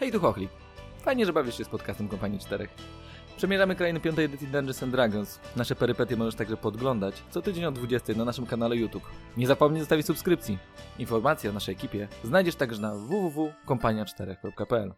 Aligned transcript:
Hej, 0.00 0.12
tu 0.12 0.20
Chochlik. 0.20 0.50
Fajnie, 1.02 1.26
że 1.26 1.32
bawisz 1.32 1.58
się 1.58 1.64
z 1.64 1.68
podcastem 1.68 2.08
Kompanii 2.08 2.38
Czterech. 2.38 2.70
Przemierzamy 3.36 3.76
krainy 3.76 4.00
piątej 4.00 4.24
edycji 4.24 4.46
Dungeons 4.46 4.82
and 4.82 4.92
Dragons. 4.92 5.40
Nasze 5.56 5.74
perypetie 5.74 6.16
możesz 6.16 6.34
także 6.34 6.56
podglądać 6.56 7.22
co 7.30 7.42
tydzień 7.42 7.64
o 7.64 7.70
20 7.70 8.12
na 8.12 8.24
naszym 8.24 8.46
kanale 8.46 8.76
YouTube. 8.76 9.02
Nie 9.36 9.46
zapomnij 9.46 9.80
zostawić 9.80 10.06
subskrypcji. 10.06 10.58
Informacje 10.98 11.50
o 11.50 11.52
naszej 11.52 11.74
ekipie 11.74 12.08
znajdziesz 12.24 12.54
także 12.54 12.82
na 12.82 12.94
www.kompania4.pl 12.94 14.94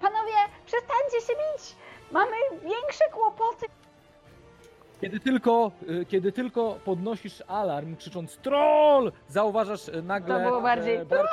Panowie, 0.00 0.32
przestańcie 0.66 1.20
się 1.26 1.32
bić! 1.32 1.76
Mamy 2.12 2.36
większe 2.62 3.04
kłopoty. 3.12 3.66
Kiedy 5.00 5.20
tylko, 5.20 5.70
y, 5.90 6.06
kiedy 6.06 6.32
tylko 6.32 6.78
podnosisz 6.84 7.42
alarm, 7.48 7.96
krzycząc 7.96 8.36
troll, 8.36 9.12
zauważasz 9.28 9.88
y, 9.88 10.02
nagle... 10.02 10.34
To 10.34 10.40
było 10.48 10.60
bardziej 10.60 10.96
e, 10.96 11.04
Bart- 11.04 11.26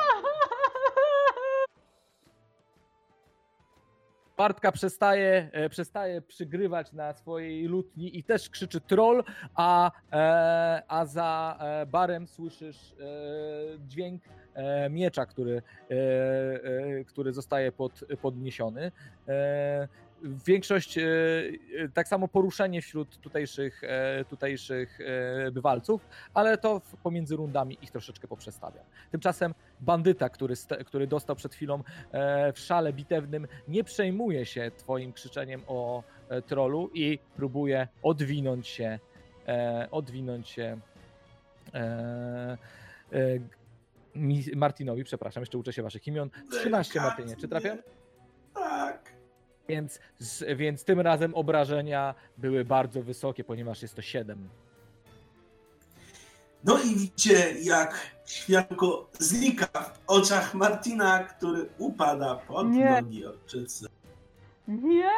Bartka 4.38 4.72
przestaje, 4.72 5.50
e, 5.52 5.70
przestaje 5.70 6.22
przygrywać 6.22 6.94
na 6.94 7.14
swojej 7.14 7.66
lutni 7.66 8.18
i 8.20 8.24
też 8.24 8.50
krzyczy 8.50 8.82
troll, 8.82 9.24
a, 9.56 9.92
e, 10.12 10.84
a 10.88 11.06
za 11.06 11.58
e, 11.60 11.86
barem 11.86 12.28
słyszysz 12.28 12.96
dźwięk 13.88 14.24
miecza, 14.90 15.26
który, 15.26 15.62
który 17.08 17.34
zostaje 17.34 17.72
pod, 17.72 18.06
podniesiony. 18.22 18.92
Większość, 20.24 20.98
e, 20.98 21.04
e, 21.04 21.90
tak 21.94 22.08
samo 22.08 22.28
poruszenie 22.28 22.82
wśród 22.82 23.18
tutejszych, 23.18 23.84
e, 23.84 24.26
tutejszych 24.26 25.00
bywalców, 25.52 26.08
ale 26.34 26.58
to 26.58 26.82
pomiędzy 27.04 27.36
rundami 27.36 27.78
ich 27.82 27.92
troszeczkę 27.92 28.28
poprzestawiam. 28.28 28.86
Tymczasem 29.12 29.54
bandyta, 29.82 30.30
który, 30.30 30.56
który 30.86 31.08
dostał 31.08 31.36
przed 31.36 31.54
chwilą 31.54 31.84
w 32.54 32.60
szale 32.60 32.94
bitewnym, 32.94 33.48
nie 33.68 33.84
przejmuje 33.84 34.46
się 34.46 34.72
twoim 34.78 35.14
krzyczeniem 35.14 35.62
o 35.68 36.04
trollu 36.48 36.90
i 36.94 37.20
próbuje 37.36 37.88
odwinąć 38.04 38.68
się, 38.68 39.00
odwinąć 39.92 40.50
się 40.50 40.80
Martinowi, 44.56 45.04
przepraszam, 45.04 45.42
jeszcze 45.42 45.58
uczę 45.58 45.74
się 45.74 45.84
waszych 45.84 46.08
imion. 46.08 46.30
13 46.52 47.02
Martynie, 47.02 47.36
czy 47.36 47.48
trafiam? 47.48 47.78
Tak. 48.54 49.03
Więc, 49.68 50.00
z, 50.20 50.58
więc 50.58 50.84
tym 50.84 51.00
razem 51.00 51.36
obrażenia 51.36 52.16
były 52.38 52.66
bardzo 52.66 53.04
wysokie, 53.04 53.44
ponieważ 53.44 53.82
jest 53.82 53.96
to 53.96 54.02
7. 54.02 54.50
No 56.64 56.80
i 56.80 56.96
widzicie, 56.96 57.54
jak 57.62 58.12
światło 58.26 59.10
znika 59.20 59.68
w 59.84 60.00
oczach 60.08 60.54
Martina, 60.54 61.24
który 61.24 61.70
upada 61.78 62.36
pod 62.36 62.68
Nie. 62.68 62.90
nogi 63.02 63.26
orczycy. 63.26 63.88
Nie! 64.68 65.12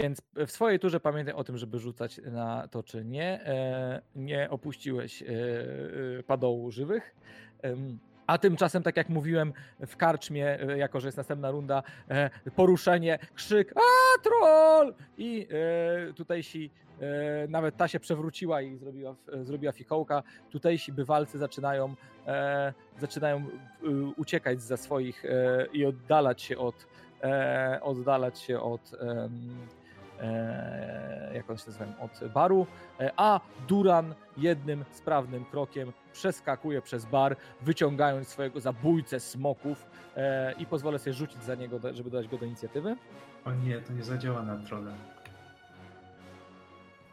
Więc 0.00 0.22
w 0.46 0.50
swojej 0.50 0.78
turze 0.78 1.00
pamiętaj 1.00 1.34
o 1.34 1.44
tym, 1.44 1.58
żeby 1.58 1.78
rzucać 1.78 2.20
na 2.32 2.68
to, 2.68 2.82
czy 2.82 3.04
nie. 3.04 3.40
E, 3.46 4.02
nie 4.14 4.50
opuściłeś 4.50 5.22
e, 5.22 5.26
e, 5.26 6.22
padołu 6.22 6.70
żywych. 6.70 7.14
A 8.26 8.38
tymczasem, 8.38 8.82
tak 8.82 8.96
jak 8.96 9.08
mówiłem, 9.08 9.52
w 9.86 9.96
karczmie, 9.96 10.60
e, 10.60 10.78
jako 10.78 11.00
że 11.00 11.08
jest 11.08 11.18
następna 11.18 11.50
runda, 11.50 11.82
e, 12.08 12.30
poruszenie, 12.56 13.18
krzyk, 13.34 13.74
a 13.76 14.22
troll! 14.22 14.94
I 15.18 15.48
e, 16.10 16.12
tutejsi, 16.12 16.70
nawet 17.48 17.76
ta 17.76 17.88
się 17.88 18.00
przewróciła 18.00 18.62
i 18.62 18.76
zrobiła, 18.76 19.14
zrobiła 19.42 19.72
fikołka. 19.72 20.22
Tutejsi 20.50 20.92
bywalcy 20.92 21.38
zaczynają, 21.38 21.94
zaczynają 22.98 23.46
uciekać 24.16 24.62
za 24.62 24.76
swoich 24.76 25.24
i 25.72 25.84
oddalać 25.84 26.42
się 26.42 26.58
od, 26.58 26.86
oddalać 27.80 28.38
się 28.38 28.60
od, 28.60 28.92
jak 31.34 31.50
on 31.50 31.58
się 31.58 31.64
nazywa, 31.66 31.86
od 32.00 32.32
baru, 32.32 32.66
a 33.16 33.40
Duran 33.68 34.14
jednym 34.36 34.84
sprawnym 34.90 35.44
krokiem 35.44 35.92
przeskakuje 36.14 36.82
przez 36.82 37.04
bar, 37.04 37.36
wyciągając 37.60 38.28
swojego 38.28 38.60
zabójcę 38.60 39.20
smoków 39.20 39.86
e, 40.16 40.52
i 40.52 40.66
pozwolę 40.66 40.98
sobie 40.98 41.14
rzucić 41.14 41.42
za 41.42 41.54
niego, 41.54 41.78
żeby 41.92 42.10
dodać 42.10 42.28
go 42.28 42.38
do 42.38 42.46
inicjatywy. 42.46 42.96
O 43.44 43.52
nie, 43.52 43.80
to 43.80 43.92
nie 43.92 44.02
zadziała 44.02 44.42
na 44.42 44.56
trolla. 44.56 44.92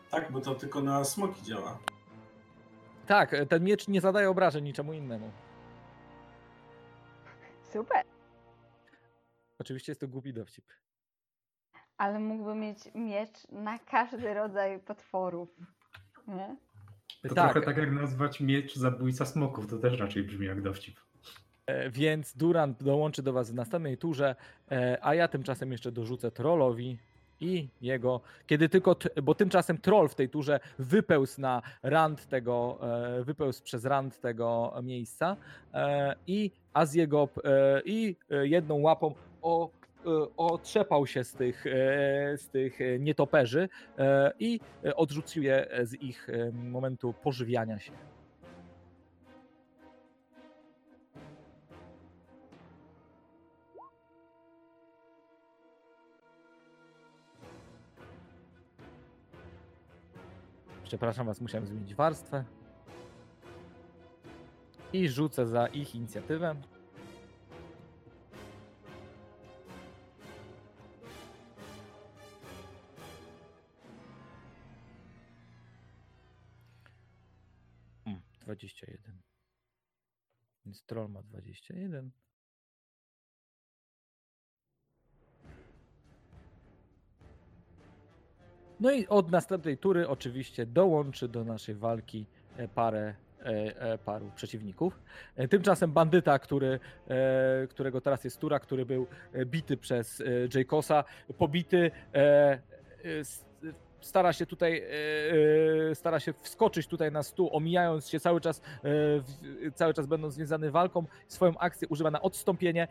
Tak, 0.09 0.31
bo 0.31 0.41
to 0.41 0.55
tylko 0.55 0.81
na 0.81 1.03
smoki 1.03 1.43
działa. 1.43 1.79
Tak, 3.07 3.33
e, 3.33 3.45
ten 3.45 3.63
miecz 3.63 3.87
nie 3.87 4.01
zadaje 4.01 4.29
obrażeń 4.29 4.63
niczemu 4.63 4.93
innemu. 4.93 5.31
Super. 7.73 8.05
Oczywiście 9.59 9.91
jest 9.91 10.01
to 10.01 10.07
głupi 10.07 10.33
dowcip. 10.33 10.65
Ale 11.97 12.19
mógłby 12.19 12.55
mieć 12.55 12.77
miecz 12.95 13.47
na 13.49 13.79
każdy 13.79 14.33
rodzaj 14.33 14.79
potworów. 14.79 15.49
Nie? 16.27 16.55
To 17.29 17.35
tak, 17.35 17.51
trochę 17.51 17.65
tak 17.65 17.77
jak 17.77 17.91
nazwać 17.91 18.39
miecz 18.39 18.75
zabójca 18.75 19.25
smoków, 19.25 19.67
to 19.67 19.77
też 19.77 19.99
raczej 19.99 20.23
brzmi 20.23 20.47
jak 20.47 20.61
dowcip. 20.61 20.99
E, 21.65 21.89
Więc 21.89 22.37
Durant 22.37 22.83
dołączy 22.83 23.23
do 23.23 23.33
Was 23.33 23.51
w 23.51 23.53
następnej 23.53 23.97
turze, 23.97 24.35
e, 24.71 24.97
a 25.01 25.15
ja 25.15 25.27
tymczasem 25.27 25.71
jeszcze 25.71 25.91
dorzucę 25.91 26.31
trollowi 26.31 26.97
i 27.39 27.67
jego, 27.81 28.21
kiedy 28.47 28.69
tylko, 28.69 28.95
bo 29.23 29.35
tymczasem 29.35 29.77
troll 29.77 30.09
w 30.09 30.15
tej 30.15 30.29
turze 30.29 30.59
wypełzł 30.79 31.41
na 31.41 31.61
rand 31.83 32.27
tego, 32.27 32.79
e, 33.19 33.23
wypełzł 33.23 33.63
przez 33.63 33.85
rand 33.85 34.21
tego 34.21 34.73
miejsca 34.83 35.37
i, 36.27 36.51
a 36.73 36.85
z 36.85 36.93
jego, 36.93 37.29
i 37.85 38.15
jedną 38.29 38.75
łapą 38.81 39.15
o, 39.41 39.69
otrzepał 40.37 41.07
się 41.07 41.23
z 41.23 41.33
tych, 41.33 41.67
e, 41.67 42.37
z 42.37 42.49
tych 42.49 42.81
e, 42.81 42.99
nietoperzy 42.99 43.69
e, 43.97 44.31
i 44.39 44.59
e, 44.85 44.95
odrzucił 44.95 45.43
je 45.43 45.67
z 45.83 45.93
ich 45.93 46.29
e, 46.29 46.51
momentu 46.51 47.13
pożywiania 47.13 47.79
się. 47.79 47.91
Przepraszam 60.83 61.25
was, 61.25 61.41
musiałem 61.41 61.67
zmienić 61.67 61.95
warstwę. 61.95 62.43
I 64.93 65.09
rzucę 65.09 65.47
za 65.47 65.67
ich 65.67 65.95
inicjatywę. 65.95 66.55
21. 81.31 82.11
No 88.81 88.91
i 88.91 89.07
od 89.07 89.31
następnej 89.31 89.77
tury 89.77 90.07
oczywiście 90.07 90.65
dołączy 90.65 91.27
do 91.27 91.43
naszej 91.43 91.75
walki 91.75 92.25
e, 92.57 92.67
parę 92.67 93.13
e, 93.39 93.45
e, 93.81 93.97
paru 93.97 94.31
przeciwników. 94.35 94.99
Tymczasem 95.49 95.91
bandyta, 95.91 96.39
który, 96.39 96.79
którego 97.69 98.01
teraz 98.01 98.23
jest 98.23 98.39
tura, 98.39 98.59
który 98.59 98.85
był 98.85 99.07
bity 99.45 99.77
przez 99.77 100.23
Jaykosa, 100.55 101.03
pobity, 101.37 101.91
stara 104.01 104.33
się 104.33 104.45
tutaj 104.45 104.79
e, 104.79 105.91
e, 105.91 105.95
stara 105.95 106.19
się 106.19 106.33
wskoczyć 106.33 106.87
tutaj 106.87 107.11
na 107.11 107.23
stół, 107.23 107.49
omijając 107.53 108.09
się 108.09 108.19
cały 108.19 108.41
czas, 108.41 108.61
e, 109.65 109.71
cały 109.71 109.93
czas 109.93 110.05
będąc 110.05 110.33
związany 110.33 110.71
walką, 110.71 111.05
swoją 111.27 111.57
akcję 111.57 111.87
używa 111.87 112.11
na 112.11 112.21
odstąpienie 112.21 112.87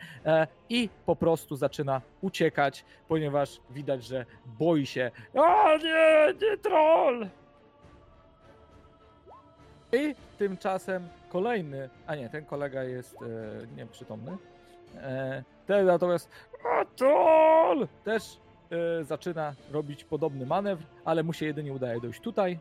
i 0.69 0.89
po 1.07 1.17
prostu 1.17 1.57
zaczyna 1.57 2.01
uciekać, 2.21 2.85
ponieważ 3.09 3.61
widać, 3.71 4.05
że 4.05 4.27
boi 4.47 4.87
się. 4.87 5.11
O 5.35 5.77
nie, 5.77 6.35
nie 6.43 6.57
troll! 6.57 7.27
I 9.93 10.15
tymczasem 10.39 11.09
kolejny, 11.29 11.91
a 12.07 12.15
nie, 12.15 12.29
ten 12.29 12.45
kolega 12.45 12.85
jest 12.85 13.17
nieprzytomny. 13.77 14.37
E, 14.97 15.43
ten 15.67 15.87
natomiast, 15.87 16.31
a 16.65 16.85
troll! 16.85 17.89
Też 18.05 18.41
zaczyna 19.03 19.55
robić 19.71 20.05
podobny 20.05 20.47
manewr, 20.47 20.83
ale 21.05 21.23
mu 21.23 21.33
się 21.33 21.47
jedynie 21.47 21.73
udaje 21.73 22.01
dojść 22.01 22.21
tutaj. 22.21 22.59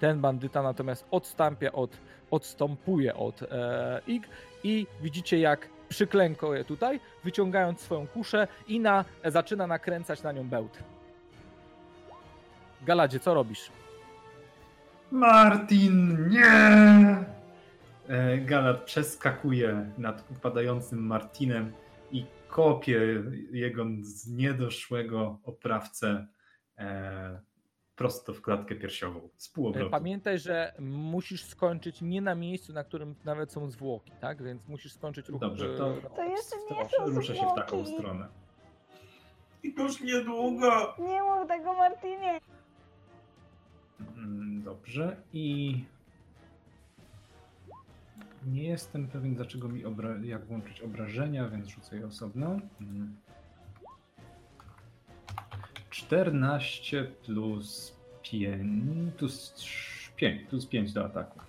Ten 0.00 0.20
bandyta 0.20 0.62
natomiast 0.62 1.04
odstąpia 1.10 1.72
od, 1.72 1.90
odstępuje 2.30 3.14
od 3.14 3.42
e, 3.42 4.00
Ig 4.06 4.28
i 4.64 4.86
widzicie 5.02 5.38
jak 5.38 5.68
przyklękuje 5.88 6.64
tutaj, 6.64 7.00
wyciągając 7.24 7.80
swoją 7.80 8.06
kuszę 8.06 8.48
i 8.68 8.80
na, 8.80 9.04
zaczyna 9.24 9.66
nakręcać 9.66 10.22
na 10.22 10.32
nią 10.32 10.48
bełt. 10.48 10.78
Galadzie, 12.82 13.20
co 13.20 13.34
robisz? 13.34 13.70
Martin, 15.10 16.28
nie! 16.28 16.44
E, 18.08 18.38
Galad 18.38 18.80
przeskakuje 18.84 19.90
nad 19.98 20.24
upadającym 20.30 21.06
Martinem 21.06 21.72
i 22.12 22.24
kopie 22.48 23.00
jego 23.52 23.84
z 24.00 24.26
niedoszłego 24.28 25.38
oprawcę 25.44 26.26
e, 26.78 27.40
prosto 27.96 28.34
w 28.34 28.42
klatkę 28.42 28.74
piersiową. 28.74 29.28
Z 29.36 29.48
E, 29.50 29.54
półobrotu. 29.54 29.90
Pamiętaj, 29.90 30.38
że 30.38 30.72
musisz 30.78 31.44
skończyć 31.44 32.02
nie 32.02 32.20
na 32.22 32.34
miejscu, 32.34 32.72
na 32.72 32.84
którym 32.84 33.14
nawet 33.24 33.52
są 33.52 33.70
zwłoki, 33.70 34.12
tak? 34.20 34.42
Więc 34.42 34.68
musisz 34.68 34.92
skończyć 34.92 35.28
ruch. 35.28 35.40
Dobrze, 35.40 35.66
e, 35.74 35.76
to- 35.76 35.94
To 36.16 36.24
jeszcze 36.24 36.56
nie 36.70 36.76
Proszę, 36.76 36.96
są 36.96 37.06
ruszę 37.06 37.36
się 37.36 37.46
w 37.52 37.54
taką 37.54 37.84
stronę. 37.86 38.28
Już 39.62 40.00
niedługo. 40.00 40.94
Nie 40.98 41.22
mów 41.22 41.48
tego 41.48 41.74
Martinie. 41.74 42.40
Mm, 44.16 44.62
Dobrze 44.62 45.16
i 45.32 45.74
nie 48.46 48.62
jestem 48.62 49.08
pewien 49.08 49.34
dlaczego 49.34 49.68
mi 49.68 49.84
obra- 49.84 50.24
jak 50.24 50.46
włączyć 50.46 50.80
obrażenia, 50.80 51.48
więc 51.48 51.66
rzucę 51.66 51.96
je 51.96 52.06
osobno. 52.06 52.60
Mm. 52.80 53.16
14 55.90 57.04
plus 57.26 57.96
5 58.22 59.14
plus 59.16 59.54
5 60.16 60.48
plus 60.48 60.66
5 60.66 60.92
do 60.92 61.04
ataku. 61.04 61.47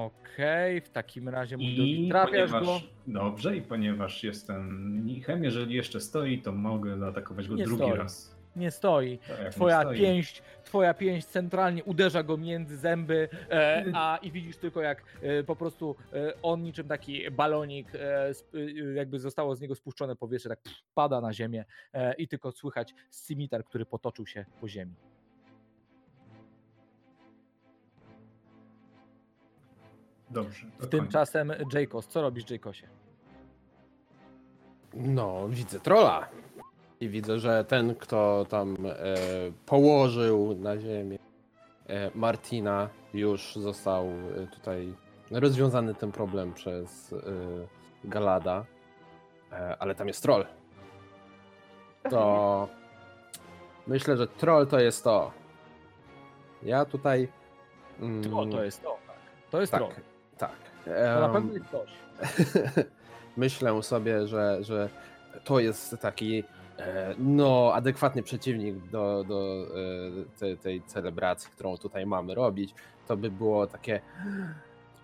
Okej, 0.00 0.80
w 0.80 0.88
takim 0.88 1.28
razie 1.28 1.56
mój 1.56 1.74
drogi, 1.76 2.08
trafiasz 2.08 2.50
go. 2.52 2.58
ponieważ, 2.60 2.88
dobrze, 3.06 3.56
i 3.56 3.62
ponieważ 3.62 4.24
jestem 4.24 4.90
mnichem, 4.90 5.44
jeżeli 5.44 5.74
jeszcze 5.74 6.00
stoi, 6.00 6.38
to 6.42 6.52
mogę 6.52 6.98
zaatakować 6.98 7.48
go 7.48 7.54
Nie 7.54 7.64
drugi 7.64 7.82
stoi. 7.84 7.98
raz. 7.98 8.36
Nie 8.56 8.70
stoi. 8.70 9.18
To 9.18 9.32
jak 9.32 9.44
nie 9.44 9.50
Twoja 9.50 9.80
stoi- 9.82 9.96
pięść, 9.98 10.42
twoja 10.64 10.94
pięść 10.94 11.26
centralnie 11.26 11.84
uderza 11.84 12.22
go 12.22 12.36
między 12.36 12.76
zęby, 12.76 13.28
e, 13.50 13.84
a 13.94 14.18
i 14.22 14.30
widzisz 14.32 14.56
tylko 14.56 14.80
jak 14.82 15.02
e, 15.22 15.42
po 15.44 15.56
prostu 15.56 15.96
e, 16.12 16.32
on 16.42 16.62
niczym 16.62 16.88
taki 16.88 17.30
balonik, 17.30 17.88
e, 17.94 18.28
sp, 18.38 18.48
e, 18.58 18.92
jakby 18.94 19.18
zostało 19.18 19.56
z 19.56 19.60
niego 19.60 19.74
spuszczone 19.74 20.16
powietrze, 20.16 20.48
tak 20.48 20.60
pff, 20.62 20.82
pada 20.94 21.20
na 21.20 21.32
ziemię 21.32 21.64
e, 21.92 22.14
i 22.14 22.28
tylko 22.28 22.52
słychać 22.52 22.94
scimitar, 23.10 23.64
który 23.64 23.86
potoczył 23.86 24.26
się 24.26 24.44
po 24.60 24.68
ziemi. 24.68 24.94
Dobrze. 30.30 30.66
to 30.80 30.86
Tymczasem 30.86 31.52
Jacos, 31.72 32.06
co 32.06 32.22
robisz 32.22 32.50
Jacosie? 32.50 32.88
No, 34.94 35.48
widzę 35.48 35.80
trolla. 35.80 36.28
I 37.00 37.08
widzę, 37.08 37.38
że 37.38 37.64
ten, 37.64 37.94
kto 37.94 38.46
tam 38.48 38.76
e, 38.86 38.94
położył 39.66 40.54
na 40.58 40.78
ziemię 40.78 41.18
e, 41.86 42.10
Martina, 42.14 42.88
już 43.14 43.56
został 43.56 44.06
e, 44.06 44.46
tutaj 44.46 44.94
rozwiązany 45.30 45.94
ten 45.94 46.12
problem 46.12 46.52
przez 46.52 47.12
e, 47.12 47.16
Galada. 48.04 48.64
E, 49.52 49.76
ale 49.78 49.94
tam 49.94 50.08
jest 50.08 50.22
troll. 50.22 50.44
To 52.10 52.68
myślę, 53.86 54.16
że 54.16 54.26
troll 54.26 54.66
to 54.66 54.80
jest 54.80 55.04
to. 55.04 55.32
Ja 56.62 56.84
tutaj. 56.84 57.28
mm, 58.00 58.34
O, 58.34 58.46
to 58.46 58.64
jest 58.64 58.82
to. 58.82 58.98
Tak. 59.06 59.16
To 59.50 59.60
jest 59.60 59.72
tak, 59.72 59.80
troll. 59.80 59.94
tak. 59.94 60.15
To 60.94 61.20
na 61.20 61.28
pewno 61.28 61.52
jest 61.52 61.66
ktoś. 61.66 61.90
myślę 63.36 63.82
sobie, 63.82 64.26
że, 64.26 64.64
że 64.64 64.88
to 65.44 65.60
jest 65.60 65.96
taki 66.00 66.44
e, 66.78 67.14
no, 67.18 67.72
adekwatny 67.74 68.22
przeciwnik 68.22 68.90
do, 68.90 69.24
do 69.24 69.66
e, 70.32 70.38
tej, 70.38 70.58
tej 70.58 70.82
celebracji, 70.82 71.50
którą 71.50 71.76
tutaj 71.76 72.06
mamy 72.06 72.34
robić. 72.34 72.74
To 73.06 73.16
by 73.16 73.30
było 73.30 73.66
takie 73.66 74.00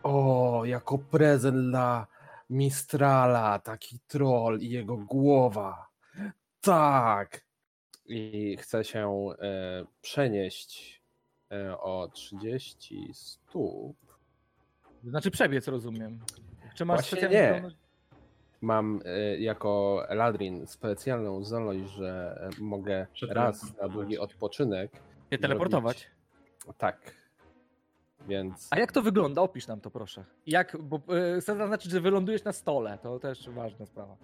o, 0.03 0.63
jako 0.65 0.99
prezent 0.99 1.71
dla 1.71 2.07
Mistrala, 2.51 3.59
taki 3.59 3.99
troll 4.07 4.59
i 4.61 4.71
jego 4.71 4.97
głowa. 4.97 5.89
Tak. 6.61 7.45
I 8.07 8.57
chcę 8.61 8.85
się 8.85 9.29
e, 9.39 9.85
przenieść 10.01 11.03
o 11.79 12.09
30 12.13 13.11
stóp. 13.15 14.12
Znaczy 15.05 15.31
przebiec, 15.31 15.69
rozumiem. 15.69 16.19
Czy 16.75 16.85
masz 16.85 17.01
Właśnie 17.01 17.19
specjalną 17.19 17.39
nie. 17.41 17.53
zdolność? 17.53 17.77
Mam 18.61 19.01
y, 19.07 19.39
jako 19.41 20.03
Eladrin 20.09 20.67
specjalną 20.67 21.45
zdolność, 21.45 21.81
że 21.91 22.41
e, 22.59 22.63
mogę 22.63 23.07
raz 23.29 23.77
na 23.77 23.89
długi 23.89 24.19
odpoczynek. 24.19 24.93
się 25.33 25.39
teleportować? 25.39 26.11
Tak. 26.79 27.15
Więc 28.29 28.69
A 28.71 28.79
jak 28.79 28.93
to 28.93 29.03
wygląda? 29.03 29.43
Opisz 29.43 29.67
nam 29.67 29.81
to 29.81 29.91
proszę. 29.91 30.25
Jak, 30.47 30.77
bo 30.83 30.97
e, 30.97 31.41
chcę 31.41 31.57
zaznaczyć, 31.57 31.91
że 31.93 32.01
wylądujesz 32.01 32.45
na 32.45 32.53
stole, 32.53 32.99
to 33.03 33.19
też 33.19 33.49
ważna 33.51 33.87
sprawa. 33.87 34.17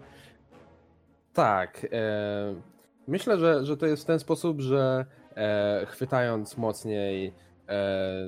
tak. 1.33 1.87
E, 1.91 2.55
myślę, 3.07 3.37
że, 3.37 3.65
że 3.65 3.77
to 3.77 3.85
jest 3.85 4.03
w 4.03 4.05
ten 4.05 4.19
sposób, 4.19 4.61
że 4.61 5.05
e, 5.35 5.85
chwytając 5.89 6.57
mocniej 6.57 7.33
e, 7.67 8.25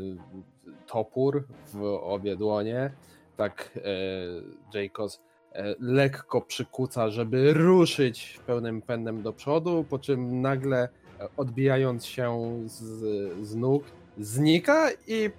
topór 0.92 1.44
w 1.74 1.84
obie 2.04 2.36
dłonie, 2.36 2.92
tak 3.38 3.72
e, 3.76 4.82
e, 5.54 5.76
lekko 5.80 6.42
przykuca, 6.42 7.10
żeby 7.10 7.54
ruszyć 7.54 8.40
pełnym 8.48 8.82
pędem 8.82 9.22
do 9.22 9.34
przodu, 9.34 9.86
po 9.90 10.00
czym 10.00 10.42
nagle 10.42 10.90
e, 11.20 11.28
odbijając 11.38 12.06
się 12.06 12.60
z, 12.66 12.82
z 13.48 13.56
nóg, 13.56 13.84
znika 14.18 14.90
i 15.08 15.30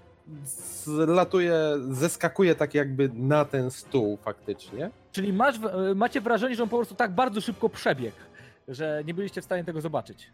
zlatuje, 0.84 1.54
zeskakuje 1.90 2.54
tak 2.54 2.74
jakby 2.74 3.10
na 3.14 3.44
ten 3.44 3.70
stół 3.70 4.16
faktycznie. 4.16 4.90
Czyli 5.12 5.32
masz, 5.32 5.56
e, 5.56 5.94
macie 5.94 6.20
wrażenie, 6.20 6.54
że 6.54 6.62
on 6.62 6.68
po 6.68 6.76
prostu 6.76 6.94
tak 6.94 7.14
bardzo 7.14 7.40
szybko 7.40 7.68
przebiegł, 7.68 8.16
że 8.68 9.02
nie 9.06 9.14
byliście 9.14 9.40
w 9.40 9.44
stanie 9.44 9.64
tego 9.64 9.80
zobaczyć. 9.80 10.30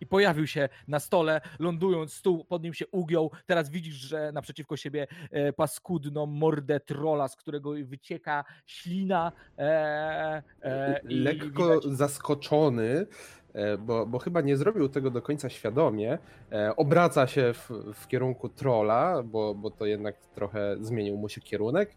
I 0.00 0.06
pojawił 0.06 0.46
się 0.46 0.68
na 0.88 1.00
stole, 1.00 1.40
lądując, 1.58 2.12
stół 2.12 2.44
pod 2.44 2.62
nim 2.62 2.74
się 2.74 2.86
ugiął. 2.86 3.30
Teraz 3.46 3.70
widzisz, 3.70 3.94
że 3.94 4.32
naprzeciwko 4.32 4.76
siebie 4.76 5.06
e, 5.30 5.52
paskudną 5.52 6.26
mordę 6.26 6.80
trola, 6.80 7.28
z 7.28 7.36
którego 7.36 7.70
wycieka 7.84 8.44
ślina. 8.66 9.32
E, 9.58 10.42
e, 10.62 11.00
lekko 11.04 11.80
widać- 11.80 11.96
zaskoczony, 11.96 13.06
e, 13.54 13.78
bo, 13.78 14.06
bo 14.06 14.18
chyba 14.18 14.40
nie 14.40 14.56
zrobił 14.56 14.88
tego 14.88 15.10
do 15.10 15.22
końca 15.22 15.48
świadomie, 15.48 16.18
e, 16.52 16.76
obraca 16.76 17.26
się 17.26 17.52
w, 17.54 17.70
w 17.94 18.06
kierunku 18.08 18.48
trolla, 18.48 19.22
bo, 19.22 19.54
bo 19.54 19.70
to 19.70 19.86
jednak 19.86 20.16
trochę 20.34 20.76
zmienił 20.80 21.16
mu 21.16 21.28
się 21.28 21.40
kierunek 21.40 21.94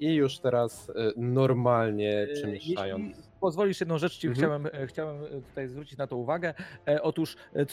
i 0.00 0.14
już 0.14 0.38
teraz 0.38 0.92
normalnie 1.16 2.28
przemieszczając. 2.34 3.08
Jeśli 3.16 3.29
pozwolisz 3.40 3.80
jedną 3.80 3.98
rzecz, 3.98 4.18
ci 4.18 4.28
Mhm. 4.28 4.46
chciałem, 4.46 4.82
e, 4.82 4.86
chciałem 4.86 5.24
e, 5.24 5.28
tutaj 5.42 5.68
zwrócić 5.68 5.98
na 5.98 6.06
to 6.06 6.16
uwagę. 6.16 6.54
E, 6.88 7.02
Otóż 7.02 7.36
e, 7.56 7.60
e, 7.60 7.64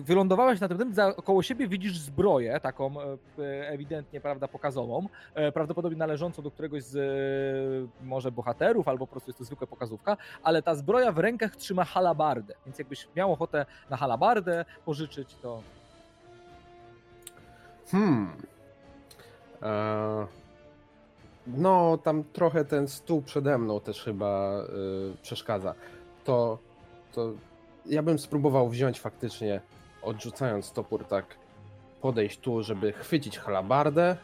wylądowałeś 0.00 0.60
na 0.60 0.68
tym, 0.68 0.78
tym, 0.78 0.94
za 0.94 1.12
koło 1.12 1.42
siebie 1.42 1.68
widzisz 1.68 1.98
zbroję, 1.98 2.60
taką 2.60 2.94
e, 3.02 3.68
ewidentnie 3.68 4.20
prawda, 4.20 4.48
pokazową, 4.48 5.08
prawdopodobnie 5.54 5.98
należącą 5.98 6.42
do 6.42 6.50
któregoś 6.50 6.82
z 6.82 7.88
może 8.04 8.32
bohaterów, 8.32 8.88
albo 8.88 9.06
po 9.06 9.10
prostu 9.10 9.30
jest 9.30 9.38
to 9.38 9.44
zwykła 9.44 9.66
pokazówka, 9.66 10.16
ale 10.42 10.62
ta 10.62 10.74
zbroja 10.74 11.12
w 11.12 11.18
rękach 11.18 11.56
trzyma 11.56 11.84
halabardę, 11.84 12.54
więc 12.66 12.78
jakbyś 12.78 13.08
miał 13.16 13.32
ochotę 13.32 13.66
na 13.90 13.96
halabardę 13.96 14.64
pożyczyć, 14.84 15.34
to 15.42 15.62
Hmm. 17.90 18.32
E, 19.62 20.26
no, 21.46 21.98
tam 21.98 22.24
trochę 22.32 22.64
ten 22.64 22.88
stół 22.88 23.22
przede 23.22 23.58
mną 23.58 23.80
też 23.80 24.04
chyba 24.04 24.60
y, 24.60 25.22
przeszkadza. 25.22 25.74
To, 26.24 26.58
to 27.12 27.32
ja 27.86 28.02
bym 28.02 28.18
spróbował 28.18 28.68
wziąć 28.68 29.00
faktycznie, 29.00 29.60
odrzucając 30.02 30.72
topór 30.72 31.04
tak, 31.04 31.24
podejść 32.00 32.38
tu, 32.38 32.62
żeby 32.62 32.92
chwycić 32.92 33.38
halabardę. 33.38 34.16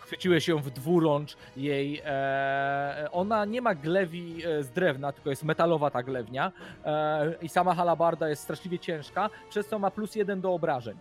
chwyciłeś 0.00 0.48
ją 0.48 0.58
w 0.58 0.70
dwurącz 0.70 1.36
jej. 1.56 2.02
E, 2.04 3.08
ona 3.12 3.44
nie 3.44 3.62
ma 3.62 3.74
glewi 3.74 4.42
e, 4.46 4.62
z 4.62 4.70
drewna, 4.70 5.12
tylko 5.12 5.30
jest 5.30 5.44
metalowa 5.44 5.90
ta 5.90 6.02
glewnia. 6.02 6.52
E, 6.84 7.34
I 7.42 7.48
sama 7.48 7.74
halabarda 7.74 8.28
jest 8.28 8.42
straszliwie 8.42 8.78
ciężka, 8.78 9.30
przez 9.50 9.68
co 9.68 9.78
ma 9.78 9.90
plus 9.90 10.14
jeden 10.14 10.40
do 10.40 10.54
obrażeń. 10.54 10.96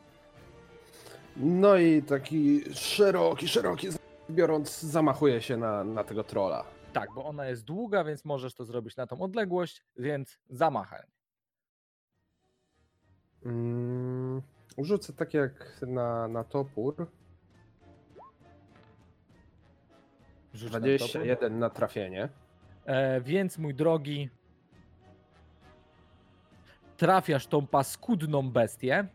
No 1.38 1.78
i 1.78 2.04
taki 2.04 2.62
szeroki, 2.74 3.48
szeroki, 3.48 3.88
biorąc, 4.30 4.82
zamachuje 4.82 5.42
się 5.42 5.58
na, 5.58 5.84
na 5.84 6.04
tego 6.04 6.24
trola. 6.24 6.64
Tak, 6.94 7.10
bo 7.16 7.26
ona 7.26 7.46
jest 7.46 7.64
długa, 7.64 8.04
więc 8.04 8.26
możesz 8.26 8.54
to 8.54 8.66
zrobić 8.66 8.96
na 8.98 9.08
tą 9.08 9.22
odległość, 9.22 9.84
więc 9.98 10.40
zamachaj. 10.50 11.04
Mm, 13.46 14.42
rzucę 14.78 15.14
tak 15.14 15.34
jak 15.34 15.82
na, 15.88 16.28
na 16.28 16.44
topór. 16.44 17.08
Rzuć 20.54 20.72
na 20.72 20.80
topór. 20.80 20.98
21 20.98 21.60
na 21.60 21.70
trafienie. 21.70 22.30
E, 22.86 23.22
więc 23.22 23.58
mój 23.58 23.74
drogi, 23.74 24.30
trafiasz 26.98 27.48
tą 27.48 27.68
paskudną 27.68 28.52
bestię. 28.52 29.08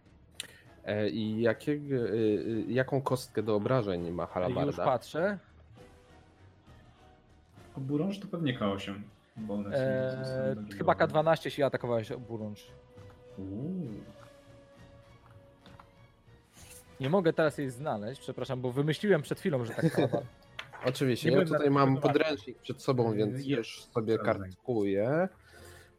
E, 0.89 1.09
I 1.09 1.41
jakie, 1.41 1.73
y, 1.73 1.77
y, 1.79 2.65
jaką 2.69 3.03
kostkę 3.03 3.43
do 3.43 3.55
obrażeń 3.55 4.11
ma 4.11 4.23
Już 4.23 4.33
halabarda? 4.33 4.85
patrzę. 4.85 5.39
Oburąż 7.77 8.19
to 8.19 8.27
pewnie 8.29 8.59
K8. 8.59 8.95
Bo 9.37 9.55
one 9.55 9.71
są, 9.71 9.83
Eee, 9.83 10.73
chyba 10.79 10.95
dobre. 10.95 11.07
K12 11.23 11.41
jeśli 11.45 11.63
atakowałeś 11.63 12.13
burącz. 12.13 12.67
Nie 17.01 17.11
mogę 17.11 17.33
teraz 17.33 17.59
jej 17.59 17.71
znaleźć, 17.71 18.21
przepraszam, 18.21 18.61
bo 18.61 18.73
wymyśliłem 18.73 19.23
przed 19.23 19.39
chwilą, 19.41 19.65
że 19.65 19.73
tak 19.75 19.93
halabarda. 19.93 20.27
Oczywiście, 20.87 21.31
Nie 21.31 21.37
ja 21.37 21.45
tutaj 21.45 21.71
mam 21.71 21.97
podręcznik 22.01 22.59
przed 22.59 22.83
sobą, 22.83 23.13
więc 23.13 23.47
już 23.47 23.83
sobie 23.85 24.19
kartkuję. 24.19 25.29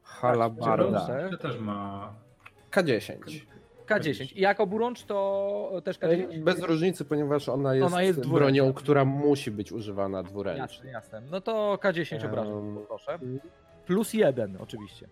Halabarda. 0.04 1.06
Proszę. 1.06 1.30
To 1.32 1.38
też 1.38 1.60
ma. 1.60 2.14
K10. 2.72 3.16
K10. 3.90 4.38
I 4.38 4.42
jako 4.42 4.68
burącz 4.68 5.04
to 5.04 5.82
też 5.84 5.98
E, 6.02 6.08
K10? 6.08 6.44
Bez 6.44 6.60
różnicy, 6.60 7.06
ponieważ 7.06 7.50
ona 7.50 7.76
jest, 7.76 7.88
Ona 7.88 8.04
jest 8.04 8.28
bronią, 8.30 8.74
która 8.74 9.06
musi 9.06 9.52
być 9.52 9.72
używana 9.72 10.24
dwuręcznie. 10.24 10.62
Jasne, 10.62 10.92
jasne. 10.92 11.22
No 11.32 11.42
to 11.42 11.78
K10 11.82 12.26
obrażeń, 12.26 12.54
Em, 12.54 12.78
proszę. 12.88 13.20
Plus 13.86 14.14
jeden 14.14 14.58
oczywiście. 14.60 15.08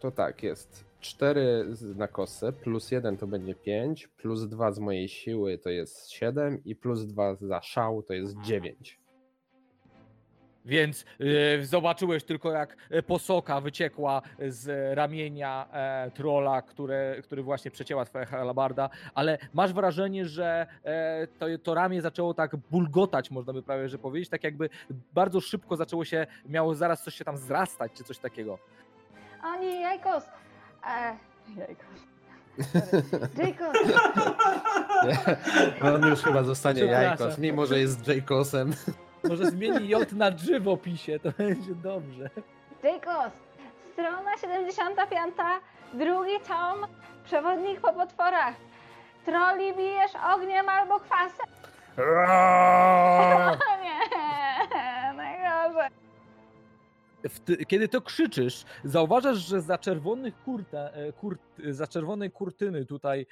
To 0.00 0.10
tak, 0.10 0.42
jest 0.42 0.84
4 1.00 1.66
na 1.96 2.08
kosę, 2.08 2.52
plus 2.52 2.90
1 2.90 3.16
to 3.16 3.26
będzie 3.26 3.54
5, 3.54 4.08
plus 4.08 4.48
2 4.48 4.72
z 4.72 4.78
mojej 4.78 5.08
siły 5.08 5.58
to 5.58 5.70
jest 5.70 6.10
7 6.10 6.64
i 6.64 6.76
plus 6.76 7.04
2 7.06 7.34
za 7.34 7.62
szał 7.62 8.02
to 8.02 8.12
jest 8.14 8.40
9. 8.40 9.01
Więc 10.64 11.04
yy, 11.18 11.66
zobaczyłeś 11.66 12.24
tylko 12.24 12.52
jak 12.52 12.76
e, 12.90 13.02
posoka 13.02 13.60
wyciekła 13.60 14.22
z 14.38 14.96
ramienia 14.96 15.68
e, 15.72 16.10
trola, 16.10 16.62
które, 16.62 17.16
który 17.22 17.42
właśnie 17.42 17.70
przecięła 17.70 18.04
twoja 18.04 18.26
halabarda, 18.26 18.90
ale 19.14 19.38
masz 19.52 19.72
wrażenie, 19.72 20.24
że 20.24 20.66
e, 20.84 21.26
to, 21.26 21.46
to 21.62 21.74
ramię 21.74 22.02
zaczęło 22.02 22.34
tak 22.34 22.56
bulgotać, 22.56 23.30
można 23.30 23.52
by 23.52 23.62
prawie 23.62 23.88
że 23.88 23.98
powiedzieć, 23.98 24.28
tak 24.28 24.44
jakby 24.44 24.68
bardzo 25.12 25.40
szybko 25.40 25.76
zaczęło 25.76 26.04
się, 26.04 26.26
miało 26.46 26.74
zaraz 26.74 27.02
coś 27.02 27.14
się 27.14 27.24
tam 27.24 27.36
zrastać, 27.36 27.92
czy 27.92 28.04
coś 28.04 28.18
takiego. 28.18 28.58
O 29.44 29.60
nie, 29.60 29.80
jajkos! 29.80 30.24
E, 30.86 31.16
jajkos. 31.56 31.86
On 35.94 36.08
już 36.08 36.20
chyba 36.22 36.42
zostanie 36.42 36.84
jajkos, 36.84 37.38
mimo 37.38 37.66
że 37.66 37.78
jest 37.78 38.08
Jacosem. 38.08 38.72
Może 39.28 39.46
zmieni 39.46 39.88
J 39.88 40.12
na 40.12 40.30
G 40.30 40.60
w 40.60 40.68
opisie, 40.68 41.18
to 41.18 41.30
będzie 41.38 41.74
dobrze. 41.74 42.30
Jajkos! 42.82 43.32
Strona 43.92 44.36
75, 44.40 45.34
drugi 45.94 46.40
tom, 46.48 46.86
przewodnik 47.24 47.80
po 47.80 47.92
potworach. 47.92 48.54
Troli 49.24 49.74
bijesz 49.74 50.12
ogniem 50.34 50.68
albo 50.68 51.00
kwasem. 51.00 51.46
O 51.98 53.56
nie, 53.82 54.18
najgorzej. 55.16 55.88
Kiedy 57.68 57.88
to 57.88 58.00
krzyczysz, 58.00 58.64
zauważasz, 58.84 59.38
że 59.38 59.60
za 59.60 59.78
czerwonych 59.78 60.42
kurta, 60.44 60.90
e, 60.90 61.12
kurt, 61.12 61.40
za 61.70 61.86
czerwonej 61.86 62.30
kurtyny 62.30 62.86
tutaj 62.86 63.20
e, 63.20 63.26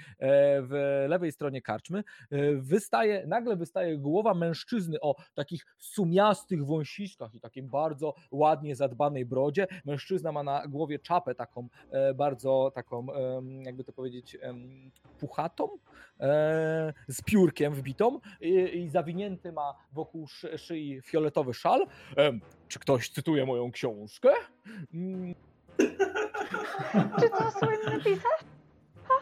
w 0.62 1.04
lewej 1.08 1.32
stronie 1.32 1.62
karczmy 1.62 1.98
e, 1.98 2.54
wystaje, 2.54 3.26
nagle 3.26 3.56
wystaje 3.56 3.98
głowa 3.98 4.34
mężczyzny 4.34 5.00
o 5.00 5.14
takich 5.34 5.66
sumiastych 5.78 6.66
wąsiskach 6.66 7.34
i 7.34 7.40
takim 7.40 7.68
bardzo 7.68 8.14
ładnie 8.30 8.76
zadbanej 8.76 9.26
brodzie. 9.26 9.66
Mężczyzna 9.84 10.32
ma 10.32 10.42
na 10.42 10.66
głowie 10.66 10.98
czapę 10.98 11.34
taką 11.34 11.68
bardzo 12.14 12.72
taką, 12.74 13.06
jakby 13.64 13.84
to 13.84 13.92
powiedzieć, 13.92 14.38
puchatą, 15.18 15.68
z 17.08 17.22
piórkiem 17.24 17.74
wbitą 17.74 18.20
i, 18.40 18.48
i 18.78 18.88
zawinięty 18.88 19.52
ma 19.52 19.74
wokół 19.92 20.26
szy, 20.28 20.58
szyi 20.58 21.00
fioletowy 21.02 21.54
szal. 21.54 21.86
Czy 22.68 22.78
ktoś 22.78 23.10
cytuje 23.10 23.46
moją 23.46 23.70
książkę? 23.72 24.28
Mm, 24.94 25.34
Czy 27.20 27.30
to 27.30 27.50
słynny 27.50 28.04
pisarz? 28.04 28.40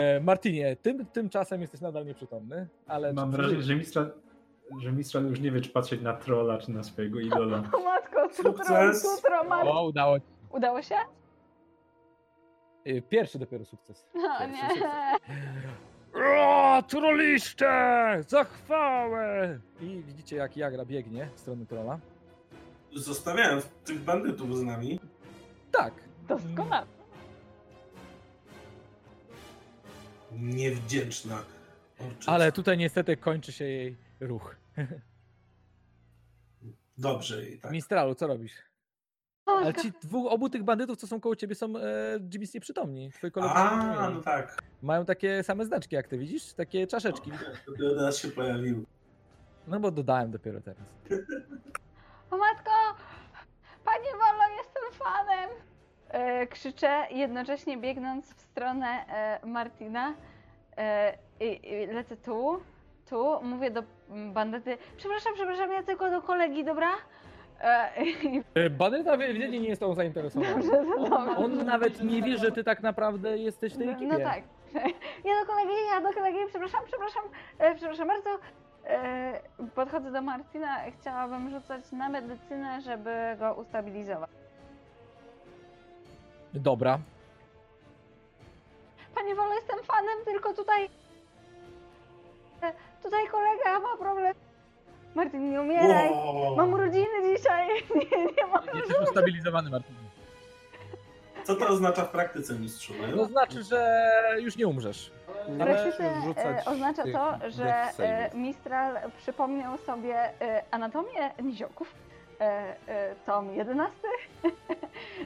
e, 0.00 0.20
Martinie, 0.20 0.76
tym, 0.76 1.06
tymczasem 1.06 1.60
jesteś 1.60 1.80
nadal 1.80 2.06
nieprzytomny, 2.06 2.68
ale. 2.86 3.12
Mam 3.12 3.30
wrażenie, 3.30 3.62
że 3.62 3.76
Mistral, 3.76 4.12
że 4.80 4.92
Mistral 4.92 5.26
już 5.26 5.40
nie 5.40 5.50
wie, 5.50 5.60
czy 5.60 5.70
patrzeć 5.70 6.00
na 6.02 6.14
trolla, 6.14 6.58
czy 6.58 6.70
na 6.70 6.82
swojego 6.82 7.20
idola. 7.20 7.62
O 7.72 7.80
matko. 7.84 8.28
O, 9.64 9.86
udało 9.86 10.20
ci. 10.20 10.26
Udało 10.50 10.82
się? 10.82 10.94
E, 12.86 13.02
Pierwszy 13.02 13.38
dopiero 13.38 13.64
sukces. 13.64 14.06
No 14.14 14.38
Pierwszy 14.38 14.52
nie. 14.56 14.68
sukces. 14.68 14.86
O, 16.38 16.82
troliszcze! 16.88 18.16
Za 18.28 18.44
chwałę! 18.44 19.58
I 19.80 20.02
widzicie, 20.06 20.36
jak 20.36 20.56
Jagra 20.56 20.84
biegnie 20.84 21.28
w 21.34 21.40
stronę 21.40 21.66
trola. 21.66 21.98
Zostawiałem 22.94 23.60
tych 23.84 24.00
bandytów 24.00 24.56
z 24.58 24.62
nami. 24.62 25.00
Tak. 25.72 25.94
Doskonale. 26.28 26.86
Niewdzięczna. 30.32 31.42
Orczyca. 31.98 32.32
Ale 32.32 32.52
tutaj 32.52 32.78
niestety 32.78 33.16
kończy 33.16 33.52
się 33.52 33.64
jej 33.64 33.96
ruch. 34.20 34.56
Dobrze 36.98 37.48
i 37.50 37.58
tak. 37.58 37.72
Mistralu, 37.72 38.14
co 38.14 38.26
robisz? 38.26 38.52
O, 39.46 39.58
Ale 39.58 39.74
ci 39.74 39.92
dwóch, 40.02 40.32
obu 40.32 40.48
tych 40.48 40.64
bandytów, 40.64 40.96
co 40.98 41.06
są 41.06 41.20
koło 41.20 41.36
ciebie, 41.36 41.54
są 41.54 41.66
e, 41.66 42.18
Jimmy's 42.18 42.54
nieprzytomni. 42.54 43.10
Twoi 43.12 43.30
koledzy 43.30 43.54
nie 43.54 43.60
A, 43.60 44.10
no 44.10 44.20
tak. 44.20 44.62
Mają 44.82 45.04
takie 45.04 45.42
same 45.42 45.64
znaczki, 45.64 45.94
jak 45.94 46.08
ty 46.08 46.18
widzisz? 46.18 46.52
Takie 46.52 46.86
czaszeczki. 46.86 47.32
Dopiero 47.66 47.94
teraz 47.94 48.18
się 48.18 48.28
pojawił. 48.28 48.84
No 49.68 49.80
bo 49.80 49.90
dodałem 49.90 50.30
dopiero 50.30 50.60
teraz. 50.60 50.94
O 52.30 52.36
matko! 52.36 52.70
Panie 53.84 54.10
Wolo, 54.12 54.56
jestem 54.58 54.82
fanem! 54.92 55.50
E, 56.08 56.46
krzyczę, 56.46 57.06
jednocześnie 57.10 57.76
biegnąc 57.78 58.34
w 58.34 58.40
stronę 58.40 58.86
e, 58.86 59.46
Martina. 59.46 60.14
E, 60.76 61.18
i, 61.40 61.72
I 61.72 61.86
lecę 61.86 62.16
tu, 62.16 62.60
tu, 63.10 63.42
mówię 63.42 63.70
do 63.70 63.82
bandyty, 64.32 64.78
przepraszam, 64.96 65.34
przepraszam, 65.34 65.72
ja 65.72 65.82
tylko 65.82 66.10
do 66.10 66.22
kolegi, 66.22 66.64
dobra? 66.64 66.90
E, 67.60 67.90
E, 68.66 68.70
Bandyta 68.70 69.12
ewidentnie 69.12 69.60
nie 69.60 69.68
jest 69.68 69.80
tą 69.80 69.94
zainteresowany. 69.94 70.62
On 71.36 71.64
nawet 71.64 72.02
nie 72.04 72.22
wie, 72.22 72.38
że 72.38 72.52
ty 72.52 72.64
tak 72.64 72.82
naprawdę 72.82 73.38
jesteś 73.38 73.74
w 73.74 73.78
tej 73.78 73.88
ekipie. 73.88 74.06
No 74.06 74.18
tak. 74.18 74.42
Ja 75.24 75.40
do 75.40 75.46
kolegi, 75.46 75.72
ja 75.94 76.00
do 76.00 76.12
kolegi, 76.12 76.38
przepraszam, 76.48 76.80
przepraszam, 76.86 77.22
e, 77.58 77.74
przepraszam 77.74 78.08
bardzo. 78.08 78.30
E, 78.86 79.40
podchodzę 79.74 80.12
do 80.12 80.22
Martina, 80.22 80.76
chciałabym 81.00 81.50
rzucać 81.50 81.92
na 81.92 82.08
medycynę, 82.08 82.80
żeby 82.80 83.10
go 83.38 83.54
ustabilizować. 83.54 84.30
Dobra. 86.54 86.98
Panie 89.14 89.34
Wolo, 89.34 89.54
jestem 89.54 89.78
fanem, 89.84 90.24
tylko 90.24 90.54
tutaj. 90.54 90.84
e, 92.62 92.72
Tutaj 93.02 93.26
kolega 93.28 93.80
ma 93.80 93.96
problem. 93.98 94.34
Martin, 95.16 95.50
nie 95.50 95.60
umieraj. 95.60 96.10
Wow. 96.10 96.56
Mam 96.56 96.72
urodziny 96.72 97.36
dzisiaj. 97.36 97.68
Nie, 98.10 98.24
nie 98.24 98.46
mam. 98.52 98.62
Jesteś 98.74 98.96
ustabilizowany, 99.08 99.70
Martin. 99.70 99.94
Co 101.44 101.56
to 101.56 101.68
oznacza 101.68 102.04
w 102.04 102.10
praktyce, 102.10 102.54
mistrzu? 102.54 102.92
To 103.16 103.24
znaczy, 103.24 103.62
że 103.62 104.02
już 104.40 104.56
nie 104.56 104.66
umrzesz. 104.66 105.12
Musisz 105.48 105.66
Praktyce 105.66 106.14
rzucać 106.24 106.66
e, 106.66 106.70
oznacza 106.70 107.02
to, 107.02 107.50
że 107.50 107.74
e. 107.98 108.30
Mistral 108.34 108.96
przypomniał 109.18 109.78
sobie 109.78 110.40
e, 110.40 110.62
anatomię 110.70 111.30
niziołków, 111.42 111.94
tom 113.26 113.54
11 113.54 113.92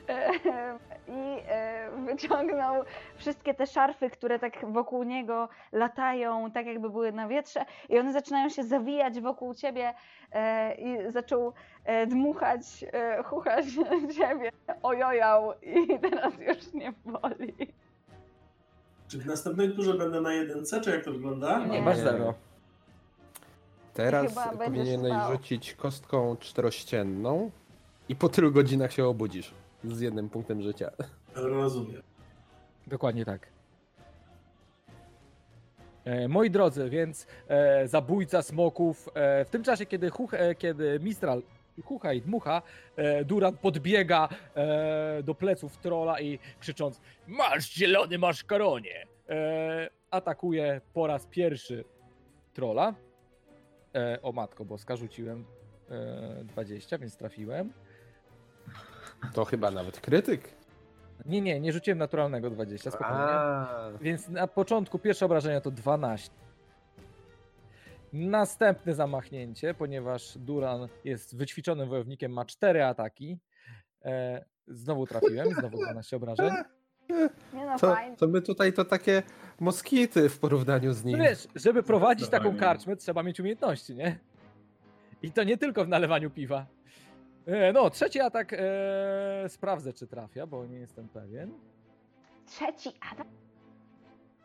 e, 0.09 0.31
i 1.09 1.43
e, 1.49 1.91
wyciągnął 2.07 2.85
wszystkie 3.17 3.55
te 3.55 3.67
szarfy, 3.67 4.11
które 4.11 4.39
tak 4.39 4.73
wokół 4.73 5.03
niego 5.03 5.49
latają, 5.73 6.51
tak 6.51 6.67
jakby 6.67 6.91
były 6.91 7.13
na 7.13 7.29
wietrze 7.29 7.65
i 7.89 7.99
one 7.99 8.13
zaczynają 8.13 8.49
się 8.49 8.63
zawijać 8.63 9.21
wokół 9.21 9.55
ciebie 9.55 9.95
e, 10.33 10.75
i 10.75 11.13
zaczął 11.13 11.53
e, 11.85 12.07
dmuchać, 12.07 12.85
e, 12.93 13.23
chuchać 13.23 13.65
ciebie, 14.17 14.51
ojojał 14.83 15.53
i 15.63 16.01
teraz 16.01 16.35
już 16.39 16.73
nie 16.73 16.93
boli. 17.05 17.55
Czy 19.09 19.19
w 19.19 19.27
następnej 19.27 19.73
turze 19.73 19.95
będę 19.95 20.21
na 20.21 20.33
jedynce, 20.33 20.81
czy 20.81 20.91
jak 20.91 21.05
to 21.05 21.13
wygląda? 21.13 21.67
Nie. 21.67 21.83
Masz 21.83 21.97
Nie. 21.97 22.03
zero. 22.03 22.35
Teraz 23.95 24.29
Chyba 24.29 24.57
będziesz 24.57 24.67
powinieneś 24.85 25.13
spał. 25.13 25.33
rzucić 25.33 25.75
kostką 25.75 26.37
czterościenną 26.37 27.51
i 28.09 28.17
po 28.17 28.29
tylu 28.29 28.53
godzinach 28.53 28.93
się 28.93 29.05
obudzisz 29.07 29.55
z 29.85 30.01
jednym 30.01 30.29
punktem 30.31 30.63
życia. 30.63 30.91
Rozumiem. 31.35 32.03
Dokładnie 32.87 33.25
tak. 33.25 33.47
E, 36.05 36.29
moi 36.29 36.51
drodzy, 36.51 36.91
więc 36.91 37.27
e, 37.49 37.89
zabójca 37.89 38.43
smoków, 38.43 39.09
e, 39.15 39.45
w 39.45 39.51
tym 39.51 39.63
czasie, 39.65 39.87
kiedy, 39.87 40.11
Huch, 40.11 40.35
e, 40.35 40.55
kiedy 40.55 41.01
Mistral 41.01 41.43
hucha 41.85 42.13
i 42.13 42.21
dmucha, 42.23 42.63
e, 42.97 43.25
Duran 43.25 43.57
podbiega 43.57 44.29
e, 44.55 45.23
do 45.23 45.35
pleców 45.35 45.77
trola 45.77 46.21
i 46.21 46.39
krzycząc 46.61 47.01
Masz 47.27 47.71
zielony 47.71 48.19
maszkaronie! 48.19 49.07
E, 49.29 49.91
atakuje 50.11 50.81
po 50.95 51.07
raz 51.07 51.27
pierwszy 51.27 51.85
trola. 52.55 52.95
E, 53.95 54.23
o 54.23 54.33
matko 54.33 54.65
boska, 54.65 54.97
rzuciłem 54.97 55.45
e, 55.91 56.45
20, 56.45 56.99
więc 56.99 57.17
trafiłem. 57.17 57.73
To 59.35 59.45
chyba 59.45 59.71
nawet 59.71 60.01
krytyk. 60.01 60.49
Nie, 61.27 61.41
nie, 61.41 61.61
nie 61.61 61.73
rzuciłem 61.73 61.99
naturalnego 61.99 62.51
20, 62.51 62.91
spokojnie. 62.91 63.23
A, 63.23 63.91
Więc 64.01 64.29
na 64.29 64.47
początku 64.47 64.99
pierwsze 64.99 65.27
obrażenia 65.27 65.61
to 65.61 65.71
12. 65.71 66.31
Następne 68.13 68.95
zamachnięcie, 68.95 69.75
ponieważ 69.75 70.39
Duran 70.39 70.89
jest 71.05 71.37
wyćwiczonym 71.37 71.89
wojownikiem, 71.89 72.33
ma 72.33 72.45
4 72.45 72.85
ataki. 72.85 73.39
E, 74.05 74.45
znowu 74.69 75.07
trafiłem, 75.07 75.55
znowu 75.55 75.79
12 75.79 76.17
obrażeń. 76.17 76.51
Nie 77.55 77.67
no, 77.67 77.79
to, 77.79 77.95
fajnie. 77.95 78.17
to 78.17 78.29
my 78.29 78.43
tutaj 78.43 78.73
to 78.73 78.85
takie 78.85 79.23
moskity 79.61 80.29
w 80.29 80.39
porównaniu 80.39 80.93
z 80.93 81.05
No 81.05 81.11
nim. 81.11 81.21
wiesz, 81.21 81.49
żeby 81.55 81.83
prowadzić 81.83 82.29
taką 82.29 82.57
karczmę, 82.57 82.97
trzeba 82.97 83.23
mieć 83.23 83.41
umiejętności, 83.41 83.95
nie? 83.95 84.19
I 85.23 85.33
to 85.33 85.45
nie 85.45 85.57
tylko 85.59 85.85
w 85.85 85.89
nalewaniu 85.89 86.31
piwa. 86.31 86.67
E, 87.47 87.73
no, 87.73 87.91
trzeci 87.91 88.21
atak 88.21 88.53
e, 88.53 88.59
sprawdzę, 89.49 89.93
czy 89.93 90.07
trafia, 90.07 90.47
bo 90.47 90.67
nie 90.67 90.79
jestem 90.79 91.09
pewien. 91.09 91.51
Trzeci 92.47 92.89
atak. 93.13 93.27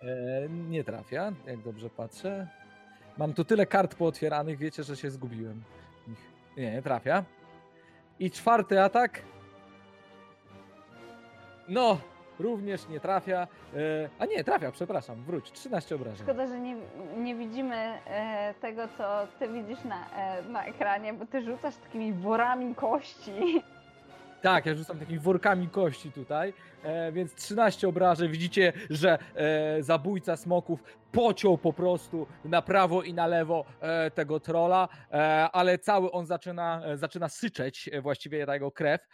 E, 0.01 0.50
nie 0.50 0.84
trafia, 0.84 1.34
jak 1.48 1.62
dobrze 1.62 1.89
patrzę. 1.89 2.48
Mam 3.17 3.34
tu 3.34 3.45
tyle 3.45 3.65
kart 3.65 3.95
pootwieranych, 3.95 4.57
wiecie, 4.57 4.84
że 4.84 4.98
się 4.98 5.12
zgubiłem. 5.12 5.63
Nie, 6.57 6.72
nie 6.72 6.81
trafia. 6.81 7.24
I 8.19 8.31
czwarty 8.31 8.81
atak. 8.81 9.22
No, 11.67 11.98
również 12.39 12.88
nie 12.88 13.00
trafia. 13.00 13.48
E, 13.75 14.10
a 14.20 14.25
nie, 14.25 14.44
trafia, 14.44 14.72
przepraszam, 14.72 15.24
wróć. 15.24 15.51
13 15.51 15.96
obrażeń. 15.96 16.24
Szkoda, 16.24 16.48
że 16.48 16.60
nie, 16.60 16.75
nie 17.18 17.36
widzimy 17.36 17.75
e, 17.75 18.54
tego, 18.62 18.88
co 18.98 19.27
ty 19.39 19.48
widzisz 19.48 19.84
na, 19.84 20.10
e, 20.18 20.44
na 20.44 20.65
ekranie, 20.65 21.13
bo 21.13 21.25
ty 21.25 21.42
rzucasz 21.42 21.75
takimi 21.75 22.13
worami 22.13 22.75
kości. 22.75 23.63
Tak, 24.46 24.66
ja 24.66 24.75
rzucam 24.75 25.00
takimi 25.00 25.20
workami 25.20 25.70
kości 25.70 26.12
tutaj, 26.12 26.54
e, 26.84 27.12
więc 27.12 27.34
13 27.34 27.88
obrażeń. 27.88 28.32
Widzicie, 28.32 28.74
że 28.90 29.18
e, 29.36 29.84
zabójca 29.84 30.38
smoków 30.38 30.84
pociął 31.12 31.58
po 31.58 31.74
prostu 31.74 32.28
na 32.44 32.62
prawo 32.62 33.04
i 33.04 33.14
na 33.14 33.28
lewo 33.28 33.66
e, 33.82 34.12
tego 34.12 34.40
trola, 34.40 34.88
e, 35.12 35.18
ale 35.52 35.78
cały 35.80 36.12
on 36.12 36.25
zaczyna, 36.25 36.82
e, 36.86 36.98
zaczyna 36.98 37.30
syczeć 37.30 37.90
e, 37.94 38.02
właściwie 38.02 38.38
jego 38.38 38.72
krew. 38.72 39.08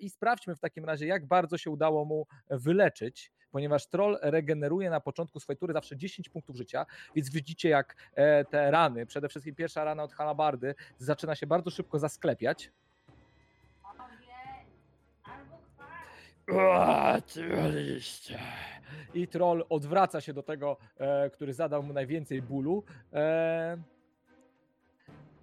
I 0.00 0.10
sprawdźmy 0.10 0.56
w 0.56 0.60
takim 0.60 0.84
razie, 0.84 1.06
jak 1.06 1.26
bardzo 1.26 1.58
się 1.58 1.70
udało 1.70 2.04
mu 2.04 2.26
wyleczyć. 2.50 3.32
Ponieważ 3.50 3.86
troll 3.86 4.18
regeneruje 4.22 4.90
na 4.90 5.00
początku 5.00 5.40
swojej 5.40 5.58
tury 5.58 5.72
zawsze 5.72 5.96
10 5.96 6.28
punktów 6.28 6.56
życia, 6.56 6.86
więc 7.14 7.30
widzicie, 7.30 7.68
jak 7.68 7.96
te 8.50 8.70
rany, 8.70 9.06
przede 9.06 9.28
wszystkim 9.28 9.54
pierwsza 9.54 9.84
rana 9.84 10.02
od 10.02 10.12
halabardy, 10.12 10.74
zaczyna 10.98 11.34
się 11.34 11.46
bardzo 11.46 11.70
szybko 11.70 11.98
zasklepiać. 11.98 12.70
I 19.14 19.28
troll 19.28 19.64
odwraca 19.68 20.20
się 20.20 20.32
do 20.32 20.42
tego, 20.42 20.76
e, 20.98 21.30
który 21.30 21.54
zadał 21.54 21.82
mu 21.82 21.92
najwięcej 21.92 22.42
bólu. 22.42 22.84
E, 23.12 23.76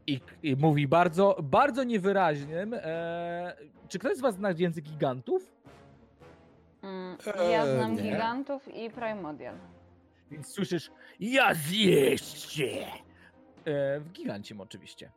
i, 0.07 0.19
I 0.43 0.55
mówi 0.55 0.87
bardzo, 0.87 1.37
bardzo 1.43 1.83
niewyraźnym. 1.83 2.73
E, 2.73 3.55
czy 3.87 3.99
ktoś 3.99 4.17
z 4.17 4.21
Was 4.21 4.35
zna 4.35 4.51
język 4.57 4.85
gigantów? 4.85 5.53
Mm, 6.81 7.17
Eee, 7.39 7.51
ja 7.51 7.75
znam 7.75 7.95
nie. 7.95 8.01
gigantów 8.01 8.67
i 8.75 8.89
primordial. 8.89 9.55
Więc 10.31 10.47
słyszysz, 10.47 10.91
ja 11.19 11.53
zjeźdźcie! 11.53 12.85
E, 13.65 13.99
w 13.99 14.11
gigancim 14.11 14.61
oczywiście. 14.61 15.11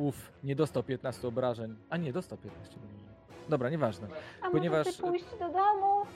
Uf, 0.00 0.32
nie 0.44 0.56
dostał 0.56 0.82
15 0.82 1.28
obrażeń. 1.28 1.76
A 1.90 1.96
nie, 1.96 2.12
dostał 2.12 2.38
15 2.38 2.76
obrażeń. 2.76 3.00
Dobra, 3.48 3.70
nieważne. 3.70 4.08
A 4.42 4.50
Ponieważ- 4.50 4.86
może 4.86 4.96
ty 4.96 5.02
pójść 5.02 5.30
do 5.38 5.48
domu? 5.52 6.06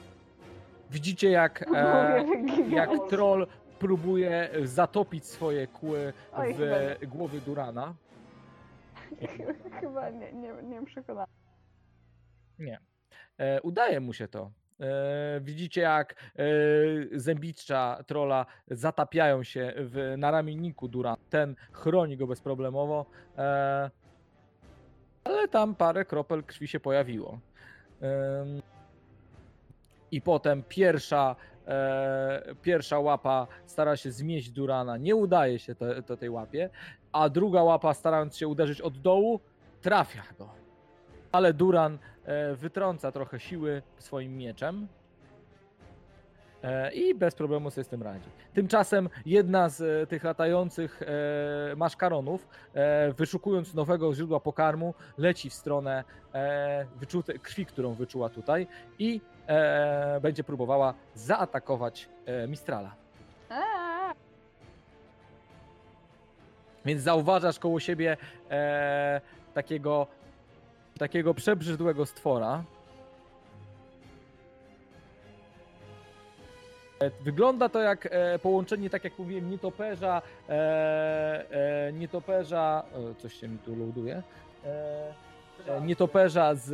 Widzicie 0.91 1.29
jak, 1.31 1.61
e, 1.75 2.25
gigant. 2.45 2.71
jak 2.71 2.89
troll 3.09 3.47
próbuje 3.79 4.49
zatopić 4.63 5.25
swoje 5.25 5.67
kły 5.67 6.13
Oj, 6.33 6.53
w 6.53 6.57
chyba 6.57 7.07
głowy 7.07 7.41
Durana. 7.41 7.93
Chyba 9.81 10.09
nie, 10.09 10.33
nie, 10.33 10.53
nie 10.63 10.85
przekonałam. 10.85 11.29
Nie. 12.59 12.79
E, 13.37 13.61
udaje 13.61 13.99
mu 13.99 14.13
się 14.13 14.27
to. 14.27 14.51
E, 14.79 15.41
widzicie, 15.41 15.81
jak 15.81 16.13
e, 16.13 16.45
zębicza 17.19 18.03
trola 18.07 18.45
zatapiają 18.67 19.43
się 19.43 19.73
w, 19.77 20.15
na 20.17 20.31
ramienniku 20.31 20.87
Dura. 20.87 21.17
Ten 21.29 21.55
chroni 21.71 22.17
go 22.17 22.27
bezproblemowo, 22.27 23.05
e, 23.37 23.89
ale 25.23 25.47
tam 25.47 25.75
parę 25.75 26.05
kropel 26.05 26.43
krwi 26.43 26.67
się 26.67 26.79
pojawiło. 26.79 27.39
I 30.11 30.21
potem 30.21 30.63
pierwsza, 30.63 31.35
pierwsza 32.61 32.99
łapa 32.99 33.47
stara 33.65 33.97
się 33.97 34.11
zmieść 34.11 34.49
Durana. 34.49 34.97
Nie 34.97 35.15
udaje 35.15 35.59
się 35.59 35.75
te, 35.75 36.03
to 36.03 36.17
tej 36.17 36.29
łapie, 36.29 36.69
a 37.11 37.29
druga 37.29 37.63
łapa, 37.63 37.93
starając 37.93 38.37
się 38.37 38.47
uderzyć 38.47 38.81
od 38.81 38.97
dołu, 38.97 39.39
trafia 39.81 40.23
go. 40.37 40.64
Ale 41.35 41.53
Duran 41.53 41.97
e, 42.25 42.55
wytrąca 42.55 43.11
trochę 43.11 43.39
siły 43.39 43.81
swoim 43.97 44.37
mieczem 44.37 44.87
e, 46.63 46.93
i 46.93 47.15
bez 47.15 47.35
problemu 47.35 47.71
sobie 47.71 47.83
z 47.83 47.87
tym 47.87 48.03
radzi. 48.03 48.29
Tymczasem 48.53 49.09
jedna 49.25 49.69
z 49.69 49.81
e, 49.81 50.07
tych 50.07 50.23
latających 50.23 51.01
maszkaronów, 51.75 52.47
wyszukując 53.17 53.73
nowego 53.73 54.15
źródła 54.15 54.39
pokarmu, 54.39 54.93
leci 55.17 55.49
w 55.49 55.53
stronę 55.53 56.03
wyczute, 56.95 57.33
krwi, 57.33 57.65
którą 57.65 57.93
wyczuła 57.93 58.29
tutaj 58.29 58.67
i 58.99 59.21
będzie 60.21 60.43
próbowała 60.43 60.93
zaatakować 61.15 62.09
Mistrala. 62.47 62.95
Eee, 63.49 64.13
Więc 66.85 67.01
zauważasz 67.01 67.59
koło 67.59 67.79
siebie 67.79 68.17
takiego, 69.55 70.07
takiego 70.99 71.33
przebrzydłego 71.33 72.05
stwora. 72.05 72.63
E, 76.99 77.09
Wygląda 77.23 77.69
to 77.69 77.79
jak 77.81 78.05
e, 78.11 78.39
połączenie, 78.39 78.89
tak 78.89 79.03
jak 79.03 79.19
mówiłem, 79.19 79.49
nietoperza, 79.49 80.21
e, 80.49 81.51
e, 81.87 81.93
nietoperza, 81.93 82.83
coś 83.17 83.33
się 83.33 83.47
mi 83.47 83.57
tu 83.59 83.75
loaduje, 83.75 84.23
nietoperza 85.81 86.55
z 86.55 86.69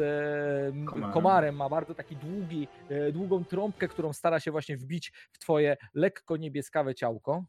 Komarem. 0.85 1.13
komarem. 1.13 1.55
Ma 1.55 1.69
bardzo 1.69 1.95
taki 1.95 2.15
długi, 2.15 2.67
długą 3.13 3.45
trąbkę, 3.45 3.87
którą 3.87 4.13
stara 4.13 4.39
się 4.39 4.51
właśnie 4.51 4.77
wbić 4.77 5.11
w 5.31 5.39
twoje 5.39 5.77
lekko 5.93 6.37
niebieskawe 6.37 6.95
ciałko. 6.95 7.43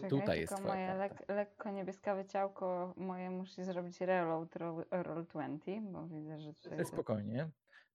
Poczekaj, 0.00 0.20
Tutaj 0.20 0.40
jest 0.40 0.56
twoja 0.56 0.74
moje 0.74 0.94
lek, 0.94 1.12
lekko 1.28 1.70
niebieskawe 1.70 2.24
ciałko 2.24 2.94
moje 2.96 3.30
musi 3.30 3.64
zrobić 3.64 4.00
reload 4.00 4.56
roll, 4.56 4.84
roll 4.90 5.24
20, 5.24 5.70
bo 5.80 6.06
widzę, 6.06 6.40
że 6.40 6.54
tutaj... 6.54 6.78
to- 6.78 6.84
Spokojnie. 6.84 7.48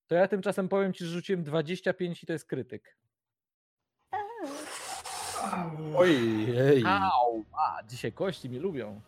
To 0.07 0.15
ja 0.15 0.27
tymczasem 0.27 0.69
powiem 0.69 0.93
ci, 0.93 1.05
że 1.05 1.11
rzuciłem 1.11 1.43
25 1.43 2.23
i 2.23 2.25
to 2.27 2.33
jest 2.33 2.45
krytyk. 2.45 2.97
Ojej. 5.97 6.83
Au! 6.87 7.43
A, 7.57 7.83
dzisiaj 7.83 8.11
kości 8.11 8.49
mnie 8.49 8.59
lubią. 8.59 9.01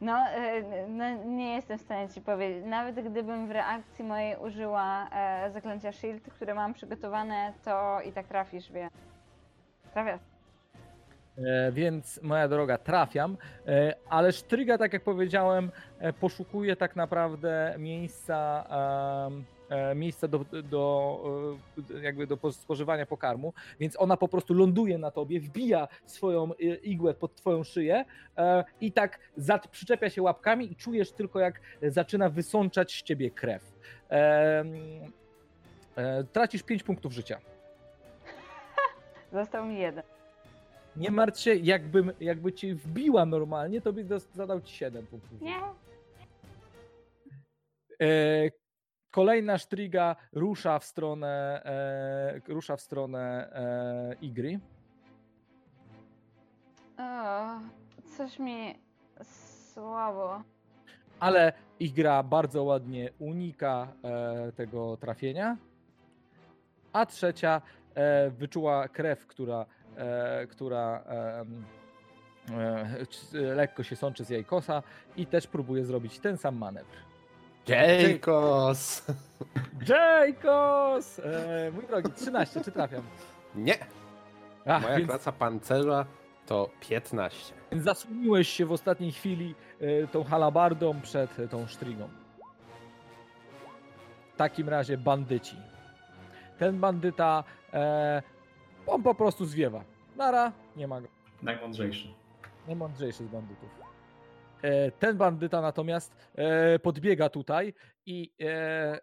No, 0.00 0.18
e, 0.28 0.88
no, 0.88 1.24
nie 1.24 1.54
jestem 1.54 1.78
w 1.78 1.82
stanie 1.82 2.08
ci 2.08 2.20
powiedzieć. 2.20 2.64
Nawet 2.66 3.10
gdybym 3.10 3.48
w 3.48 3.50
reakcji 3.50 4.04
mojej 4.04 4.36
użyła 4.36 5.08
e, 5.10 5.50
zaklęcia 5.50 5.92
shield, 5.92 6.22
które 6.32 6.54
mam 6.54 6.74
przygotowane, 6.74 7.52
to 7.64 8.00
i 8.00 8.12
tak 8.12 8.26
trafisz, 8.26 8.72
wie. 8.72 8.88
Trafiasz. 9.92 10.20
E, 11.44 11.72
więc 11.72 12.22
moja 12.22 12.48
droga, 12.48 12.78
trafiam, 12.78 13.36
e, 13.66 13.94
ale 14.08 14.32
sztryga, 14.32 14.78
tak 14.78 14.92
jak 14.92 15.02
powiedziałem, 15.02 15.70
e, 15.98 16.12
poszukuje 16.12 16.76
tak 16.76 16.96
naprawdę 16.96 17.74
miejsca, 17.78 18.64
miejsca 19.94 20.28
do, 20.28 20.44
do, 20.62 21.24
jakby 22.02 22.26
do 22.26 22.36
po- 22.36 22.52
spożywania 22.52 23.06
pokarmu, 23.06 23.52
więc 23.80 24.00
ona 24.00 24.16
po 24.16 24.28
prostu 24.28 24.54
ląduje 24.54 24.98
na 24.98 25.10
tobie, 25.10 25.40
wbija 25.40 25.88
swoją 26.06 26.52
igłę 26.82 27.14
pod 27.14 27.34
twoją 27.34 27.64
szyję 27.64 28.04
i 28.80 28.92
tak 28.92 29.18
przyczepia 29.70 30.10
się 30.10 30.22
łapkami 30.22 30.72
i 30.72 30.76
czujesz 30.76 31.12
tylko 31.12 31.40
jak 31.40 31.60
zaczyna 31.82 32.28
wysączać 32.28 32.92
z 32.92 33.02
ciebie 33.02 33.30
krew. 33.30 33.78
Tracisz 36.32 36.62
5 36.62 36.82
punktów 36.82 37.12
życia. 37.12 37.40
Został 39.32 39.66
mi 39.66 39.78
jeden. 39.78 40.17
Nie 40.98 41.10
martw 41.10 41.40
się, 41.40 41.54
jakbym, 41.54 42.12
jakby 42.20 42.52
ci 42.52 42.74
wbiła 42.74 43.26
normalnie, 43.26 43.80
to 43.80 43.92
by 43.92 44.04
zadał 44.34 44.60
ci 44.60 44.76
7 44.76 45.06
punktów. 45.06 45.40
Nie. 45.40 45.56
E, 48.02 48.06
kolejna 49.10 49.58
sztryga 49.58 50.16
rusza 50.32 50.78
w 50.78 50.84
stronę, 50.84 51.62
e, 51.64 52.52
rusza 52.52 52.76
w 52.76 52.80
stronę 52.80 53.50
e, 53.52 54.14
Igry. 54.20 54.60
O, 56.98 57.46
coś 58.16 58.38
mi 58.38 58.74
słabo. 59.22 60.42
ale 61.20 61.52
Igra 61.80 62.22
bardzo 62.22 62.64
ładnie 62.64 63.10
unika 63.18 63.88
e, 64.04 64.52
tego 64.52 64.96
trafienia. 64.96 65.56
A 66.92 67.06
trzecia 67.06 67.62
e, 67.94 68.30
wyczuła 68.30 68.88
krew, 68.88 69.26
która, 69.26 69.66
która 70.50 71.02
em, 71.06 71.64
e, 72.58 73.06
c- 73.06 73.38
lekko 73.38 73.82
się 73.82 73.96
sączy 73.96 74.24
z 74.24 74.30
jajkosa 74.30 74.82
i 75.16 75.26
też 75.26 75.46
próbuje 75.46 75.84
zrobić 75.84 76.18
ten 76.18 76.36
sam 76.38 76.56
manewr. 76.56 76.96
Jajkos! 79.88 81.18
E, 81.18 81.70
mój 81.74 81.86
drogi, 81.86 82.12
13, 82.12 82.60
czy 82.64 82.72
trafiam? 82.72 83.02
Nie, 83.54 83.74
Ach, 84.66 84.82
moja 84.82 84.96
więc, 84.96 85.08
klasa 85.08 85.32
pancerza 85.32 86.06
to 86.46 86.70
15. 86.80 87.54
więc 87.72 87.84
zasłoniłeś 87.84 88.48
się 88.48 88.66
w 88.66 88.72
ostatniej 88.72 89.12
chwili 89.12 89.54
e, 89.80 90.06
tą 90.06 90.24
halabardą 90.24 91.00
przed 91.00 91.38
e, 91.38 91.48
tą 91.48 91.66
sztrigą. 91.66 92.08
W 94.34 94.36
takim 94.36 94.68
razie 94.68 94.98
bandyci. 94.98 95.56
Ten 96.58 96.80
bandyta, 96.80 97.44
e, 97.72 98.22
on 98.88 99.02
po 99.02 99.14
prostu 99.14 99.46
zwiewa. 99.46 99.84
Nara, 100.16 100.52
nie 100.76 100.88
ma 100.88 101.00
go. 101.00 101.08
Najmądrzejszy. 101.42 102.08
Najmądrzejszy 102.66 103.24
z 103.24 103.28
bandytów. 103.28 103.88
E, 104.62 104.90
ten 104.90 105.16
bandyta 105.16 105.60
natomiast 105.60 106.16
e, 106.34 106.78
podbiega 106.78 107.28
tutaj 107.28 107.74
i 108.06 108.32
e, 108.40 109.00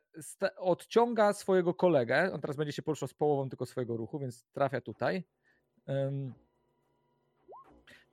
odciąga 0.58 1.34
swojego 1.34 1.74
kolegę. 1.74 2.32
On 2.34 2.42
teraz 2.42 2.58
będzie 2.58 2.74
się 2.74 2.82
poruszał 2.82 3.08
z 3.08 3.14
połową 3.14 3.50
tylko 3.50 3.66
swojego 3.66 3.98
ruchu, 3.98 4.20
więc 4.20 4.46
trafia 4.54 4.82
tutaj. 4.82 5.24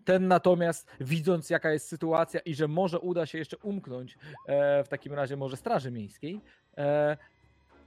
Ten 0.04 0.28
natomiast, 0.28 0.90
widząc 1.00 1.50
jaka 1.50 1.72
jest 1.72 1.88
sytuacja 1.88 2.40
i 2.40 2.54
że 2.54 2.68
może 2.68 3.00
uda 3.00 3.26
się 3.26 3.38
jeszcze 3.38 3.56
umknąć 3.56 4.18
w 4.84 4.88
takim 4.88 5.12
razie 5.12 5.36
może 5.36 5.56
Straży 5.56 5.90
Miejskiej, 5.90 6.40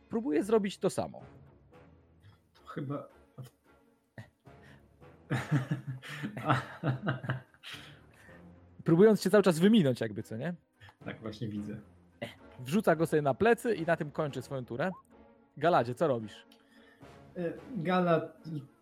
próbuje 0.10 0.44
zrobić 0.44 0.78
to 0.78 0.90
samo. 0.90 1.22
To 2.54 2.68
chyba. 2.68 3.15
Próbując 8.84 9.22
się 9.22 9.30
cały 9.30 9.44
czas 9.44 9.60
wyminąć 9.60 10.02
jakby, 10.02 10.24
co 10.24 10.38
nie? 10.38 10.54
tak 11.06 11.20
właśnie 11.20 11.48
widzę. 11.48 11.76
Wrzuca 12.60 12.96
go 12.96 13.08
sobie 13.08 13.22
na 13.22 13.34
plecy 13.34 13.76
i 13.76 13.86
na 13.86 13.98
tym 13.98 14.12
kończy 14.12 14.42
swoją 14.42 14.66
turę. 14.66 14.92
Galadzie, 15.58 15.96
co 15.96 16.08
robisz? 16.08 16.46
E, 17.38 17.54
Gala 17.78 18.22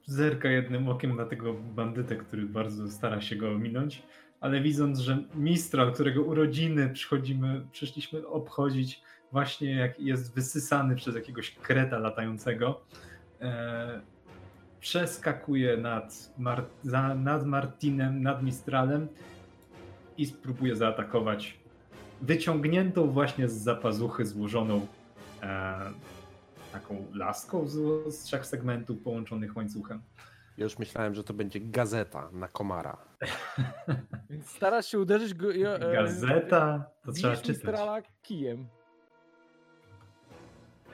zerka 0.05 0.49
jednym 0.49 0.89
okiem 0.89 1.15
na 1.15 1.25
tego 1.25 1.53
bandytę, 1.53 2.15
który 2.15 2.45
bardzo 2.45 2.91
stara 2.91 3.21
się 3.21 3.35
go 3.35 3.51
ominąć, 3.51 4.03
ale 4.41 4.61
widząc, 4.61 4.99
że 4.99 5.23
Mistral, 5.35 5.93
którego 5.93 6.21
urodziny 6.21 6.89
przychodzimy, 6.89 7.65
przyszliśmy 7.71 8.27
obchodzić, 8.27 9.01
właśnie 9.31 9.75
jak 9.75 9.99
jest 9.99 10.35
wysysany 10.35 10.95
przez 10.95 11.15
jakiegoś 11.15 11.51
kreta 11.51 11.97
latającego, 11.97 12.81
e, 13.41 14.01
przeskakuje 14.83 15.77
nad, 15.77 16.33
Mar- 16.37 16.65
za, 16.83 17.15
nad 17.15 17.45
Martinem, 17.45 18.21
nad 18.21 18.43
Mistralem 18.43 19.07
i 20.17 20.25
spróbuje 20.25 20.75
zaatakować 20.75 21.59
wyciągniętą 22.21 23.07
właśnie 23.11 23.49
z 23.49 23.53
zapazuchy 23.53 24.25
złożoną 24.25 24.87
e, 25.43 25.79
taką 26.71 27.05
laską 27.13 27.67
z, 27.67 27.73
z 28.15 28.23
trzech 28.23 28.45
segmentów 28.45 28.99
połączonych 28.99 29.57
łańcuchem. 29.57 30.01
Już 30.57 30.79
myślałem, 30.79 31.15
że 31.15 31.23
to 31.23 31.33
będzie 31.33 31.59
gazeta 31.59 32.29
na 32.31 32.47
komara. 32.47 32.97
Starasz 34.55 34.85
się 34.85 34.99
uderzyć 34.99 35.33
go, 35.33 35.53
e, 35.53 35.75
e, 35.75 35.93
Gazeta, 35.93 36.85
to 37.05 37.11
trzeba 37.11 37.35
czytać. 37.35 37.49
Mistrala 37.49 38.01
kijem. 38.21 38.67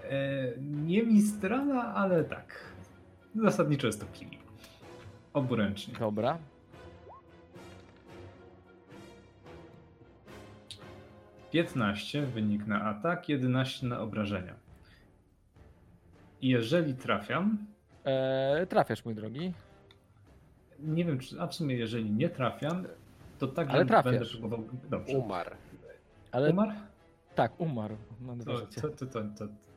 E, 0.04 0.54
nie 0.60 1.04
Mistrala, 1.04 1.94
ale 1.94 2.24
tak. 2.24 2.70
Zasadniczo 3.36 3.88
jest 3.88 4.00
to 4.00 4.06
kij. 4.14 4.40
Oburęczny. 5.34 5.94
Dobra. 6.00 6.38
Piętnaście 11.52 12.22
wynik 12.22 12.68
na 12.68 12.82
atak, 12.84 13.30
11 13.30 13.88
na 13.88 14.00
obrażenia. 14.00 14.54
I 16.42 16.48
jeżeli 16.50 16.94
trafiam, 16.94 17.58
E, 18.06 18.68
trafiasz, 18.70 19.06
mój 19.06 19.16
drogi. 19.16 19.54
nie 20.80 21.06
wiem, 21.06 21.20
czy, 21.20 21.42
a 21.42 21.48
w 21.48 21.56
sumie 21.56 21.76
jeżeli 21.76 22.12
nie 22.12 22.30
trafiam, 22.30 22.86
to 23.40 23.48
także 23.48 23.74
Ale 23.74 23.86
trafiasz. 23.86 24.14
będę 24.14 24.30
próbował. 24.30 24.64
Dobrze. 24.90 25.18
Umarł. 25.18 25.52
Ale 26.32 26.50
Umarł? 26.52 26.72
Tak, 27.42 27.60
umarł. 27.62 27.98
Mam 28.22 28.40
To, 28.40 28.60
to, 28.82 29.06
to, 29.06 29.22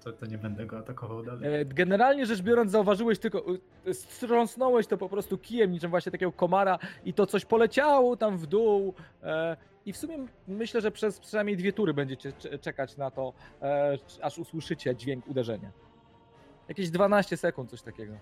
to, 0.04 0.12
to, 0.12 0.26
nie 0.26 0.38
będę 0.38 0.66
go 0.66 0.78
atakował 0.78 1.22
dalej. 1.22 1.54
E, 1.60 1.64
Generalnie 1.64 2.26
rzecz 2.26 2.42
biorąc, 2.42 2.70
zauważyłeś 2.70 3.18
tylko, 3.18 3.44
strząsnąłeś 3.92 4.86
to 4.86 4.98
po 4.98 5.08
prostu 5.08 5.38
kijem, 5.38 5.70
niczym 5.72 5.90
właśnie 5.90 6.12
takiego 6.12 6.32
komara 6.32 6.78
i 7.04 7.14
to 7.14 7.26
coś 7.26 7.44
poleciało 7.44 8.16
tam 8.16 8.38
w 8.38 8.46
dół. 8.46 8.94
E, 9.22 9.56
I 9.86 9.92
w 9.92 9.96
sumie 9.96 10.18
myślę, 10.48 10.80
że 10.80 10.90
przez 10.90 11.20
przynajmniej 11.20 11.56
dwie 11.56 11.72
tury 11.72 11.94
będziecie 11.94 12.32
cze- 12.32 12.58
czekać 12.58 12.96
na 12.96 13.10
to, 13.10 13.32
e, 13.62 13.98
aż 14.22 14.38
usłyszycie 14.38 14.96
dźwięk 14.96 15.28
uderzenia. 15.28 15.70
Jakieś 16.68 16.90
12 16.90 17.36
sekund, 17.36 17.70
coś 17.70 17.82
takiego. 17.82 18.14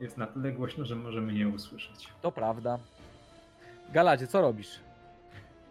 Jest 0.00 0.16
na 0.18 0.26
tyle 0.26 0.52
głośno, 0.52 0.84
że 0.84 0.96
możemy 0.96 1.32
nie 1.32 1.48
usłyszeć. 1.48 2.08
To 2.22 2.32
prawda. 2.32 2.78
Galadzie, 3.92 4.26
co 4.26 4.40
robisz? 4.40 4.80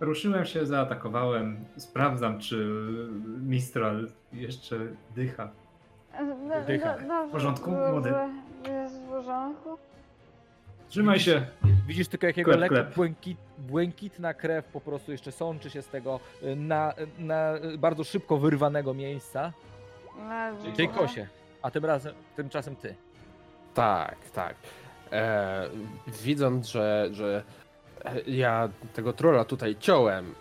Ruszyłem 0.04 0.46
się, 0.46 0.66
zaatakowałem. 0.66 1.66
Sprawdzam, 1.78 2.39
czy 2.39 2.68
Mistral 3.42 4.08
jeszcze 4.34 4.80
dycha. 5.16 5.50
Dycha. 6.68 6.94
do- 6.94 7.00
dobrze, 7.00 7.28
W 7.28 7.32
porządku, 7.32 7.72
dobrze, 7.72 7.92
młody? 7.92 8.13
Jest 8.70 8.96
w 9.02 9.10
porządku. 9.10 9.70
Trzymaj 10.89 11.20
się! 11.20 11.46
Widzisz 11.88 12.08
tylko 12.08 12.28
jakiego 12.28 12.52
Klep, 12.52 12.60
lekko 12.62 12.76
klep. 12.76 12.96
błękit, 12.96 13.38
błękitna 13.58 14.34
krew 14.34 14.66
po 14.66 14.82
prostu 14.82 15.12
jeszcze 15.12 15.32
sączy 15.32 15.70
się 15.70 15.82
z 15.82 15.88
tego 15.88 16.20
y, 16.44 16.56
na, 16.56 16.94
na 17.20 17.54
bardzo 17.78 18.04
szybko 18.04 18.38
wyrwanego 18.38 18.94
miejsca. 18.94 19.54
Dobrze. 20.54 20.72
Tej 20.72 20.89
kosie. 20.89 21.28
A 21.62 21.72
tym 21.72 21.86
razem, 21.86 22.13
tymczasem 22.36 22.76
ty. 22.76 22.96
Tak, 23.74 24.16
tak. 24.34 24.56
E, 25.12 25.70
widząc, 26.24 26.68
że, 26.68 27.10
że 27.12 27.44
ja 28.28 28.70
tego 28.94 29.13
trolla 29.13 29.46
tutaj 29.46 29.76
ciąłem 29.80 30.36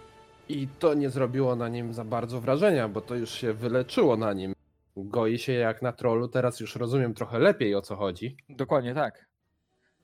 i 0.48 0.68
to 0.78 0.94
nie 0.94 1.10
zrobiło 1.10 1.56
na 1.56 1.68
nim 1.68 1.94
za 1.94 2.04
bardzo 2.04 2.40
wrażenia, 2.40 2.88
bo 2.88 3.00
to 3.00 3.14
już 3.14 3.30
się 3.30 3.52
wyleczyło 3.52 4.16
na 4.16 4.32
nim. 4.32 4.54
Goi 4.96 5.38
się 5.38 5.52
jak 5.52 5.82
na 5.82 5.92
trollu, 5.92 6.28
teraz 6.28 6.60
już 6.60 6.76
rozumiem 6.76 7.14
trochę 7.14 7.38
lepiej 7.38 7.74
o 7.74 7.82
co 7.82 7.96
chodzi. 7.96 8.36
Dokładnie 8.48 8.94
tak. 8.94 9.26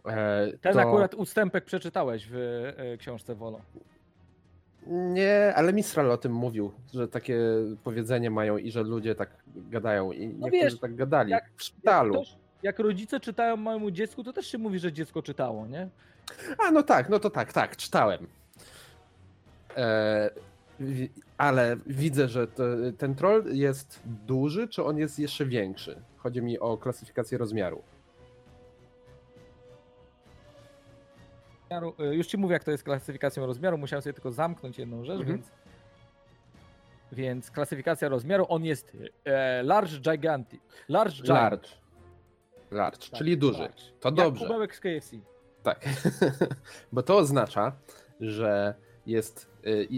E, 0.06 0.52
Ten 0.60 0.72
to... 0.72 0.80
akurat 0.80 1.14
ustępek 1.14 1.64
przeczytałeś 1.64 2.26
w 2.30 2.36
e, 2.76 2.96
książce 2.96 3.34
Wolo. 3.34 3.60
Nie, 4.86 5.52
ale 5.56 5.72
Mistral 5.72 6.10
o 6.10 6.16
tym 6.16 6.32
mówił, 6.32 6.72
że 6.94 7.08
takie 7.08 7.38
powiedzenie 7.84 8.30
mają 8.30 8.56
i 8.56 8.70
że 8.70 8.82
ludzie 8.82 9.14
tak 9.14 9.30
gadają 9.56 10.12
i 10.12 10.26
niektórzy 10.26 10.50
wiesz, 10.50 10.80
tak 10.80 10.94
gadali 10.94 11.30
jak- 11.30 11.50
w 11.56 11.62
szpitalu. 11.62 12.14
Jak, 12.14 12.22
ktoś, 12.22 12.36
jak 12.62 12.78
rodzice 12.78 13.20
czytają 13.20 13.56
małemu 13.56 13.90
dziecku, 13.90 14.24
to 14.24 14.32
też 14.32 14.46
się 14.46 14.58
mówi, 14.58 14.78
że 14.78 14.92
dziecko 14.92 15.22
czytało, 15.22 15.66
nie? 15.66 15.88
A 16.66 16.70
no 16.70 16.82
tak, 16.82 17.08
no 17.08 17.18
to 17.18 17.30
tak, 17.30 17.52
tak, 17.52 17.76
czytałem. 17.76 18.26
E, 19.76 20.30
ale 21.38 21.76
widzę, 21.86 22.28
że 22.28 22.46
to, 22.46 22.62
ten 22.98 23.14
troll 23.14 23.44
jest 23.52 24.00
duży, 24.04 24.68
czy 24.68 24.84
on 24.84 24.98
jest 24.98 25.18
jeszcze 25.18 25.46
większy? 25.46 26.02
Chodzi 26.16 26.42
mi 26.42 26.58
o 26.58 26.76
klasyfikację 26.76 27.38
rozmiaru. 27.38 27.82
Rozmiaru- 31.70 31.94
e, 32.04 32.14
Już 32.14 32.26
ci 32.26 32.38
mówię, 32.38 32.52
jak 32.52 32.64
to 32.64 32.70
jest 32.70 32.82
klasyfikacją 32.84 33.46
rozmiaru. 33.46 33.78
Musiałem 33.78 34.02
sobie 34.02 34.12
tylko 34.12 34.32
zamknąć 34.32 34.78
jedną 34.78 35.04
rzecz, 35.04 35.20
Mhm. 35.20 35.36
więc. 35.36 35.50
Więc 37.12 37.50
klasyfikacja 37.50 38.08
rozmiaru, 38.08 38.46
on 38.48 38.64
jest 38.64 38.96
e, 39.24 39.62
large 39.62 39.98
gigantic. 39.98 40.60
Large 40.88 41.14
giant. 41.22 41.28
Large. 41.28 41.68
Large, 42.70 42.98
Tak, 43.10 43.18
czyli 43.18 43.38
duży. 43.38 43.58
large. 43.60 43.82
To 44.00 44.08
Jak 44.08 44.14
dobrze. 44.14 44.44
kubełek 44.46 44.74
z 44.76 44.80
KFC. 44.80 45.16
Tak. 45.68 45.88
Bo 46.92 47.02
to 47.02 47.16
oznacza, 47.16 47.72
że 48.20 48.74
jest 49.06 49.46
y, 49.66 49.88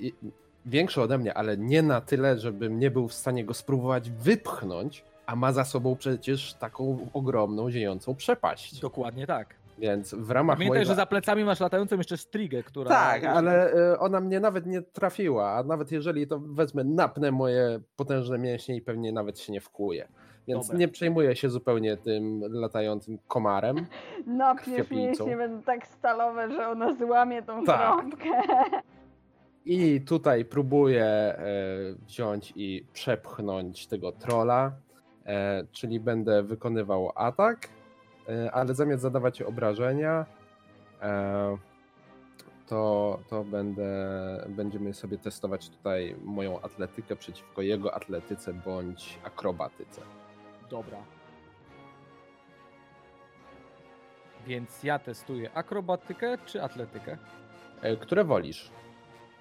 większy 0.66 1.02
ode 1.02 1.18
mnie, 1.18 1.35
ale 1.35 1.56
nie 1.56 1.83
na 1.83 2.00
tyle, 2.00 2.38
żebym 2.38 2.78
nie 2.78 2.90
był 2.90 3.09
w 3.09 3.14
stanie 3.14 3.44
go 3.44 3.54
spróbować 3.54 4.11
wypchnąć, 4.11 5.04
a 5.26 5.37
ma 5.37 5.52
za 5.52 5.64
sobą 5.64 5.96
przecież 5.96 6.54
taką 6.54 7.09
ogromną, 7.12 7.70
ziejącą 7.70 8.14
przepaść. 8.14 8.80
Dokładnie 8.80 9.26
tak. 9.26 9.60
Więc 9.81 10.14
w 10.14 10.31
ramach 10.31 10.57
Pamiętaj, 10.57 10.69
mojego... 10.79 10.88
że 10.88 10.95
za 10.95 11.07
plecami 11.07 11.45
masz 11.45 11.61
latającą 11.61 11.97
jeszcze 11.97 12.16
strigę, 12.16 12.62
która... 12.62 12.90
Tak, 12.90 13.25
ale 13.25 13.73
e, 13.73 13.99
ona 13.99 14.21
mnie 14.21 14.40
nawet 14.40 14.66
nie 14.66 14.83
trafiła, 14.83 15.51
a 15.51 15.62
nawet 15.62 15.93
jeżeli 15.93 16.27
to 16.27 16.40
wezmę, 16.40 16.85
napnę 16.85 17.33
moje 17.33 17.81
potężne 17.97 18.38
mięśnie 18.38 18.77
i 18.77 18.83
pewnie 18.83 19.12
nawet 19.12 19.38
się 19.38 19.53
nie 19.53 19.61
wkłuje. 19.61 20.09
Więc 20.49 20.66
Dobra. 20.66 20.79
nie 20.79 20.88
przejmuję 20.88 21.37
się 21.37 21.51
zupełnie 21.51 21.97
tym 21.97 22.40
latającym 22.49 23.19
komarem. 23.29 23.77
Napniesz 24.27 24.64
Krwiopijcą. 24.64 25.25
mięśnie 25.25 25.37
będą 25.37 25.62
tak 25.62 25.87
stalowe, 25.87 26.51
że 26.51 26.69
ona 26.69 26.95
złamie 26.95 27.43
tą 27.43 27.64
Tak. 27.64 27.81
trąbkę. 27.81 28.31
I 29.64 30.01
tutaj 30.01 30.45
próbuję 30.45 31.05
e, 31.05 31.37
wziąć 32.07 32.53
i 32.57 32.87
przepchnąć 32.93 33.87
tego 33.87 34.12
trola, 34.12 34.73
e, 35.27 35.64
czyli 35.73 36.01
będę 36.01 36.43
wykonywał 36.43 37.12
atak, 37.14 37.69
ale 38.53 38.75
zamiast 38.75 39.03
zadawać 39.03 39.43
obrażenia, 39.43 40.27
e, 41.03 41.57
to, 42.66 43.19
to 43.29 43.45
będę, 43.45 43.87
będziemy 44.49 44.95
sobie 44.95 45.19
testować 45.19 45.69
tutaj 45.69 46.16
moją 46.25 46.61
atletykę 46.61 47.16
przeciwko 47.16 47.62
jego 47.62 47.95
atletyce 47.95 48.55
bądź 48.55 49.19
akrobatyce. 49.25 50.01
Dobra. 50.71 50.99
Więc 54.47 54.83
ja 54.83 54.99
testuję 54.99 55.51
akrobatykę 55.55 56.38
czy 56.47 56.62
atletykę? 56.62 57.19
E, 57.83 57.97
które 57.97 58.25
wolisz? 58.25 58.71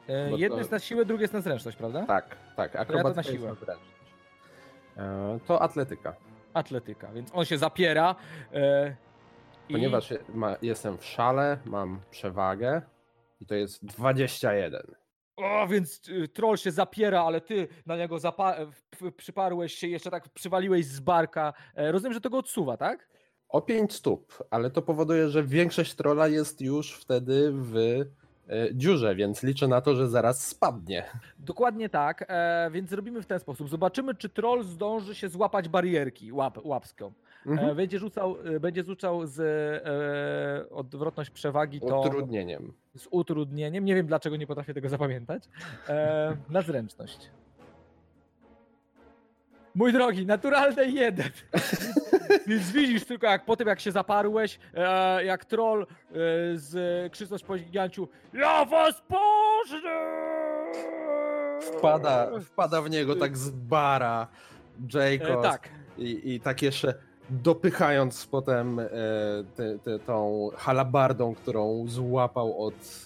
E, 0.09 0.31
jedno 0.31 0.55
to- 0.55 0.59
jest 0.59 0.71
na 0.71 0.79
siłę, 0.79 1.05
drugie 1.05 1.21
jest 1.21 1.33
na 1.33 1.41
zręczność, 1.41 1.77
prawda? 1.77 2.05
Tak, 2.05 2.37
tak, 2.55 2.73
na 2.73 2.79
akrobatyka 2.79 3.21
jest 3.21 3.31
siłę. 3.31 3.49
na 3.49 3.55
zręczność. 3.55 3.91
E, 4.97 5.39
to 5.47 5.61
atletyka. 5.61 6.13
Atletyka, 6.53 7.11
więc 7.11 7.29
on 7.33 7.45
się 7.45 7.57
zapiera. 7.57 8.15
E, 8.53 8.95
i- 9.69 9.73
Ponieważ 9.73 10.13
ma, 10.33 10.55
jestem 10.61 10.97
w 10.97 11.05
szale, 11.05 11.57
mam 11.65 11.99
przewagę 12.11 12.81
i 13.41 13.45
to 13.45 13.55
jest 13.55 13.85
21. 13.85 14.81
O, 15.37 15.67
więc 15.67 16.01
y, 16.09 16.27
troll 16.27 16.57
się 16.57 16.71
zapiera, 16.71 17.23
ale 17.23 17.41
ty 17.41 17.67
na 17.85 17.97
niego 17.97 18.15
zapa- 18.17 18.65
w- 18.95 19.11
przyparłeś 19.11 19.73
się, 19.75 19.87
jeszcze 19.87 20.11
tak 20.11 20.29
przywaliłeś 20.29 20.85
z 20.85 20.99
barka. 20.99 21.53
E, 21.75 21.91
rozumiem, 21.91 22.13
że 22.13 22.21
to 22.21 22.29
go 22.29 22.37
odsuwa, 22.37 22.77
tak? 22.77 23.07
O 23.49 23.61
5 23.61 23.93
stóp, 23.93 24.43
ale 24.51 24.69
to 24.71 24.81
powoduje, 24.81 25.29
że 25.29 25.43
większość 25.43 25.95
trolla 25.95 26.27
jest 26.27 26.61
już 26.61 26.93
wtedy 26.93 27.51
w 27.53 27.77
e, 27.77 28.05
dziurze, 28.73 29.15
więc 29.15 29.43
liczę 29.43 29.67
na 29.67 29.81
to, 29.81 29.95
że 29.95 30.09
zaraz 30.09 30.47
spadnie. 30.47 31.03
Dokładnie 31.39 31.89
tak, 31.89 32.25
e, 32.27 32.69
więc 32.71 32.89
zrobimy 32.89 33.21
w 33.21 33.25
ten 33.25 33.39
sposób. 33.39 33.69
Zobaczymy, 33.69 34.15
czy 34.15 34.29
troll 34.29 34.63
zdąży 34.63 35.15
się 35.15 35.29
złapać 35.29 35.69
barierki 35.69 36.31
łap, 36.31 36.57
łapską. 36.63 37.07
E, 37.07 37.49
Mhm. 37.49 37.75
będzie, 37.77 37.99
rzucał, 37.99 38.35
e, 38.55 38.59
będzie 38.59 38.83
rzucał 38.83 39.25
z 39.27 39.39
e, 39.39 40.69
odwrotność 40.75 41.29
przewagi 41.29 41.79
to 41.79 42.01
Utrudnieniem. 42.01 42.73
z 42.97 43.07
utrudnieniem. 43.11 43.85
Nie 43.85 43.95
wiem, 43.95 44.07
dlaczego 44.07 44.35
nie 44.35 44.47
potrafię 44.47 44.73
tego 44.73 44.89
zapamiętać. 44.89 45.43
E, 45.89 46.37
na 46.49 46.61
zręczność. 46.61 47.29
Mój 49.75 49.93
drogi, 49.93 50.25
naturalny 50.25 50.91
jeden. 50.91 51.29
Więc 52.49 52.71
widzisz 52.71 53.05
tylko, 53.05 53.27
jak 53.27 53.45
po 53.45 53.55
tym, 53.55 53.67
jak 53.67 53.79
się 53.79 53.91
zaparłeś, 53.91 54.59
e, 54.73 55.25
jak 55.25 55.45
troll 55.45 55.81
e, 55.81 55.85
z 56.55 57.11
krzycząc 57.11 57.43
po 57.43 57.55
giganciu 57.55 58.07
Ja 58.33 58.65
was 58.65 59.01
pożrę! 59.07 60.29
Wpada, 61.61 62.39
wpada 62.39 62.81
w 62.81 62.89
niego 62.89 63.15
tak 63.15 63.37
z 63.37 63.49
bara 63.49 64.27
Jacob 64.93 65.39
E, 65.39 65.41
tak. 65.41 65.69
i, 65.97 66.33
i 66.33 66.39
tak 66.39 66.61
jeszcze 66.61 66.93
dopychając 67.29 68.25
potem 68.25 68.79
e, 68.79 68.87
te, 69.55 69.79
te, 69.79 69.99
tą 69.99 70.49
halabardą, 70.55 71.35
którą 71.35 71.85
złapał 71.87 72.65
od 72.65 73.05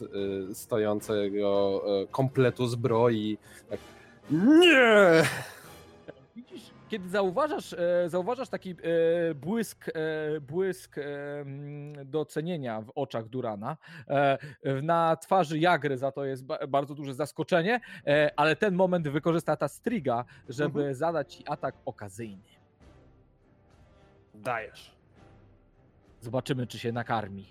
e, 0.49 0.56
stojącego 0.56 1.82
e, 2.03 2.08
kompletu 2.08 2.67
zbroi. 2.67 3.38
Tak, 3.69 3.79
nie! 4.32 5.23
Kiedy 6.93 7.10
zauważasz, 7.10 7.73
e, 7.73 8.10
zauważasz 8.10 8.49
taki 8.49 8.71
e, 8.71 8.75
błysk, 9.36 9.89
e, 9.89 9.91
błysk 10.41 10.97
e, 10.97 11.01
mm, 11.39 12.10
docenienia 12.10 12.82
w 12.82 12.91
oczach 12.95 13.27
Durana, 13.27 13.77
e, 14.08 14.38
na 14.82 15.15
twarzy 15.15 15.60
Jagry 15.60 15.97
za 15.97 16.12
to 16.12 16.25
jest 16.25 16.45
ba- 16.45 16.67
bardzo 16.67 16.95
duże 16.95 17.13
zaskoczenie, 17.13 17.79
e, 18.08 18.32
ale 18.36 18.56
ten 18.56 18.75
moment 18.75 19.08
wykorzysta 19.08 19.56
ta 19.58 19.67
Striga, 19.67 20.25
żeby 20.49 20.95
zadać 20.95 21.34
ci 21.36 21.43
atak 21.47 21.75
okazyjny. 21.86 22.43
Dajesz. 24.34 24.95
Zobaczymy, 26.21 26.67
czy 26.67 26.79
się 26.79 26.91
nakarmi. 26.91 27.45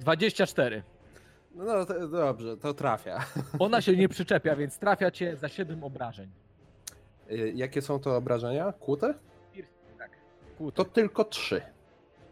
24. 0.00 0.82
No, 1.54 1.64
no 1.64 1.84
to, 1.86 2.08
dobrze, 2.08 2.56
to 2.56 2.74
trafia. 2.74 3.24
Ona 3.58 3.80
się 3.80 3.96
nie 3.96 4.08
przyczepia, 4.18 4.56
więc 4.56 4.78
trafia 4.78 5.10
cię 5.10 5.36
za 5.36 5.48
7 5.48 5.84
obrażeń. 5.84 6.30
E, 7.30 7.36
Jakie 7.36 7.82
są 7.82 7.98
to 8.00 8.16
obrażenia? 8.16 8.72
Kłute? 8.72 9.14
Tak. 9.98 10.10
Kłute. 10.58 10.76
To 10.76 10.84
tylko 10.84 11.24
trzy, 11.24 11.62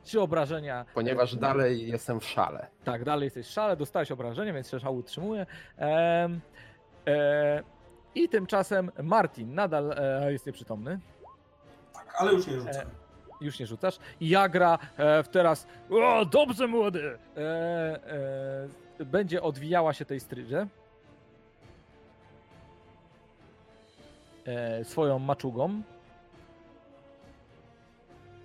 Trzy 0.05 0.21
obrażenia. 0.21 0.85
ponieważ 0.95 1.35
e, 1.35 1.37
dalej 1.37 1.89
jestem 1.89 2.21
w 2.21 2.25
szale. 2.25 2.67
Tak, 2.85 3.05
dalej 3.05 3.25
jesteś 3.27 3.47
w 3.47 3.51
szale, 3.51 3.77
dostałeś 3.77 4.13
obrażenie, 4.13 4.53
więc 4.53 4.71
się 4.71 4.81
szał 4.81 4.97
utrzymuje. 4.97 5.47
E, 5.79 7.63
I 8.15 8.29
tymczasem 8.29 8.91
Martin 9.03 9.55
nadal 9.55 9.93
e, 9.97 10.33
jest 10.33 10.47
nieprzytomny. 10.47 11.01
Tak, 11.95 12.15
ale 12.19 12.33
już 12.33 12.47
nie 12.47 12.53
rzucę. 12.61 12.83
E, 12.83 12.87
Już 13.41 13.59
nie 13.61 13.67
rzucasz. 13.67 13.99
I 14.21 14.29
Jagra 14.29 14.79
e, 14.97 15.23
w 15.23 15.29
teraz. 15.29 15.67
O, 15.91 16.25
dobrze, 16.25 16.67
młody! 16.67 17.19
E, 17.37 17.41
e, 19.01 19.05
będzie 19.05 19.43
odwijała 19.43 19.93
się 19.93 20.05
tej 20.05 20.21
strydze. 20.21 20.67
Swoją 24.83 25.19
maczugą. 25.19 25.83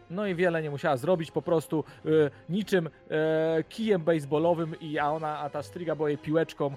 No 0.10 0.26
i 0.28 0.36
wiele 0.36 0.62
nie 0.62 0.70
musiała 0.70 0.98
zrobić, 0.98 1.32
po 1.32 1.42
prostu 1.42 1.84
e, 2.06 2.10
niczym 2.50 2.88
e, 2.88 3.64
kijem 3.70 4.02
baseballowym, 4.02 4.80
i, 4.80 5.00
a 5.00 5.10
ona, 5.12 5.40
a 5.40 5.50
ta 5.50 5.64
stryga 5.64 5.96
była 5.96 6.10
jej 6.10 6.18
piłeczką, 6.18 6.76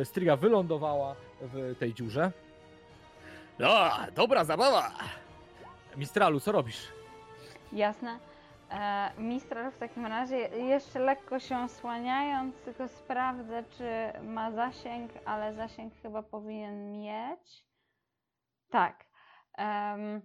e, 0.00 0.04
stryga 0.04 0.36
wylądowała 0.36 1.14
w 1.40 1.76
tej 1.78 1.94
dziurze. 1.94 2.32
No, 3.58 3.90
dobra 4.14 4.44
zabawa! 4.44 4.90
Mistralu, 5.96 6.40
co 6.40 6.52
robisz? 6.52 6.88
Jasne. 7.72 8.18
E, 8.70 9.10
Mistral 9.18 9.70
w 9.70 9.78
takim 9.78 10.06
razie 10.06 10.36
jeszcze 10.48 10.98
lekko 10.98 11.38
się 11.40 11.58
osłaniając, 11.58 12.56
tylko 12.56 12.88
sprawdzę, 12.88 13.64
czy 13.78 14.12
ma 14.22 14.50
zasięg, 14.52 15.12
ale 15.24 15.54
zasięg 15.54 15.92
chyba 16.02 16.22
powinien 16.22 16.92
mieć. 16.92 17.67
Tak. 18.70 19.04
Em, 19.58 20.20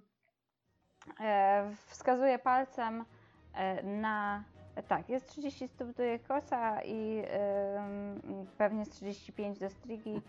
e, 1.20 1.72
wskazuję 1.88 2.40
palcem 2.40 3.06
e, 3.54 3.84
na. 3.84 4.44
Tak, 4.88 5.10
jest 5.10 5.28
30 5.30 5.68
stóp 5.68 5.90
do 5.98 6.04
Jekosa 6.04 6.82
i 6.84 7.24
em, 7.28 8.48
pewnie 8.58 8.86
z 8.86 8.90
35 8.90 9.60
do 9.60 9.70
Strigi, 9.70 10.22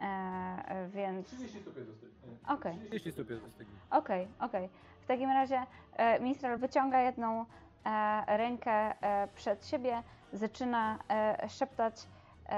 e, 0.00 0.88
więc. 0.88 1.34
Okej. 2.48 2.78
30 2.88 3.12
stóp 3.12 3.30
jest 3.30 3.42
do 3.42 3.50
strygi. 3.50 3.70
Okej, 3.90 4.28
okej. 4.40 4.68
W 5.00 5.06
takim 5.06 5.30
razie 5.30 5.62
e, 5.96 6.20
Mistral 6.20 6.58
wyciąga 6.58 7.00
jedną 7.00 7.44
e, 7.84 8.36
rękę 8.36 8.72
e, 8.72 9.28
przed 9.34 9.66
siebie, 9.66 10.02
zaczyna 10.32 10.98
e, 11.08 11.48
szeptać 11.48 12.06
e, 12.48 12.52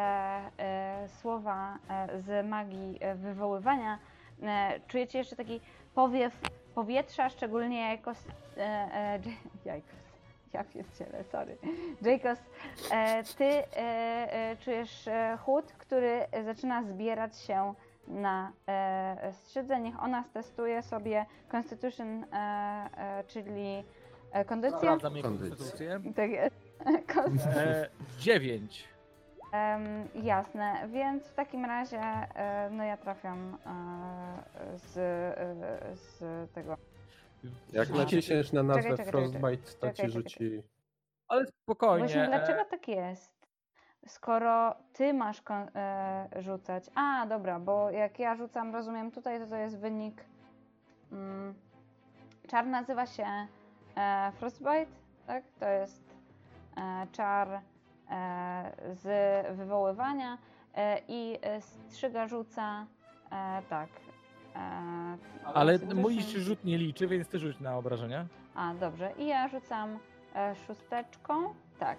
e, 0.59 1.09
słowa 1.09 1.79
e, 1.89 2.21
z 2.21 2.47
magii 2.49 2.99
e, 3.01 3.15
wywoływania. 3.15 3.99
E, 4.43 4.81
czujecie 4.89 5.19
jeszcze 5.19 5.37
taki 5.37 5.61
powiew 5.95 6.33
powietrza, 6.75 7.29
szczególnie 7.31 7.91
jako... 7.91 8.11
E, 8.11 8.61
e, 8.61 9.19
Jajkos. 9.65 10.03
Ja 10.53 10.65
pierdzielę, 10.65 11.25
sorry. 11.25 11.57
Jacobs, 12.03 12.43
e, 12.93 13.23
ty 13.39 13.45
e, 13.45 13.63
e, 13.77 14.57
czujesz 14.57 15.09
chłód, 15.45 15.73
który 15.79 16.27
zaczyna 16.45 16.83
zbierać 16.83 17.37
się 17.39 17.75
na 18.09 18.53
e, 18.69 19.33
skrzydle. 19.33 19.81
Niech 19.81 20.03
ona 20.03 20.25
stestuje 20.25 20.83
sobie 20.83 21.27
Constitution, 21.53 22.25
e, 22.25 22.37
e, 22.97 23.25
czyli 23.27 23.85
kondycję. 24.47 24.79
Sprawdzam 24.79 25.15
jej 25.15 25.23
Kondycję. 25.23 25.57
konstytucję. 25.57 26.01
Tak 26.17 26.31
jest. 26.31 26.57
E, 27.57 27.89
9. 28.19 28.85
Em, 29.53 30.09
jasne, 30.15 30.89
więc 30.89 31.27
w 31.29 31.35
takim 31.35 31.65
razie 31.65 32.01
e, 32.01 32.71
no 32.71 32.85
ja 32.85 32.97
trafiam 32.97 33.59
e, 33.67 34.79
z, 34.79 34.97
e, 34.97 35.97
z 35.97 36.51
tego. 36.53 36.77
Jak 37.73 37.91
A. 37.91 37.95
naciśniesz 37.95 38.53
na 38.53 38.63
nazwę 38.63 38.83
Czekaj, 38.83 38.97
czekaj, 38.97 39.13
Frostbite, 39.13 39.57
to 39.57 39.73
czekaj, 39.73 39.91
ci 39.91 39.97
czekaj, 39.97 40.11
rzuci... 40.11 40.63
Ale 41.29 41.47
spokojnie. 41.47 42.07
Właśnie 42.07 42.27
dlaczego 42.27 42.65
tak 42.65 42.89
jest? 42.89 43.47
Skoro 44.07 44.75
ty 44.93 45.15
masz 45.15 45.43
kon- 45.43 45.71
e, 45.77 46.29
rzucać. 46.37 46.85
A, 46.95 47.27
dobra, 47.27 47.61
bo 47.61 47.91
jak 47.91 48.19
ja 48.19 48.35
rzucam, 48.37 48.75
rozumiem 48.75 49.11
tutaj, 49.11 49.41
to 49.41 49.47
to 49.47 49.57
jest 49.57 49.79
wynik. 49.79 50.25
Mm, 51.13 51.55
czar 52.49 52.67
nazywa 52.67 53.07
się 53.07 53.27
e, 53.97 54.33
Frostbite, 54.33 54.93
tak? 55.27 55.45
To 55.61 55.69
jest 55.69 56.03
e, 56.77 57.07
czar 57.13 57.61
z 58.93 59.07
wywoływania 59.57 60.39
e, 60.75 61.01
i 61.09 61.39
e, 61.43 61.61
strzyga 61.61 62.29
rzuca 62.29 62.87
e, 63.33 63.63
tak. 63.71 63.89
E, 64.57 64.59
Ale 65.55 65.79
mój 65.95 66.23
rzut 66.23 66.65
nie 66.65 66.79
liczy, 66.79 67.07
więc 67.09 67.29
ty 67.29 67.39
rzuć 67.39 67.61
na 67.61 67.77
obrażenia. 67.77 68.27
A, 68.55 68.75
dobrze. 68.75 69.13
I 69.19 69.27
ja 69.27 69.49
rzucam 69.49 69.99
e, 70.35 70.55
szósteczką. 70.67 71.55
Tak. 71.79 71.99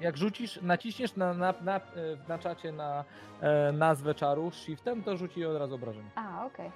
Jak 0.00 0.16
rzucisz, 0.16 0.62
naciśniesz 0.62 1.16
na, 1.16 1.34
na, 1.34 1.54
na, 1.60 1.76
e, 1.76 1.80
na 2.28 2.38
czacie 2.38 2.72
na 2.72 3.04
e, 3.40 3.72
nazwę 3.72 4.14
czaru 4.14 4.50
shiftem, 4.50 5.02
to 5.02 5.16
rzuci 5.16 5.44
od 5.44 5.56
razu 5.56 5.74
obrażenia. 5.74 6.10
A, 6.14 6.46
okej. 6.46 6.66
Em, 6.66 6.72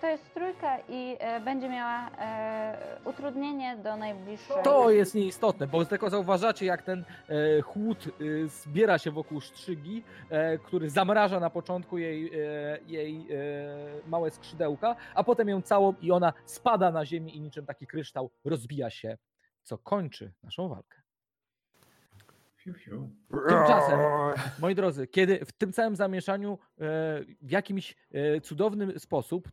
To 0.00 0.06
jest 0.06 0.34
trójka 0.34 0.78
i 0.88 1.16
e, 1.18 1.40
będzie 1.40 1.68
miała 1.68 2.10
e, 2.18 2.98
utrudnienie 3.04 3.76
do 3.76 3.96
najbliższego. 3.96 4.62
To 4.62 4.90
jest 4.90 5.14
nieistotne, 5.14 5.66
bo 5.66 5.84
tylko 5.84 6.10
zauważacie, 6.10 6.66
jak 6.66 6.82
ten 6.82 7.04
e, 7.28 7.60
chłód 7.60 8.08
zbiera 8.46 8.98
się 8.98 9.10
wokół 9.10 9.40
sztrzygi, 9.40 10.04
e, 10.30 10.58
który 10.58 10.90
zamraża 10.90 11.40
na 11.40 11.50
początku 11.50 11.98
jej, 11.98 12.30
jej 12.86 13.28
małe 14.06 14.30
skrzydełka, 14.30 14.96
a 15.14 15.24
potem 15.24 15.48
ją 15.48 15.62
całą 15.62 15.94
i 16.00 16.12
ona 16.12 16.32
spada 16.44 16.90
na 16.90 17.06
ziemię 17.06 17.32
i 17.32 17.40
niczym 17.40 17.66
taki 17.66 17.86
kryształ 17.86 18.30
rozbija 18.44 18.90
się, 18.90 19.18
co 19.62 19.78
kończy 19.78 20.32
naszą 20.42 20.68
walkę. 20.68 21.03
Fiu, 22.64 22.74
fiu. 22.74 23.10
Tymczasem, 23.48 24.00
moi 24.58 24.74
drodzy, 24.74 25.06
kiedy 25.06 25.44
w 25.44 25.52
tym 25.52 25.72
całym 25.72 25.96
zamieszaniu 25.96 26.52
e, 26.52 26.84
w 27.42 27.50
jakimś 27.50 27.96
e, 28.12 28.40
cudowny 28.40 28.98
sposób 28.98 29.48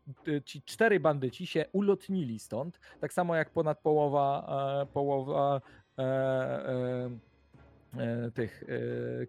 ci 0.46 0.62
cztery 0.62 1.00
bandyci 1.00 1.48
się 1.48 1.66
ulotnili 1.72 2.40
stąd, 2.40 2.80
tak 3.00 3.14
samo 3.14 3.36
jak 3.36 3.50
ponad 3.50 3.80
połowa, 3.80 4.48
e, 4.82 4.86
połowa 4.86 5.62
tych 8.34 8.64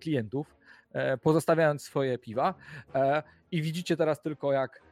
klientów, 0.01 0.57
pozostawiając 1.23 1.83
swoje 1.83 2.19
piwa. 2.19 2.55
I 3.51 3.63
widzicie 3.63 3.97
teraz 3.97 4.23
tylko, 4.23 4.53
jak, 4.53 4.83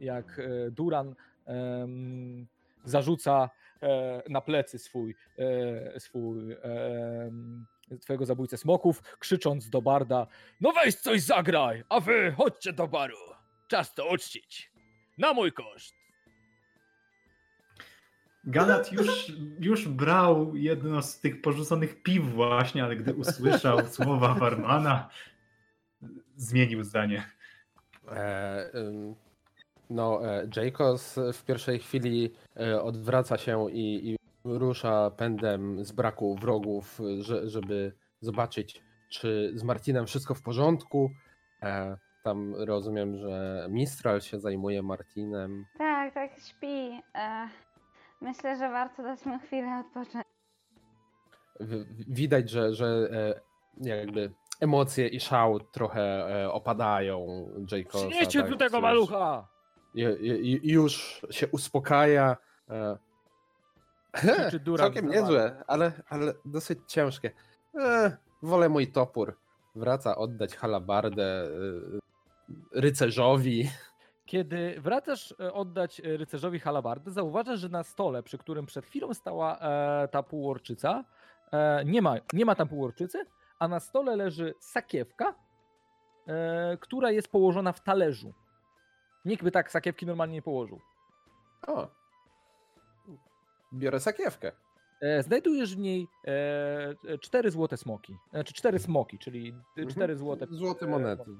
jak 0.00 0.40
Duran 0.70 1.14
zarzuca 2.84 3.50
na 4.28 4.40
plecy 4.40 4.78
swój, 4.78 5.14
e, 5.38 6.00
swój 6.00 6.52
em, 6.52 7.66
twojego 8.00 8.26
zabójcę 8.26 8.56
smoków, 8.56 9.02
krzycząc 9.18 9.70
do 9.70 9.82
Barda 9.82 10.26
No 10.60 10.72
weź 10.72 10.94
coś 10.94 11.22
zagraj, 11.22 11.84
a 11.88 12.00
wy 12.00 12.34
chodźcie 12.36 12.72
do 12.72 12.88
baru. 12.88 13.16
Czas 13.68 13.94
to 13.94 14.08
uczcić. 14.08 14.72
Na 15.18 15.32
mój 15.32 15.52
koszt. 15.52 15.94
Galat 18.44 18.92
już, 18.92 19.32
już 19.60 19.88
brał 19.88 20.56
jedno 20.56 21.02
z 21.02 21.20
tych 21.20 21.42
porzuconych 21.42 22.02
piw 22.02 22.34
właśnie, 22.34 22.84
ale 22.84 22.96
gdy 22.96 23.14
usłyszał 23.14 23.86
słowa 23.96 24.34
Warmana, 24.34 25.08
zmienił 26.36 26.84
zdanie. 26.84 27.30
E, 28.08 28.70
no, 29.90 30.26
e, 30.26 30.48
Jacobs 30.56 31.18
w 31.32 31.44
pierwszej 31.44 31.78
chwili 31.78 32.32
e, 32.60 32.82
odwraca 32.82 33.38
się 33.38 33.70
i, 33.70 34.10
i 34.10 34.16
rusza 34.44 35.10
pędem 35.10 35.84
z 35.84 35.92
braku 35.92 36.34
wrogów, 36.34 37.00
że, 37.18 37.48
żeby 37.48 37.92
zobaczyć, 38.20 38.82
czy 39.10 39.52
z 39.54 39.62
Martinem 39.62 40.06
wszystko 40.06 40.34
w 40.34 40.42
porządku. 40.42 41.10
E, 41.62 41.96
tam 42.24 42.54
rozumiem, 42.54 43.16
że 43.16 43.66
Mistral 43.70 44.20
się 44.20 44.40
zajmuje 44.40 44.82
Martinem. 44.82 45.64
Tak, 45.78 46.14
tak, 46.14 46.30
śpi. 46.40 47.02
Myślę, 48.20 48.56
że 48.56 48.68
warto 48.68 49.02
dać 49.02 49.26
mu 49.26 49.38
chwilę 49.38 49.84
odpocząć. 49.86 50.24
Widać, 52.08 52.50
że, 52.50 52.74
że 52.74 53.08
jakby 53.76 54.32
emocje 54.60 55.08
i 55.08 55.20
szał 55.20 55.60
trochę 55.60 56.28
opadają 56.52 57.46
Jacobsa. 57.72 58.08
Przynieście 58.08 58.40
tak, 58.40 58.50
tu 58.50 58.56
tego 58.56 58.80
malucha! 58.80 59.57
Już 60.62 61.26
się 61.30 61.48
uspokaja. 61.48 62.36
e, 62.70 62.98
Duran 64.64 64.86
Całkiem 64.86 65.10
niezłe, 65.10 65.64
ale, 65.66 65.92
ale 66.08 66.34
dosyć 66.44 66.78
ciężkie. 66.86 67.30
E, 67.74 68.16
wolę 68.42 68.68
mój 68.68 68.92
topór. 68.92 69.38
Wraca 69.74 70.16
oddać 70.16 70.56
halabardę 70.56 71.24
e, 71.24 71.48
rycerzowi. 72.72 73.70
Kiedy 74.26 74.80
wracasz 74.80 75.34
e, 75.40 75.52
oddać 75.52 76.00
rycerzowi 76.04 76.60
halabardę, 76.60 77.10
zauważasz, 77.10 77.60
że 77.60 77.68
na 77.68 77.82
stole, 77.82 78.22
przy 78.22 78.38
którym 78.38 78.66
przed 78.66 78.86
chwilą 78.86 79.14
stała 79.14 79.58
ta 80.10 80.22
półorczyca, 80.22 81.04
nie, 81.84 82.02
ma, 82.02 82.16
nie 82.32 82.44
ma 82.44 82.54
tam 82.54 82.68
półorczycy, 82.68 83.24
a 83.58 83.68
na 83.68 83.80
stole 83.80 84.16
leży 84.16 84.54
sakiewka, 84.60 85.34
która 86.80 87.10
jest 87.10 87.28
położona 87.28 87.72
w 87.72 87.82
talerzu. 87.82 88.34
Nikt 89.24 89.42
by 89.44 89.50
tak 89.50 89.70
sakiewki 89.72 90.06
normalnie 90.06 90.34
nie 90.34 90.42
położył. 90.42 90.80
O. 91.66 91.88
Biorę 93.72 94.00
sakiewkę. 94.00 94.52
E, 95.00 95.22
Znajdujesz 95.22 95.76
w 95.76 95.78
niej 95.78 96.08
e, 96.26 97.18
cztery 97.18 97.50
złote 97.50 97.76
smoki. 97.76 98.16
Znaczy 98.30 98.52
cztery 98.54 98.78
smoki, 98.78 99.18
czyli 99.18 99.48
Mhm. 99.68 99.88
cztery 99.88 100.16
złote. 100.16 100.46
Złote 100.50 100.86
e, 100.86 100.88
monety. 100.88 101.30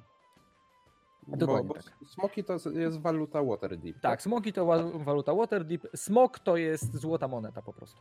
Bo, 1.27 1.37
Dokładnie 1.37 1.69
bo 1.69 1.75
tak. 1.75 1.85
smoki 2.07 2.45
to 2.45 2.57
jest 2.71 3.01
waluta 3.01 3.43
Waterdeep. 3.45 4.01
Tak, 4.01 4.23
smoki 4.23 4.53
to 4.53 4.67
wa- 4.67 4.83
waluta 4.99 5.35
Waterdeep. 5.35 5.83
Smok 5.97 6.39
to 6.39 6.57
jest 6.57 6.97
złota 6.97 7.29
moneta 7.29 7.63
po 7.63 7.73
prostu. 7.73 8.01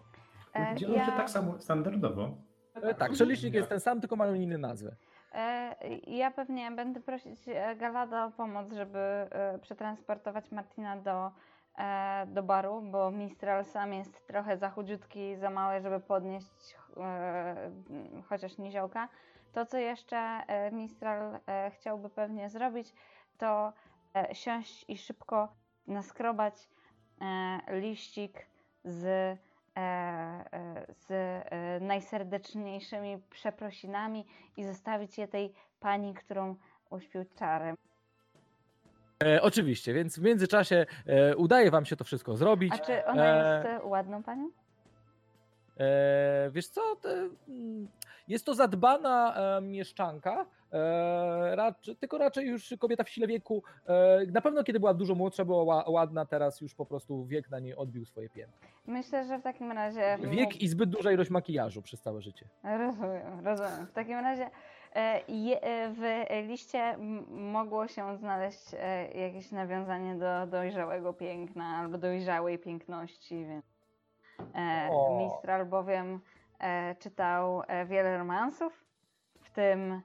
E, 0.55 0.75
Dzielą 0.75 1.05
się 1.05 1.11
tak 1.11 1.29
samo 1.29 1.59
standardowo. 1.59 2.37
E, 2.73 2.93
Tak, 2.95 3.11
przelicznik 3.11 3.53
jest 3.53 3.69
ten 3.69 3.79
sam, 3.79 3.99
tylko 4.01 4.15
mają 4.15 4.33
inne 4.33 4.57
nazwy. 4.57 4.95
E, 5.37 5.75
ja 6.07 6.31
pewnie 6.31 6.71
będę 6.71 6.99
prosić 6.99 7.39
e, 7.47 7.75
Galada 7.75 8.25
o 8.25 8.31
pomoc, 8.31 8.73
żeby 8.73 8.99
e, 8.99 9.59
przetransportować 9.61 10.51
Martina 10.51 10.97
do, 10.97 11.31
do 12.27 12.43
baru, 12.43 12.81
bo 12.81 13.11
Mistral 13.11 13.65
sam 13.65 13.93
jest 13.93 14.27
trochę 14.27 14.57
za 14.57 14.69
chudziutki 14.69 15.35
za 15.35 15.49
mały, 15.49 15.81
żeby 15.81 15.99
podnieść 15.99 16.77
chociaż 18.29 18.57
niziołka. 18.57 19.09
To, 19.53 19.65
co 19.65 19.77
jeszcze 19.77 20.41
Mistral 20.71 21.39
chciałby 21.71 22.09
pewnie 22.09 22.49
zrobić, 22.49 22.93
to 23.37 23.73
siąść 24.33 24.85
i 24.87 24.97
szybko 24.97 25.53
naskrobać 25.87 26.69
liścik 27.67 28.47
z 28.83 29.37
z 30.89 31.11
e, 31.11 31.79
najserdeczniejszymi 31.79 33.17
przeprosinami 33.29 34.25
i 34.57 34.63
zostawić 34.63 35.17
je 35.17 35.27
tej 35.27 35.53
pani, 35.79 36.13
którą 36.13 36.55
uśpił 36.89 37.25
czarem. 37.39 37.75
E, 39.23 39.41
oczywiście, 39.41 39.93
więc 39.93 40.19
w 40.19 40.21
międzyczasie 40.21 40.85
e, 41.05 41.35
udaje 41.35 41.71
wam 41.71 41.85
się 41.85 41.95
to 41.95 42.03
wszystko 42.03 42.37
zrobić. 42.37 42.73
A 42.73 42.77
czy 42.77 43.05
ona 43.05 43.25
E, 43.25 43.55
jest 43.55 43.83
e, 43.83 43.87
ładną 43.87 44.23
panią? 44.23 44.49
E, 45.79 46.49
wiesz 46.51 46.67
co, 46.67 46.95
to, 46.95 47.09
mm, 47.47 47.87
jest 48.27 48.45
to 48.45 48.55
zadbana 48.55 49.35
e, 49.57 49.61
mieszczanka, 49.61 50.45
e, 50.71 51.55
raczej, 51.55 51.95
tylko 51.95 52.17
raczej 52.17 52.47
już 52.47 52.73
kobieta 52.79 53.03
w 53.03 53.09
sile 53.09 53.27
wieku. 53.27 53.63
E, 53.87 54.19
na 54.31 54.41
pewno 54.41 54.63
kiedy 54.63 54.79
była 54.79 54.93
dużo 54.93 55.15
młodsza, 55.15 55.45
była 55.45 55.63
ła- 55.63 55.89
ładna, 55.91 56.25
teraz 56.25 56.61
już 56.61 56.75
po 56.75 56.85
prostu 56.85 57.25
wiek 57.25 57.49
na 57.49 57.59
niej 57.59 57.75
odbił 57.75 58.05
swoje 58.05 58.29
piętno. 58.29 58.67
Myślę, 58.85 59.25
że 59.25 59.39
w 59.39 59.41
takim 59.43 59.71
razie. 59.71 60.17
Wiek 60.21 60.61
i 60.61 60.67
zbyt 60.67 60.89
duża 60.89 61.11
ilość 61.11 61.29
makijażu 61.29 61.81
przez 61.81 62.01
całe 62.01 62.21
życie. 62.21 62.45
Rozumiem, 62.63 63.45
rozumiem. 63.47 63.85
W 63.87 63.91
takim 63.91 64.19
razie 64.19 64.49
w 65.93 66.25
liście 66.47 66.97
mogło 67.29 67.87
się 67.87 68.17
znaleźć 68.17 68.71
jakieś 69.15 69.51
nawiązanie 69.51 70.15
do 70.15 70.47
dojrzałego 70.47 71.13
piękna 71.13 71.65
albo 71.65 71.97
dojrzałej 71.97 72.59
piękności, 72.59 73.45
więc 73.45 73.65
O. 74.89 75.19
Mistral 75.23 75.65
bowiem 75.65 76.19
czytał 76.99 77.63
e, 77.67 77.85
wiele 77.85 78.17
romansów, 78.17 78.85
w 79.41 79.49
tym 79.51 80.01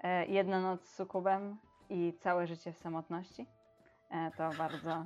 e, 0.00 0.26
Jedna 0.26 0.60
noc 0.60 0.84
z 0.84 0.94
sukubem 0.94 1.56
i 1.90 2.12
Całe 2.20 2.46
życie 2.46 2.72
w 2.72 2.78
samotności. 2.78 3.46
E, 4.10 4.30
to 4.36 4.50
bardzo, 4.58 5.04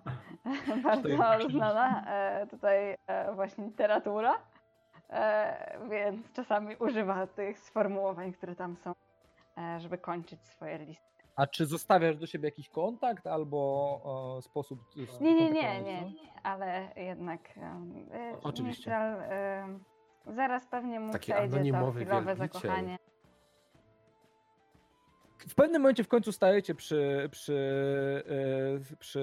bardzo 1.18 1.48
znana 1.48 2.04
e, 2.06 2.46
tutaj 2.46 2.96
e, 3.06 3.34
właśnie 3.34 3.64
literatura. 3.64 4.34
E, 5.10 5.78
więc 5.90 6.32
czasami 6.32 6.76
używa 6.76 7.26
tych 7.26 7.58
sformułowań, 7.58 8.32
które 8.32 8.54
tam 8.56 8.76
są, 8.76 8.92
e, 9.58 9.80
żeby 9.80 9.98
kończyć 9.98 10.44
swoje 10.46 10.78
listy. 10.78 11.06
A 11.36 11.46
czy 11.46 11.66
zostawiasz 11.66 12.16
do 12.16 12.26
siebie 12.26 12.48
jakiś 12.48 12.68
kontakt 12.68 13.26
albo 13.26 14.36
e, 14.38 14.42
sposób. 14.42 14.80
Nie, 15.20 15.34
nie, 15.34 15.50
nie, 15.50 15.82
nie, 15.82 16.12
ale 16.42 16.88
jednak 16.96 17.40
e, 17.58 18.38
Oczywiście. 18.42 18.90
Zaraz 20.26 20.66
pewnie 20.66 21.00
mu 21.00 21.12
Taki 21.12 21.32
przejdzie 21.32 21.48
to 21.50 21.54
anonimowy 21.56 22.00
chwilowe 22.04 22.34
wielbiciel. 22.36 22.60
zakochanie. 22.62 22.98
w 25.48 25.54
pewnym 25.54 25.82
momencie 25.82 26.04
w 26.04 26.08
końcu 26.08 26.32
stajecie 26.32 26.74
przy, 26.74 27.28
przy, 27.30 27.54
e, 28.90 28.96
przy 28.96 29.20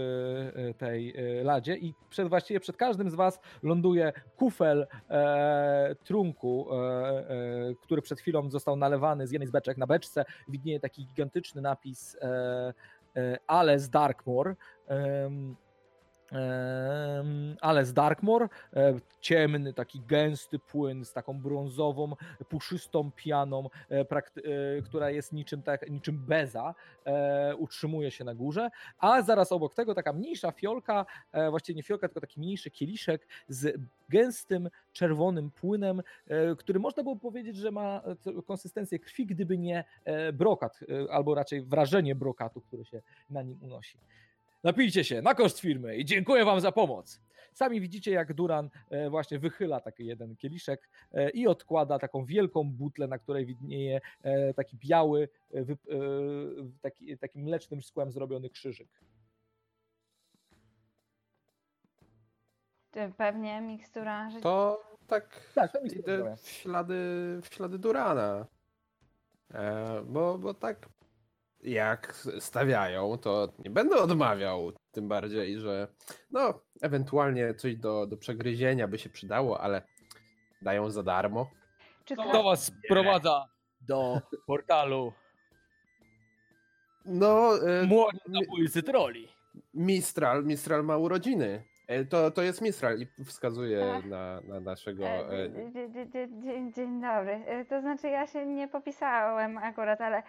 e, 0.55 0.73
tej 0.73 1.13
e, 1.39 1.43
ladzie 1.43 1.75
i 1.77 1.93
przed, 2.09 2.27
właściwie 2.29 2.59
przed 2.59 2.77
każdym 2.77 3.09
z 3.09 3.15
was 3.15 3.39
ląduje 3.63 4.13
kufel 4.35 4.87
e, 5.09 5.95
trunku, 6.03 6.67
e, 6.71 7.29
e, 7.29 7.75
który 7.81 8.01
przed 8.01 8.19
chwilą 8.19 8.49
został 8.49 8.75
nalewany 8.75 9.27
z 9.27 9.31
jednej 9.31 9.47
z 9.47 9.51
beczek. 9.51 9.77
Na 9.77 9.87
beczce 9.87 10.25
widnieje 10.47 10.79
taki 10.79 11.05
gigantyczny 11.05 11.61
napis 11.61 12.15
e, 12.21 12.73
e, 13.15 13.37
Ale 13.47 13.79
z 13.79 13.89
Darkmoor. 13.89 14.55
Em, 14.87 15.55
ale 17.61 17.86
z 17.86 17.93
Darkmoor, 17.93 18.49
ciemny, 19.23 19.73
taki 19.73 20.01
gęsty 20.01 20.59
płyn 20.59 21.05
z 21.05 21.13
taką 21.13 21.41
brązową, 21.41 22.15
puszystą 22.49 23.11
pianą, 23.15 23.69
e, 23.91 23.99
e, 23.99 24.05
która 24.81 25.09
jest 25.09 25.34
niczym, 25.34 25.61
tak, 25.61 25.89
niczym 25.89 26.17
beza, 26.17 26.75
e, 27.05 27.55
utrzymuje 27.55 28.11
się 28.11 28.23
na 28.23 28.36
górze, 28.36 28.69
a 28.97 29.21
zaraz 29.21 29.51
obok 29.51 29.73
tego 29.73 29.95
taka 29.95 30.13
mniejsza 30.13 30.51
fiolka, 30.51 31.05
właściwie 31.49 31.77
nie 31.77 31.84
fiolka, 31.84 32.07
tylko 32.07 32.21
taki 32.21 32.39
mniejszy 32.39 32.71
kieliszek 32.71 33.27
z 33.47 33.77
gęstym, 34.09 34.69
czerwonym 34.93 35.51
płynem, 35.51 36.01
który 36.57 36.79
można 36.79 37.03
było 37.03 37.15
powiedzieć, 37.15 37.55
że 37.55 37.71
ma 37.71 38.01
konsystencję 38.47 38.99
krwi, 38.99 39.25
gdyby 39.25 39.57
nie 39.57 39.84
brokat, 40.34 40.79
albo 41.09 41.36
raczej 41.36 41.61
wrażenie 41.61 42.15
brokatu, 42.15 42.61
które 42.61 42.86
się 42.86 43.01
na 43.29 43.41
nim 43.41 43.57
unosi. 43.61 43.97
Napijcie 44.64 45.03
się 45.03 45.22
na 45.22 45.36
koszt 45.36 45.59
firmy 45.59 45.97
i 45.97 46.05
dziękuję 46.05 46.45
wam 46.45 46.59
za 46.59 46.72
pomoc. 46.72 47.22
Sami 47.53 47.82
widzicie, 47.82 48.11
jak 48.11 48.34
Duran 48.34 48.70
e, 48.89 49.09
właśnie 49.09 49.39
wychyla 49.39 49.80
taki 49.80 50.05
jeden 50.05 50.36
kieliszek 50.36 50.89
e, 51.11 51.30
i 51.30 51.47
odkłada 51.47 51.99
taką 51.99 52.26
wielką 52.26 52.72
butlę, 52.72 53.07
na 53.07 53.18
której 53.18 53.45
widnieje 53.45 54.01
e, 54.22 54.53
taki 54.53 54.78
biały, 54.78 55.30
taki, 56.82 57.18
takim 57.18 57.41
mlecznym 57.41 57.82
szkłem 57.82 58.11
zrobiony 58.11 58.49
krzyżyk. 58.49 58.89
Pewnie 63.18 63.61
mikstura 63.61 64.30
życia. 64.30 64.41
To 64.43 64.84
tak 65.07 65.51
Tak, 65.55 65.72
to 65.72 65.80
idę 65.80 66.36
w 66.38 66.49
ślady, 66.49 66.95
w 67.43 67.53
ślady 67.53 67.80
Durana. 67.80 68.45
E, 69.53 70.01
bo, 70.05 70.38
bo 70.38 70.53
tak 70.53 70.89
jak 71.64 72.14
stawiają, 72.39 73.18
to 73.18 73.47
nie 73.59 73.70
będę 73.70 73.95
odmawiał. 73.95 74.72
Tym 74.91 75.07
bardziej, 75.07 75.59
że 75.59 75.88
no, 76.32 76.59
ewentualnie 76.82 77.53
coś 77.53 77.76
do, 77.76 78.07
do 78.07 78.18
przegryzienia 78.18 78.88
by 78.88 78.97
się 78.99 79.09
przydało, 79.09 79.61
ale 79.61 79.82
dają 80.61 80.89
za 80.89 81.03
darmo. 81.03 81.49
Czy 82.05 82.14
Kto 82.14 82.24
kra- 82.24 82.43
was 82.43 82.72
sprowadza 82.86 83.45
do 83.82 84.22
portalu 84.47 85.14
No, 87.05 87.51
e, 87.68 87.84
młodzi 87.86 88.20
zabójcy 88.28 88.84
troli? 88.84 89.28
Mistral, 89.74 90.43
Mistral 90.45 90.84
ma 90.84 90.97
urodziny. 90.97 91.64
E, 91.88 92.05
To, 92.05 92.32
to 92.32 92.41
jest 92.41 92.61
Mistral 92.61 92.99
i 92.99 93.24
wskazuje 93.26 93.80
Tak. 93.80 94.05
na, 94.05 94.41
na 94.47 94.59
naszego. 94.59 95.05
E, 95.07 95.30
E, 95.45 95.49
dzie- 95.49 95.89
dzie- 95.89 96.05
dzie- 96.07 96.30
Dzień, 96.43 96.74
dzień 96.74 97.01
dobry. 97.01 97.32
E, 97.45 97.66
To 97.66 97.82
znaczy 97.82 98.07
ja 98.09 98.28
się 98.28 98.45
nie 98.45 98.68
popisałem 98.68 99.57
akurat, 99.57 100.01
ale 100.01 100.24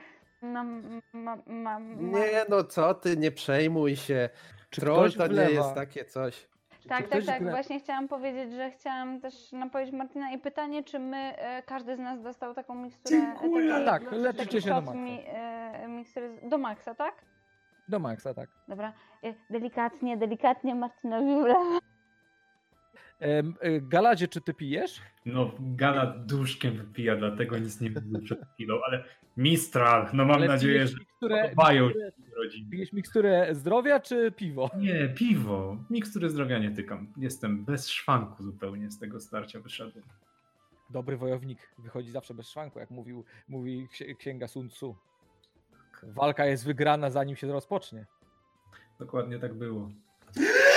mam. 0.52 1.00
mam, 1.12 1.42
mam 1.46 2.10
nie, 2.12 2.44
no 2.48 2.64
co 2.64 2.94
ty, 2.94 3.16
nie 3.16 3.32
przejmuj 3.32 3.96
się. 3.96 4.28
Czy 4.70 4.80
Troll 4.80 5.12
to 5.12 5.22
nie 5.26 5.28
wlewa? 5.34 5.50
jest 5.50 5.74
takie 5.74 6.04
coś. 6.04 6.48
Tak, 6.88 7.08
tak, 7.08 7.24
tak. 7.24 7.42
wle- 7.42 7.50
Właśnie 7.50 7.80
chciałam 7.80 8.08
powiedzieć, 8.08 8.52
że 8.52 8.70
chciałam 8.70 9.20
też 9.20 9.52
napowiedzieć 9.52 9.94
Martina 9.94 10.32
i 10.32 10.38
pytanie, 10.38 10.84
czy 10.84 10.98
my, 10.98 11.16
e, 11.38 11.62
każdy 11.62 11.96
z 11.96 11.98
nas 11.98 12.22
dostał 12.22 12.54
taką 12.54 12.74
miksturę. 12.74 13.16
Dziękuję. 13.20 13.68
taki- 13.84 13.84
Tak, 14.04 14.12
leczycie 14.12 14.62
się 14.62 14.68
do 14.68 14.74
maksa. 14.80 14.94
Mi, 14.94 15.20
e, 15.26 15.88
mikstury 15.88 16.28
z- 16.36 16.48
do 16.48 16.58
maksa, 16.58 16.94
tak? 16.94 17.14
Do 17.88 17.98
Maxa, 17.98 18.34
tak. 18.34 18.48
Dobra. 18.68 18.92
E, 19.24 19.34
Delikatnie, 19.50 20.16
delikatnie 20.16 20.74
Martinowi 20.74 21.34
wlewam. 21.42 21.78
E, 23.20 23.80
Galadzie, 23.80 24.28
czy 24.28 24.40
ty 24.40 24.54
pijesz? 24.54 25.00
No, 25.26 25.52
Gala 25.60 26.06
duszkiem 26.06 26.76
wypija, 26.76 27.16
dlatego 27.16 27.58
nic 27.58 27.80
nie 27.80 27.90
mówił 27.90 28.22
przed 28.22 28.38
chwilą, 28.54 28.80
ale 28.86 29.04
Mistral, 29.36 30.06
no 30.12 30.24
mam 30.24 30.36
Ale 30.36 30.46
nadzieję, 30.48 30.86
że 30.86 30.98
miksturę, 30.98 31.42
podobają 31.42 31.90
się 31.90 31.94
rodzin. 32.36 32.70
pijesz 32.70 32.92
miksturę 32.92 33.54
zdrowia, 33.54 34.00
czy 34.00 34.32
piwo? 34.32 34.70
Nie, 34.78 35.08
piwo. 35.08 35.76
Mikstury 35.90 36.30
zdrowia 36.30 36.58
nie 36.58 36.70
tykam. 36.70 37.12
Jestem 37.16 37.64
bez 37.64 37.88
szwanku 37.88 38.42
zupełnie 38.42 38.90
z 38.90 38.98
tego 38.98 39.20
starcia 39.20 39.60
wyszedłem. 39.60 40.04
Dobry 40.90 41.16
wojownik 41.16 41.58
wychodzi 41.78 42.10
zawsze 42.10 42.34
bez 42.34 42.48
szwanku, 42.50 42.78
jak 42.78 42.90
mówił, 42.90 43.24
mówi 43.48 43.88
ksi- 43.92 44.16
księga 44.16 44.48
Sun 44.48 44.68
Tzu. 44.68 44.96
Walka 46.02 46.46
jest 46.46 46.64
wygrana, 46.66 47.10
zanim 47.10 47.36
się 47.36 47.46
rozpocznie. 47.52 48.06
Dokładnie 48.98 49.38
tak 49.38 49.54
było. 49.54 49.88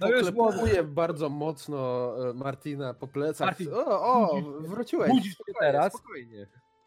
No 0.00 0.08
już 0.08 0.32
Poklepuję 0.32 0.82
bardzo 0.82 1.28
mocno 1.28 2.12
e, 2.30 2.34
Martina 2.34 2.94
po 2.94 3.06
plecach. 3.06 3.46
Martin, 3.46 3.68
o, 3.74 4.02
o, 4.02 4.42
wróciłeś. 4.60 5.10
Budzisz 5.10 5.36
się 5.36 5.44
spokojnie, 5.44 5.72
teraz. 5.72 5.92
Spokojnie. 5.92 6.46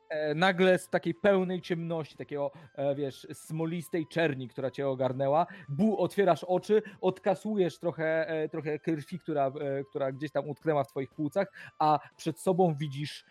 E, 0.10 0.36
nagle 0.36 0.80
z 0.80 0.90
takiej 0.90 1.14
pełnej 1.14 1.62
ciemności, 1.62 2.18
takiego, 2.18 2.52
e, 2.76 2.96
wiesz, 2.96 3.28
smolistej 3.34 4.08
czerni, 4.08 4.48
która 4.48 4.72
cię 4.72 4.88
ogarnęła, 4.88 5.48
bu, 5.70 6.02
otwierasz 6.02 6.44
oczy, 6.44 6.82
odkasujesz 7.02 7.80
trochę, 7.80 8.28
trochę 8.52 8.80
krwi, 8.80 9.20
która, 9.20 9.52
która 9.90 10.12
gdzieś 10.12 10.32
tam 10.32 10.50
utknęła 10.50 10.84
w 10.84 10.88
twoich 10.88 11.10
płucach, 11.10 11.48
a 11.80 12.00
przed 12.18 12.40
sobą 12.40 12.76
widzisz 12.76 13.26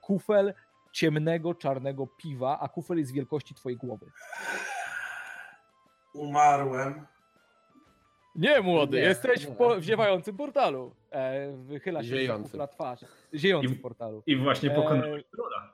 kufel 0.00 0.54
ciemnego, 0.92 1.54
czarnego 1.54 2.06
piwa, 2.06 2.58
a 2.60 2.68
kufel 2.68 2.98
jest 2.98 3.12
wielkości 3.12 3.54
twojej 3.54 3.78
głowy. 3.78 4.06
Umarłem. 6.14 7.06
Nie, 8.38 8.60
młody, 8.60 8.96
Nie, 8.96 9.02
jesteś 9.02 9.46
nie. 9.46 9.52
w, 9.52 9.56
po, 9.56 9.80
ziewającym 9.80 10.36
portalu. 10.36 10.94
E, 11.10 11.52
wychyla 11.56 12.04
się 12.04 12.38
kufla 12.42 12.66
twarz. 12.66 13.00
Ziejący 13.34 13.68
I- 13.72 13.74
w 13.76 13.80
portalu. 13.82 14.22
I 14.26 14.36
właśnie 14.36 14.70
Eee. 14.70 14.76
pokonałeś 14.76 15.24
trolla. 15.34 15.72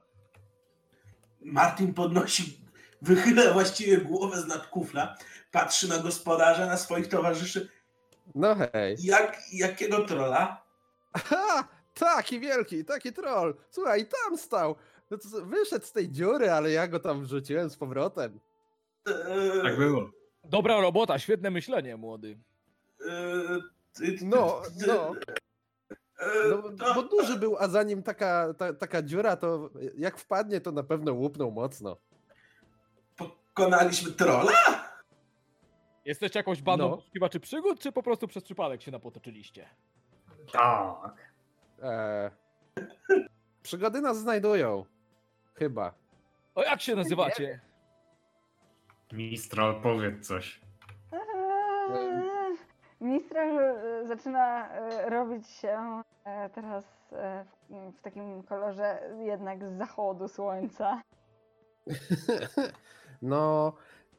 Martin 1.40 1.94
podnosi, 1.94 2.60
wychyla 3.02 3.52
właściwie 3.52 3.98
głowę 3.98 4.40
z 4.40 4.46
nad 4.46 4.66
kufla, 4.66 5.16
patrzy 5.52 5.88
na 5.88 5.98
gospodarza, 5.98 6.66
na 6.66 6.76
swoich 6.76 7.08
towarzyszy. 7.08 7.68
No 8.34 8.54
hej. 8.54 8.96
Jak, 9.02 9.38
jakiego 9.52 10.04
trola? 10.04 10.64
Ha! 11.16 11.68
Taki 11.94 12.40
wielki, 12.40 12.84
taki 12.84 13.12
troll. 13.12 13.54
Słuchaj, 13.70 14.06
tam 14.06 14.38
stał. 14.38 14.76
No 15.10 15.18
to 15.18 15.28
Wyszedł 15.46 15.84
z 15.84 15.92
tej 15.92 16.08
dziury, 16.10 16.50
ale 16.50 16.70
ja 16.70 16.88
go 16.88 17.00
tam 17.00 17.22
wrzuciłem 17.22 17.70
z 17.70 17.76
powrotem. 17.76 18.40
Eee, 19.08 19.62
Tak 19.62 19.78
było. 19.78 20.10
Dobra 20.44 20.80
robota, 20.80 21.18
świetne 21.18 21.50
myślenie, 21.50 21.96
młody. 21.96 22.38
Ty- 23.92 24.12
ty- 24.18 24.24
No, 24.24 24.62
ty- 24.80 24.86
no. 24.86 25.12
eee, 26.20 26.50
No, 26.78 26.94
bo 26.94 27.02
duży 27.02 27.38
był, 27.38 27.56
a 27.58 27.68
zanim 27.68 28.02
taka, 28.02 28.54
ta, 28.54 28.74
taka 28.74 29.02
dziura, 29.02 29.36
to 29.36 29.70
jak 29.96 30.18
wpadnie, 30.18 30.60
to 30.60 30.72
na 30.72 30.82
pewno 30.82 31.12
łupnął 31.12 31.50
mocno. 31.50 31.96
Pokonaliśmy 33.16 34.12
trola? 34.12 34.52
Jesteście 36.04 36.38
jakąś 36.38 36.62
bandą 36.62 36.88
No. 36.90 36.96
poszukiwaczy 36.96 37.40
przygód, 37.40 37.80
czy 37.80 37.92
po 37.92 38.02
prostu 38.02 38.28
przez 38.28 38.44
przypadek 38.44 38.82
się 38.82 38.90
napotoczyliście? 38.90 39.68
Tak. 40.52 41.32
Eee, 41.82 42.30
przygody 43.62 44.00
nas 44.00 44.18
znajdują. 44.18 44.84
Chyba. 45.54 45.94
O 46.54 46.62
jak 46.62 46.80
się 46.80 46.94
nazywacie? 46.96 47.60
Mistral, 49.12 49.80
powiedz 49.82 50.26
coś. 50.26 50.60
Eee, 51.12 52.22
Mistral 53.04 53.58
e, 53.58 54.06
zaczyna 54.06 54.68
e, 54.68 55.10
robić 55.10 55.48
się 55.48 56.02
e, 56.24 56.50
teraz 56.50 56.84
w, 56.84 57.94
w 57.98 58.00
takim 58.00 58.42
kolorze 58.42 59.10
jednak 59.22 59.64
z 59.64 59.78
zachodu 59.78 60.28
słońca. 60.28 61.02
No, 63.22 63.72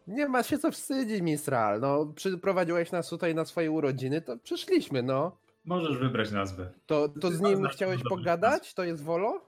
nie 0.07 0.27
ma 0.27 0.43
się 0.43 0.57
co 0.57 0.71
wstydzić, 0.71 1.21
Mistral. 1.21 1.79
No, 1.79 2.05
przyprowadziłeś 2.15 2.91
nas 2.91 3.09
tutaj 3.09 3.36
na 3.36 3.45
swoje 3.45 3.71
urodziny, 3.71 4.21
to 4.21 4.38
przyszliśmy, 4.38 5.03
no. 5.03 5.38
Możesz 5.65 5.97
wybrać 5.97 6.31
nazwę. 6.31 6.71
To, 6.86 7.09
to 7.09 7.31
z 7.31 7.41
nim 7.41 7.53
Bardzo 7.53 7.69
chciałeś 7.69 8.01
pogadać? 8.09 8.73
To 8.73 8.83
jest 8.83 9.03
Wolo? 9.03 9.41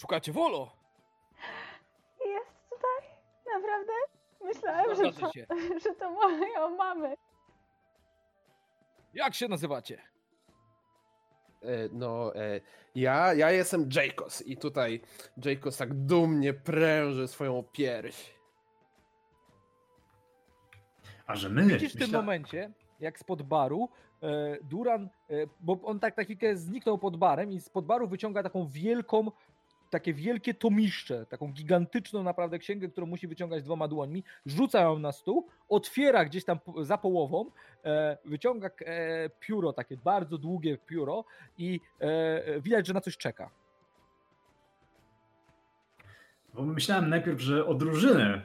Szukacie 0.00 0.32
Wolo? 0.32 0.72
Jest 2.26 2.70
tutaj? 2.70 3.10
Naprawdę? 3.54 3.92
Myślałem, 4.44 4.96
że 4.96 5.20
to, 5.20 5.30
że 5.84 5.94
to 5.94 6.10
moją 6.10 6.76
mamy. 6.76 7.14
Jak 9.14 9.34
się 9.34 9.48
nazywacie? 9.48 9.98
E, 11.62 11.88
No, 11.92 12.34
e, 12.34 12.60
ja, 12.94 13.34
ja 13.34 13.50
jestem 13.50 13.88
Jacos 13.96 14.42
i 14.46 14.56
tutaj 14.56 15.00
Jacos 15.44 15.76
tak 15.76 15.94
dumnie 15.94 16.54
pręży 16.54 17.28
swoją 17.28 17.62
pierś. 17.62 18.34
A 21.26 21.36
że 21.36 21.48
my... 21.48 21.62
Widzisz 21.66 21.94
w 21.94 21.98
tym 21.98 22.10
momencie, 22.12 22.70
jak 23.00 23.18
spod 23.18 23.42
baru 23.42 23.88
e, 24.22 24.58
Duran, 24.62 25.08
bo 25.60 25.80
on 25.82 26.00
tak 26.00 26.16
na 26.16 26.24
chwilkę 26.24 26.56
zniknął 26.56 26.98
pod 26.98 27.16
barem 27.16 27.52
i 27.52 27.60
spod 27.60 27.86
baru 27.86 28.08
wyciąga 28.08 28.42
taką 28.42 28.68
wielką 28.68 29.30
takie 29.90 30.14
wielkie 30.14 30.54
tomiszcze, 30.54 31.26
taką 31.26 31.52
gigantyczną 31.52 32.22
naprawdę 32.22 32.58
księgę, 32.58 32.88
którą 32.88 33.06
musi 33.06 33.28
wyciągać 33.28 33.62
dwoma 33.62 33.88
dłońmi, 33.88 34.24
rzuca 34.46 34.80
ją 34.80 34.98
na 34.98 35.12
stół, 35.12 35.46
otwiera 35.68 36.24
gdzieś 36.24 36.44
tam 36.44 36.58
za 36.82 36.98
połową, 36.98 37.50
e, 37.84 38.18
wyciąga 38.24 38.70
e, 38.80 39.30
pióro, 39.40 39.72
takie 39.72 39.96
bardzo 39.96 40.38
długie 40.38 40.78
pióro 40.78 41.24
i 41.58 41.80
e, 42.00 42.60
widać, 42.60 42.86
że 42.86 42.94
na 42.94 43.00
coś 43.00 43.16
czeka. 43.16 43.50
Bo 46.54 46.62
myślałem 46.62 47.08
najpierw, 47.10 47.40
że 47.40 47.66
o 47.66 47.74
drużynę 47.74 48.42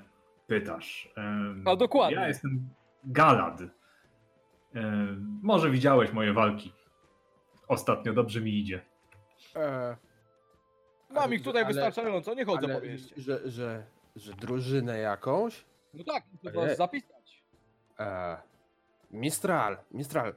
pytasz. 0.47 1.13
A, 1.65 1.75
dokładnie. 1.75 2.15
Ja 2.15 2.27
jestem 2.27 2.69
Galad. 3.03 3.61
Może 5.41 5.69
widziałeś 5.69 6.13
moje 6.13 6.33
walki. 6.33 6.73
Ostatnio 7.67 8.13
dobrze 8.13 8.41
mi 8.41 8.59
idzie. 8.59 8.81
E, 9.55 9.97
Mam 11.16 11.24
Ale- 11.24 11.36
ich 11.36 11.43
tutaj 11.43 11.63
ale- 11.63 11.74
wystarczająco, 11.74 12.34
nie 12.34 12.45
chodzę 12.45 12.66
ale 12.66 12.76
po 12.82 12.86
mieście. 12.88 13.16
że, 13.18 13.39
że, 13.49 13.86
że 14.16 14.34
drużynę 14.34 14.99
jakąś? 14.99 15.66
No 15.93 16.03
tak, 16.03 16.24
trzeba 16.41 16.61
Ale- 16.61 16.76
zapisać. 16.76 17.43
E, 17.99 18.38
Mistral, 19.11 19.78
Mistral, 19.91 20.36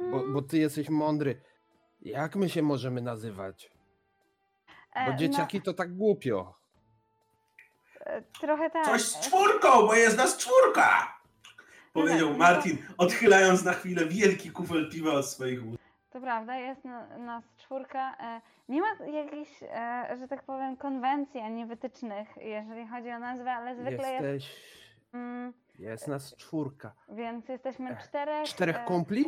bo, 0.00 0.04
Mm, 0.20 0.32
bo 0.32 0.42
ty 0.42 0.58
jesteś 0.58 0.88
mądry. 0.88 1.40
Jak 2.02 2.36
my 2.36 2.48
się 2.48 2.62
możemy 2.62 3.00
nazywać? 3.02 3.70
e, 4.94 5.04
Bo 5.06 5.10
no, 5.12 5.16
dzieciaki 5.18 5.62
to 5.62 5.74
tak 5.74 5.96
głupio. 5.96 6.54
e, 8.00 8.22
trochę 8.40 8.70
tak. 8.70 8.84
Coś 8.86 9.02
z 9.02 9.20
czwórką, 9.20 9.68
bo 9.86 9.94
jest 9.94 10.16
nas 10.16 10.36
czwórka! 10.36 11.16
Powiedział 11.92 12.30
no 12.30 12.38
Martin, 12.38 12.78
odchylając 12.98 13.64
na 13.64 13.72
chwilę 13.72 14.06
wielki 14.06 14.50
kufel 14.50 14.90
piwa 14.90 15.12
od 15.12 15.26
swoich 15.26 15.66
ust. 15.66 15.78
To 16.16 16.20
prawda, 16.20 16.56
jest 16.56 16.84
na, 16.84 17.18
nas 17.18 17.44
czwórka. 17.56 18.16
E, 18.20 18.40
nie 18.68 18.80
ma 18.80 18.86
jakichś, 19.06 19.62
e, 19.62 20.16
że 20.18 20.28
tak 20.28 20.42
powiem, 20.42 20.76
konwencji 20.76 21.40
ani 21.40 21.66
wytycznych, 21.66 22.28
jeżeli 22.36 22.88
chodzi 22.88 23.10
o 23.10 23.18
nazwę, 23.18 23.52
ale 23.52 23.76
zwykle 23.76 24.12
jest. 24.12 24.24
Jesteś... 24.24 24.60
Mm, 25.12 25.52
Jest 25.78 26.08
nas 26.08 26.36
czwórka. 26.36 26.92
więc 27.08 27.48
jesteśmy 27.48 27.90
Ech, 27.90 28.02
czterech. 28.02 28.44
Czterech 28.44 28.76
e, 28.76 28.84
kumpli? 28.84 29.24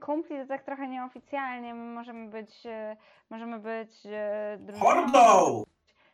kumpli 0.00 0.36
to 0.38 0.46
tak 0.46 0.62
trochę 0.62 0.88
nieoficjalnie. 0.88 1.74
My 1.74 1.94
możemy 1.94 2.30
być, 2.30 2.66
e, 2.66 2.96
możemy 3.30 3.58
być 3.58 4.06
e, 4.06 4.58
drużyną, 4.60 4.86
Hordą! 4.86 5.62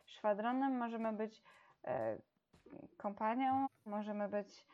szwadronem, 0.05 0.77
możemy 0.77 1.13
być 1.13 1.41
e, 1.83 2.17
kompanią, 2.97 3.65
możemy 3.85 4.29
być. 4.29 4.65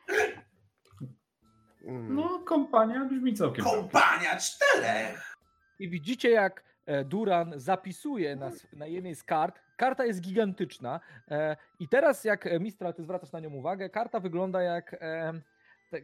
Mm. 1.84 2.14
No, 2.14 2.38
kompania 2.38 3.04
brzmi 3.04 3.34
całkiem. 3.34 3.64
Kompania 3.64 4.36
czterech! 4.36 5.36
I 5.78 5.88
widzicie, 5.88 6.30
jak 6.30 6.64
e, 6.86 7.04
Duran 7.04 7.52
zapisuje 7.56 8.36
na, 8.36 8.50
na 8.72 8.86
jednej 8.86 9.14
z 9.14 9.24
kart. 9.24 9.60
Karta 9.76 10.04
jest 10.04 10.20
gigantyczna. 10.20 11.00
E, 11.30 11.56
I 11.78 11.88
teraz, 11.88 12.24
jak 12.24 12.46
e, 12.46 12.60
Mistral, 12.60 12.94
ty 12.94 13.02
zwracasz 13.02 13.32
na 13.32 13.40
nią 13.40 13.50
uwagę, 13.50 13.90
karta 13.90 14.20
wygląda 14.20 14.62
jak 14.62 14.96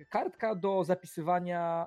kartka 0.08 0.54
do 0.54 0.84
zapisywania 0.84 1.86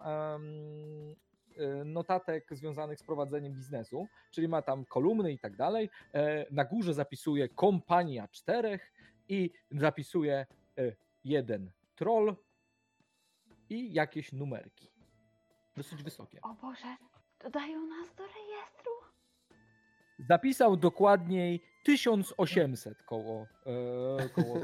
notatek 1.86 2.48
związanych 2.52 3.00
z 3.00 3.04
prowadzeniem 3.04 3.54
biznesu, 3.54 4.08
czyli 4.32 4.48
ma 4.48 4.62
tam 4.62 4.86
kolumny 4.86 5.32
i 5.32 5.40
tak 5.40 5.56
dalej. 5.56 5.90
Na 6.52 6.66
górze 6.66 6.94
zapisuje 6.94 7.50
kompania 7.50 8.28
czterech 8.28 8.92
i 9.30 9.52
zapisuje 9.72 10.46
jeden 11.24 11.72
troll 11.96 12.36
i 13.72 13.94
jakieś 13.94 14.34
numerki. 14.34 14.92
Dosyć 15.78 16.04
wysokie. 16.04 16.40
O 16.42 16.54
Boże, 16.54 16.96
dodają 17.44 17.88
nas 17.88 18.16
do 18.16 18.24
rejestru. 18.24 18.92
Zapisał 20.20 20.78
dokładniej 20.78 21.62
1800 21.84 23.04
koło. 23.04 23.48
E, 23.66 24.30
koło 24.30 24.58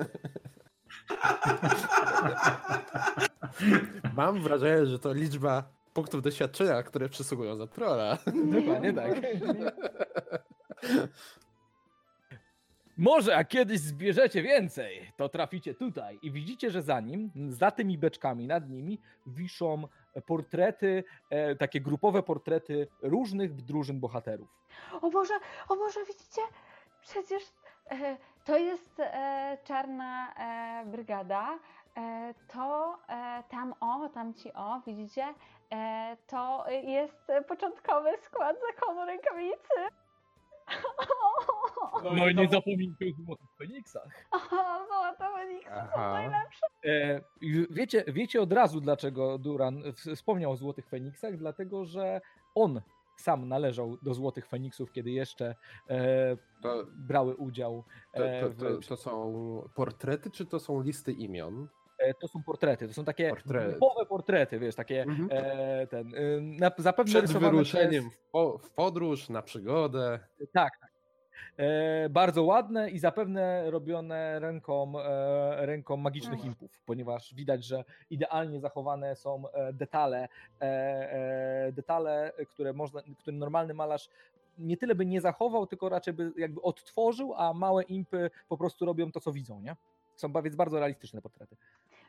Mam 4.15 4.41
wrażenie, 4.41 4.85
że 4.85 4.99
to 4.99 5.13
liczba 5.13 5.63
punktów 5.93 6.21
doświadczenia, 6.21 6.83
które 6.83 7.09
przysługują 7.09 7.55
za 7.55 7.67
trolla. 7.67 8.17
dokładnie 8.51 8.93
tak. 8.93 9.11
Może 12.97 13.31
jak 13.31 13.47
kiedyś 13.47 13.79
zbierzecie 13.79 14.41
więcej, 14.41 15.11
to 15.17 15.29
traficie 15.29 15.73
tutaj 15.73 16.19
i 16.21 16.31
widzicie, 16.31 16.71
że 16.71 16.81
za 16.81 16.99
nim, 16.99 17.31
za 17.49 17.71
tymi 17.71 17.97
beczkami, 17.97 18.47
nad 18.47 18.69
nimi 18.69 18.99
wiszą 19.25 19.87
portrety, 20.25 21.03
e, 21.29 21.55
takie 21.55 21.81
grupowe 21.81 22.23
portrety 22.23 22.87
różnych 23.01 23.55
drużyn 23.55 23.99
bohaterów. 23.99 24.47
O 25.01 25.09
Boże, 25.09 25.33
o 25.69 25.75
Boże, 25.75 25.99
widzicie? 26.07 26.41
Przecież 27.01 27.43
e, 27.91 28.17
to 28.45 28.57
jest 28.57 28.99
e, 28.99 29.57
czarna 29.63 30.33
e, 30.33 30.85
brygada. 30.85 31.59
E, 31.97 32.33
to 32.53 32.97
e, 33.09 33.43
tam 33.49 33.73
o, 33.79 34.09
tam 34.09 34.33
ci 34.33 34.53
o, 34.53 34.81
widzicie? 34.87 35.33
To 36.27 36.65
jest 36.69 37.31
początkowy 37.47 38.09
skład 38.25 38.57
zakonu 38.75 39.05
rękawicy. 39.05 39.73
No 42.03 42.27
i 42.29 42.35
nie 42.35 42.47
zapomnijcie 42.49 43.05
o 43.05 43.23
złotych 43.25 43.47
Feniksach. 43.57 44.07
O, 44.31 44.85
złote 44.87 45.33
Feniksy 45.35 45.69
są 45.69 45.75
Aha. 45.95 46.13
najlepsze. 46.13 46.65
E, 46.85 47.21
i 47.41 47.67
wiecie, 47.69 48.03
wiecie 48.07 48.41
od 48.41 48.53
razu, 48.53 48.81
dlaczego 48.81 49.37
Duran 49.37 49.83
w- 49.83 50.15
wspomniał 50.15 50.51
o 50.51 50.55
Złotych 50.55 50.87
Feniksach? 50.87 51.37
Dlatego, 51.37 51.85
że 51.85 52.21
on 52.55 52.81
sam 53.17 53.47
należał 53.47 53.97
do 54.01 54.13
Złotych 54.13 54.47
Feniksów, 54.47 54.91
kiedy 54.91 55.11
jeszcze 55.11 55.55
e, 55.89 56.37
To, 56.61 56.83
brały 56.95 57.35
udział. 57.35 57.83
to, 58.15 58.25
E, 58.27 58.41
to, 58.41 58.49
w, 58.49 58.57
to, 58.59 58.87
to 58.89 58.97
są 58.97 59.33
portrety, 59.75 60.31
czy 60.31 60.45
to 60.45 60.59
są 60.59 60.81
listy 60.81 61.11
imion? 61.11 61.67
To 62.13 62.27
są 62.27 62.43
portrety, 62.43 62.87
to 62.87 62.93
są 62.93 63.05
takie 63.05 63.29
Portrety. 63.29 63.69
grupowe 63.71 64.05
portrety, 64.05 64.59
wiesz, 64.59 64.75
takie 64.75 65.01
Mhm. 65.01 65.29
e, 65.31 65.87
ten, 65.87 66.07
e, 66.15 66.41
na, 66.41 66.71
zapewne 66.77 67.11
Przed 67.23 67.31
wyruszeniem 67.37 68.09
Przez, 68.09 68.19
w, 68.19 68.31
po, 68.31 68.57
w 68.57 68.69
podróż, 68.69 69.29
na 69.29 69.41
przygodę. 69.41 70.19
tak, 70.53 70.77
tak. 70.81 70.91
E, 71.57 72.09
bardzo 72.09 72.43
ładne 72.43 72.89
i 72.89 72.99
zapewne 72.99 73.71
robione 73.71 74.39
ręką, 74.39 74.99
e, 74.99 75.65
ręką 75.65 75.97
magicznych 75.97 76.33
Mhm. 76.33 76.49
impów, 76.49 76.71
ponieważ 76.85 77.33
widać, 77.33 77.63
że 77.65 77.83
idealnie 78.09 78.59
zachowane 78.59 79.15
są 79.15 79.49
e, 79.49 79.73
detale, 79.73 80.27
e, 80.61 80.65
e, 81.67 81.71
detale, 81.71 82.31
które 82.53 82.73
można, 82.73 83.01
które 83.19 83.37
normalny 83.37 83.73
malarz 83.73 84.09
nie 84.57 84.77
tyle 84.77 84.95
by 84.95 85.05
nie 85.05 85.21
zachował, 85.21 85.67
tylko 85.67 85.89
raczej 85.89 86.13
by 86.13 86.31
jakby 86.37 86.61
odtworzył, 86.61 87.33
a 87.35 87.53
małe 87.53 87.83
impy 87.83 88.29
po 88.49 88.57
prostu 88.57 88.85
robią 88.85 89.11
to, 89.11 89.19
co 89.19 89.31
widzą, 89.31 89.61
nie? 89.61 89.75
Są 90.15 90.33
więc 90.43 90.55
bardzo 90.55 90.79
realistyczne 90.79 91.21
portrety. 91.21 91.55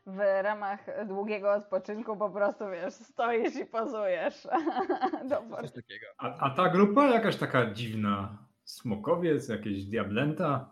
W 0.08 0.42
ramach 0.42 1.06
długiego 1.06 1.52
odpoczynku 1.52 2.16
po 2.16 2.30
prostu, 2.30 2.64
wiesz, 2.70 2.94
stoisz 2.94 3.56
i 3.56 3.66
pozujesz. 3.66 4.48
Do 5.28 5.56
Coś 5.60 5.72
takiego. 5.72 6.06
A, 6.18 6.38
a 6.38 6.50
ta 6.50 6.68
grupa 6.68 7.06
jakaś 7.06 7.36
taka 7.36 7.70
dziwna. 7.70 8.38
Smokowiec, 8.64 9.48
jakieś 9.48 9.84
diablęta, 9.84 10.70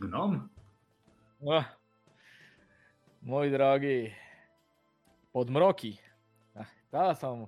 gnom? 0.00 0.48
O, 1.46 1.64
mój 3.22 3.50
drogi, 3.50 4.10
podmroki. 5.32 5.98
Ach, 6.60 6.74
to 6.90 7.14
są 7.14 7.46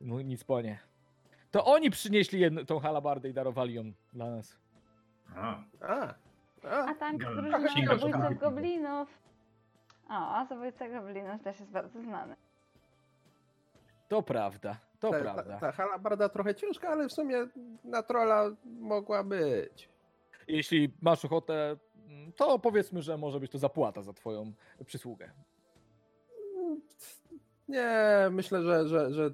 no, 0.00 0.20
nic 0.20 0.44
po 0.44 0.60
nie. 0.60 0.78
To 1.50 1.64
oni 1.64 1.90
przynieśli 1.90 2.40
jedną, 2.40 2.66
tą 2.66 2.78
halabardę 2.78 3.28
i 3.28 3.32
darowali 3.32 3.74
ją 3.74 3.92
dla 4.12 4.30
nas. 4.30 4.58
A, 5.36 5.62
A, 5.80 6.14
A 6.70 6.86
a, 6.86 6.94
tam 6.94 7.18
drużyna 7.18 7.58
Księga 7.58 7.98
zabójców 7.98 8.38
goblinów. 8.38 9.25
O, 10.08 10.12
a 10.12 10.46
zabójca 10.46 10.88
goblinów 10.88 11.42
też 11.42 11.60
jest 11.60 11.72
bardzo 11.72 12.02
znany. 12.02 12.36
To 14.08 14.22
prawda, 14.22 14.76
to 15.00 15.10
ta, 15.10 15.20
prawda. 15.20 15.42
ta, 15.42 15.60
ta 15.60 15.72
halabarda 15.72 16.28
trochę 16.28 16.54
ciężka, 16.54 16.88
ale 16.88 17.08
w 17.08 17.12
sumie 17.12 17.46
na 17.84 18.02
trolla 18.02 18.50
mogła 18.64 19.24
być. 19.24 19.88
Jeśli 20.48 20.92
masz 21.02 21.24
ochotę, 21.24 21.76
to 22.36 22.58
powiedzmy, 22.58 23.02
że 23.02 23.18
może 23.18 23.40
być 23.40 23.52
to 23.52 23.58
zapłata 23.58 24.02
za 24.02 24.12
twoją 24.12 24.52
przysługę. 24.86 25.30
Nie, 27.68 27.88
myślę, 28.30 28.62
że, 28.62 28.88
że, 28.88 29.12
że 29.12 29.30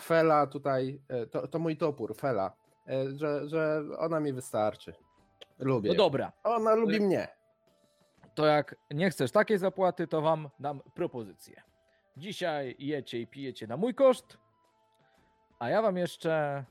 Fela 0.00 0.46
tutaj, 0.46 1.00
e, 1.08 1.26
to, 1.26 1.48
to 1.48 1.58
mój 1.58 1.76
topór, 1.76 2.16
Fela, 2.16 2.52
e, 2.88 3.16
że, 3.16 3.48
że 3.48 3.82
ona 3.98 4.20
mi 4.20 4.32
wystarczy. 4.32 4.94
Lubię. 5.58 5.90
No 5.90 5.96
dobra, 5.96 6.32
Ona 6.44 6.74
lubi 6.74 7.00
mnie. 7.00 7.28
To 8.38 8.46
jak 8.46 8.76
nie 8.90 9.10
chcesz 9.10 9.30
takiej 9.30 9.58
zapłaty, 9.58 10.06
to 10.06 10.20
wam 10.22 10.48
dam 10.60 10.80
propozycję. 10.94 11.62
Dzisiaj 12.16 12.76
jecie 12.78 13.20
i 13.20 13.26
pijecie 13.26 13.66
na 13.66 13.76
mój 13.76 13.94
koszt, 13.94 14.38
a 15.58 15.68
ja 15.68 15.82
wam 15.82 15.96
jeszcze 15.96 16.64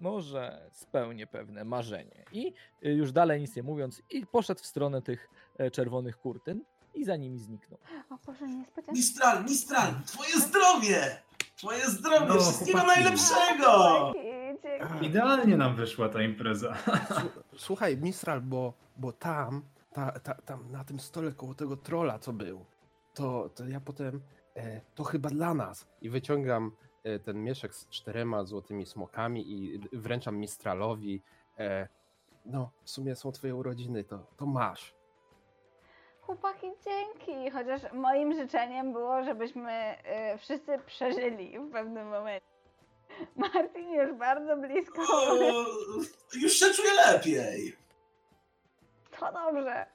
może 0.00 0.68
spełnię 0.72 1.26
pewne 1.26 1.64
marzenie. 1.64 2.24
I 2.32 2.54
y, 2.86 2.92
już 2.92 3.12
dalej 3.12 3.40
nic 3.40 3.56
nie 3.56 3.62
mówiąc, 3.62 4.02
i 4.10 4.26
poszedł 4.26 4.60
w 4.62 4.66
stronę 4.66 5.02
tych 5.02 5.28
e, 5.58 5.70
czerwonych 5.70 6.18
kurtyn 6.18 6.64
i 6.94 7.04
za 7.04 7.16
nimi 7.16 7.38
zniknął. 7.38 7.78
O 8.10 8.16
Boże, 8.26 8.46
niespodzianka. 8.48 8.92
Mistral, 8.92 9.44
Mistral, 9.44 9.94
twoje 10.06 10.30
zdrowie! 10.40 11.16
Twoje 11.56 11.86
zdrowie, 11.90 12.26
No, 12.28 12.34
wszystkiego 12.40 12.78
chłopaki. 12.78 13.00
najlepszego! 13.00 14.12
Idealnie 15.02 15.56
nam 15.56 15.76
wyszła 15.76 16.08
ta 16.08 16.22
impreza. 16.22 16.72
Słu- 17.08 17.42
Słuchaj, 17.56 17.96
Mistral, 17.96 18.40
bo, 18.40 18.72
bo 18.96 19.12
tam, 19.12 19.62
ta, 19.92 20.20
ta, 20.20 20.34
tam 20.34 20.70
na 20.70 20.84
tym 20.84 21.00
stole 21.00 21.32
koło 21.32 21.54
tego 21.54 21.76
trola, 21.76 22.18
co 22.18 22.32
był, 22.32 22.64
to, 23.14 23.50
to 23.54 23.68
ja 23.68 23.80
potem, 23.80 24.20
e, 24.56 24.80
to 24.94 25.04
chyba 25.04 25.28
dla 25.28 25.54
nas. 25.54 25.88
I 26.00 26.10
wyciągam 26.10 26.72
e, 27.04 27.18
ten 27.18 27.44
mieszek 27.44 27.74
z 27.74 27.88
czterema 27.88 28.44
złotymi 28.44 28.86
smokami 28.86 29.52
i 29.52 29.80
wręczam 29.92 30.36
Mistralowi. 30.36 31.22
E, 31.58 31.88
no, 32.44 32.70
w 32.84 32.90
sumie 32.90 33.16
są 33.16 33.32
twoje 33.32 33.54
urodziny, 33.54 34.04
to, 34.04 34.26
to 34.36 34.46
masz. 34.46 34.94
Chłopaki, 36.20 36.66
dzięki. 36.84 37.50
Chociaż 37.50 37.92
moim 37.92 38.34
życzeniem 38.34 38.92
było, 38.92 39.24
żebyśmy 39.24 39.96
y, 40.34 40.38
wszyscy 40.38 40.78
przeżyli 40.86 41.58
w 41.58 41.72
pewnym 41.72 42.08
momencie. 42.08 42.46
Martin 43.36 43.92
już 43.92 44.12
bardzo 44.12 44.56
blisko. 44.56 45.02
O, 45.02 45.64
już 46.34 46.52
się 46.52 46.66
czuję 46.74 46.90
lepiej. 47.06 47.76
To 49.22 49.32
dobrze. 49.32 49.86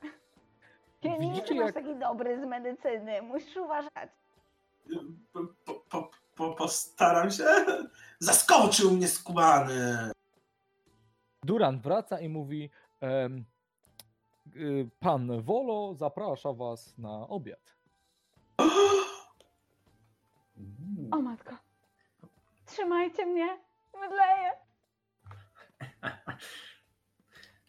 Ja 1.03 1.17
nie 1.17 1.35
jestem 1.35 1.57
jak- 1.57 1.73
taki 1.73 1.95
dobry 1.95 2.41
z 2.41 2.45
medycyny. 2.45 3.21
Musisz 3.21 3.57
uważać. 3.57 4.09
Po, 5.33 5.39
po, 5.89 6.11
po, 6.35 6.53
postaram 6.53 7.31
się. 7.31 7.45
Zaskoczył 8.19 8.91
mnie 8.91 9.07
skubany. 9.07 10.11
Duran 11.43 11.79
wraca 11.79 12.19
i 12.19 12.29
mówi: 12.29 12.69
y, 14.55 14.89
Pan 14.99 15.41
Wolo 15.41 15.93
zaprasza 15.95 16.53
was 16.53 16.97
na 16.97 17.27
obiad. 17.27 17.75
O 21.11 21.17
matko. 21.21 21.55
Trzymajcie 22.65 23.25
mnie. 23.25 23.57
Mydleję. 23.99 24.51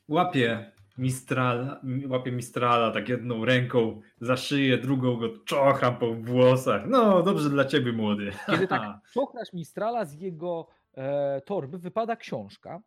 Łapie 0.08 0.72
Mistral, 0.98 1.80
łapie 2.08 2.32
Mistrala 2.32 2.90
tak 2.90 3.08
jedną 3.08 3.44
ręką 3.44 4.00
za 4.20 4.36
szyję, 4.36 4.78
drugą 4.78 5.16
go 5.16 5.28
czocham 5.44 5.96
po 5.96 6.14
włosach. 6.14 6.82
No, 6.86 7.22
dobrze 7.22 7.50
dla 7.50 7.64
ciebie, 7.64 7.92
młody. 7.92 8.32
Kiedy 8.46 8.68
tak 8.68 8.82
czochlasz 9.14 9.52
Mistrala, 9.52 10.04
z 10.04 10.14
jego 10.14 10.66
e, 10.94 11.40
torby 11.40 11.78
wypada 11.78 12.16
książka, 12.16 12.80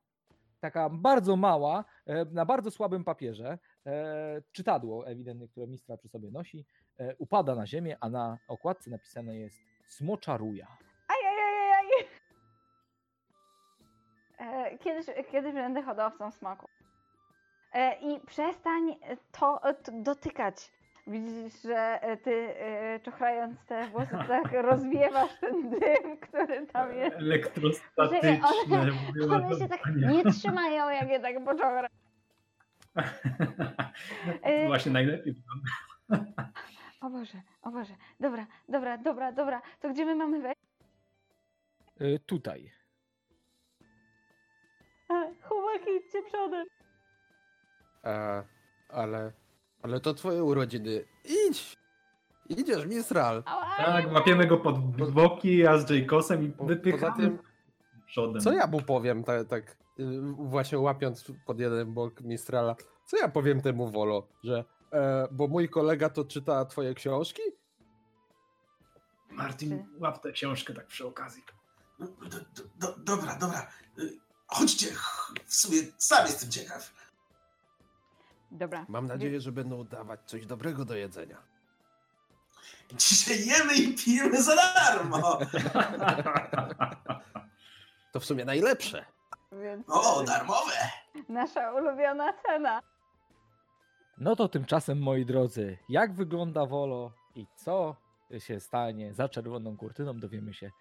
taka 0.60 0.90
bardzo 0.90 1.36
mała, 1.36 1.86
e, 2.06 2.26
na 2.26 2.46
bardzo 2.46 2.72
słabym 2.72 3.04
papierze, 3.04 3.58
e, 3.86 4.42
czytadło 4.52 5.08
ewidentnie, 5.08 5.48
które 5.48 5.68
Mistral 5.68 5.98
przy 5.98 6.10
sobie 6.10 6.32
nosi, 6.32 6.66
e, 6.98 7.16
upada 7.16 7.56
na 7.56 7.68
ziemię, 7.68 7.98
a 8.02 8.10
na 8.10 8.38
okładce 8.48 8.90
napisane 8.90 9.38
jest 9.38 9.58
Smoczaruja. 9.88 10.68
Ajajajajaj. 11.08 12.08
E, 14.40 14.78
Kiedyś, 14.78 15.06
kiedyś 15.32 15.54
będę 15.54 15.82
hodowcą 15.84 16.32
smaku. 16.32 16.68
E, 17.74 17.96
I 18.02 18.20
przestań 18.20 18.96
to 19.32 19.70
e, 19.70 19.76
dotykać. 19.92 20.72
Widzisz, 21.08 21.62
że 21.62 22.02
e, 22.04 22.18
ty 22.18 22.54
czochrając 23.04 23.66
te 23.66 23.88
włosy 23.88 24.12
tak 24.28 24.52
rozwiewasz 24.70 25.40
ten 25.40 25.70
dym, 25.70 26.18
który 26.22 26.68
tam 26.68 26.96
jest. 26.96 27.16
Elektrostatyczne. 27.18 28.40
One- 29.24 29.36
One 29.36 29.60
się 29.60 29.68
tak 29.68 29.82
nie 29.96 30.24
trzymają, 30.32 30.90
jak 30.90 31.10
je 31.10 31.20
tak 31.20 31.44
poczochrać. 31.46 31.92
E, 34.44 34.68
Właśnie 34.68 34.92
najlepiej 34.92 35.34
wygląda. 35.34 35.70
O 37.02 37.10
Boże, 37.10 37.42
o 37.62 37.72
Boże. 37.72 37.94
Dobra, 38.20 38.46
dobra, 38.70 38.98
dobra, 38.98 39.32
dobra. 39.32 39.62
To 39.80 39.90
gdzie 39.90 40.06
my 40.06 40.16
mamy 40.16 40.40
wejść? 40.42 40.62
Tutaj. 42.26 42.72
Chłopaki, 45.42 45.90
idźcie 46.00 46.22
przodem. 46.24 46.66
E, 48.04 48.44
ale, 48.90 49.32
ale 49.82 50.00
to 50.00 50.14
twoje 50.14 50.44
urodziny. 50.44 51.06
Idź! 51.50 51.78
Idziesz, 52.50 52.86
Mistral. 52.86 53.44
Tak, 53.78 54.12
łapiemy 54.12 54.48
go 54.48 54.58
pod 54.58 54.80
boki, 55.12 55.58
ja 55.58 55.78
z 55.78 55.90
Jacosem 55.90 56.44
i 56.44 56.50
Po- 56.50 56.66
wypychamy 56.66 57.02
Poza 57.02 57.16
tym, 57.16 57.40
przodem. 58.06 58.42
co 58.42 58.52
ja 58.54 58.68
mu 58.68 58.82
powiem, 58.82 59.24
tak, 59.24 59.48
tak 59.48 59.78
y, 60.00 60.22
właśnie 60.38 60.80
łapiąc 60.80 61.32
pod 61.46 61.60
jeden 61.60 61.94
bok 61.94 62.22
Mistrala, 62.22 62.76
co 63.06 63.18
ja 63.18 63.28
powiem 63.30 63.62
temu 63.62 63.92
Wolo, 63.92 64.28
że 64.44 64.64
e, 64.94 65.28
bo 65.32 65.48
mój 65.48 65.70
kolega 65.70 66.10
to 66.10 66.26
czyta 66.26 66.66
twoje 66.66 66.94
książki? 66.94 67.42
Martin, 69.30 69.86
łap 70.00 70.20
tę 70.24 70.32
książkę 70.32 70.74
tak 70.74 70.86
przy 70.88 71.08
okazji. 71.08 71.44
Do, 72.00 72.06
do, 72.08 72.40
do, 72.76 72.96
dobra, 72.98 73.36
dobra. 73.36 73.68
Y, 74.00 74.20
Chodźcie, 74.48 74.88
ch- 74.94 75.34
w 75.46 75.54
sumie 75.56 75.78
sam 75.98 76.26
jestem 76.26 76.50
ciekaw. 76.52 76.94
Dobra. 78.52 78.86
Mam 78.90 79.06
nadzieję, 79.06 79.42
że 79.42 79.52
będą 79.52 79.84
dawać 79.84 80.20
coś 80.26 80.46
dobrego 80.46 80.86
do 80.86 80.96
jedzenia. 80.96 81.38
Dzisiaj 82.98 83.46
jemy 83.46 83.76
i 83.76 83.96
pijemy 83.96 84.44
za 84.44 84.56
darmo. 84.56 85.40
To 88.12 88.20
w 88.20 88.26
sumie 88.26 88.46
najlepsze. 88.46 89.06
Więc 89.52 89.90
O, 89.90 90.24
darmowe. 90.24 90.72
nasza 91.30 91.72
ulubiona 91.72 92.34
cena. 92.34 92.82
No 94.18 94.36
to 94.36 94.48
tymczasem, 94.50 95.00
moi 95.02 95.26
drodzy, 95.26 95.78
jak 95.90 96.14
wygląda 96.14 96.66
Wolo 96.66 97.12
i 97.36 97.48
co 97.56 97.96
się 98.40 98.60
stanie 98.60 99.14
za 99.14 99.30
czerwoną 99.30 99.78
kurtyną, 99.78 100.20
dowiemy 100.20 100.54
się 100.54 100.72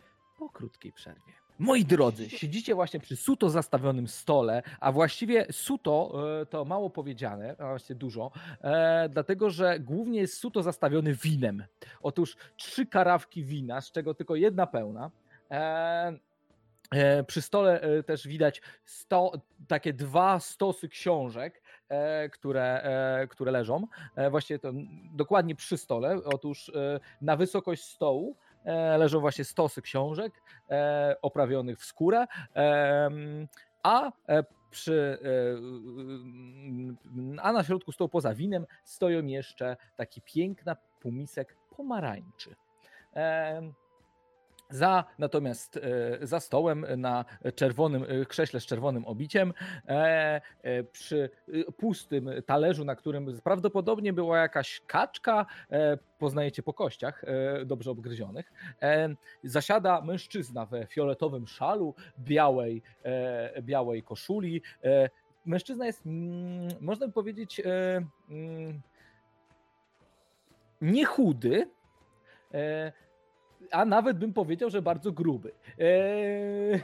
po 0.40 0.48
krótkiej 0.48 0.92
przerwie. 0.92 1.32
Moi 1.58 1.84
drodzy, 1.84 2.30
siedzicie 2.30 2.74
właśnie 2.74 3.00
przy 3.00 3.16
suto 3.16 3.50
zastawionym 3.50 4.08
stole, 4.08 4.62
a 4.80 4.92
właściwie 4.92 5.46
suto 5.52 6.12
e, 6.40 6.46
to 6.46 6.64
mało 6.64 6.90
powiedziane, 6.90 7.56
a 7.58 7.66
właściwie 7.66 7.98
dużo, 7.98 8.30
e, 8.60 9.08
dlatego 9.08 9.50
że 9.50 9.80
głównie 9.80 10.20
jest 10.20 10.38
suto 10.38 10.62
zastawiony 10.62 11.14
winem. 11.14 11.64
Otóż 12.02 12.36
trzy 12.56 12.86
karawki 12.86 13.44
wina, 13.44 13.80
z 13.80 13.92
czego 13.92 14.14
tylko 14.14 14.36
jedna 14.36 14.66
pełna. 14.66 15.10
E, 15.50 16.12
przy 17.26 17.42
stole 17.42 18.02
też 18.06 18.28
widać 18.28 18.62
sto, 18.84 19.32
takie 19.68 19.92
dwa 19.92 20.40
stosy 20.40 20.88
książek, 20.88 21.62
które, 22.32 23.26
które 23.30 23.52
leżą. 23.52 23.86
Właściwie 24.30 24.58
to 24.58 24.72
dokładnie 25.12 25.54
przy 25.54 25.78
stole. 25.78 26.16
Otóż 26.24 26.72
na 27.20 27.36
wysokość 27.36 27.84
stołu 27.84 28.36
leżą 28.98 29.20
właśnie 29.20 29.44
stosy 29.44 29.82
książek 29.82 30.42
e, 30.70 31.16
oprawionych 31.22 31.78
w 31.78 31.84
skórę, 31.84 32.26
a 33.82 34.12
e, 34.28 34.44
przy, 34.70 35.18
e, 37.38 37.42
a 37.42 37.52
na 37.52 37.64
środku 37.64 37.92
stołu 37.92 38.08
poza 38.08 38.34
winem 38.34 38.66
stoją 38.84 39.26
jeszcze 39.26 39.76
taki 39.96 40.22
piękna 40.22 40.76
półmisek 41.00 41.56
pomarańczy. 41.76 42.56
Za 44.70 45.04
natomiast 45.18 45.76
e, 45.76 46.26
za 46.26 46.40
stołem 46.40 46.86
na 46.96 47.24
czerwonym 47.54 48.04
e, 48.08 48.24
krześle 48.24 48.60
z 48.60 48.66
czerwonym 48.66 49.04
obiciem, 49.04 49.52
e, 49.88 50.40
e, 50.62 50.84
przy 50.84 51.30
e, 51.48 51.72
pustym 51.72 52.30
talerzu, 52.46 52.84
na 52.84 52.96
którym 52.96 53.40
prawdopodobnie 53.44 54.12
była 54.12 54.38
jakaś 54.38 54.82
kaczka, 54.86 55.46
e, 55.70 55.98
poznajecie 56.18 56.62
po 56.62 56.74
kościach 56.74 57.24
e, 57.24 57.64
dobrze 57.64 57.90
obgryzionych, 57.90 58.52
e, 58.82 59.14
zasiada 59.44 60.00
mężczyzna 60.00 60.66
we 60.66 60.86
fioletowym 60.86 61.46
szalu, 61.46 61.94
białej, 62.18 62.82
e, 63.02 63.62
białej 63.62 64.02
koszuli. 64.02 64.62
E, 64.84 65.10
Mężczyzna 65.46 65.86
jest, 65.86 66.06
mm, 66.06 66.68
można 66.80 67.06
by 67.06 67.12
powiedzieć, 67.12 67.60
e, 67.60 67.64
mm, 68.30 68.80
nie 70.80 71.04
chudy, 71.04 71.70
e, 72.54 72.92
a 73.70 73.84
nawet 73.84 74.18
bym 74.18 74.32
powiedział, 74.32 74.70
że 74.70 74.82
bardzo 74.82 75.12
gruby. 75.12 75.52
Eee, 75.78 76.80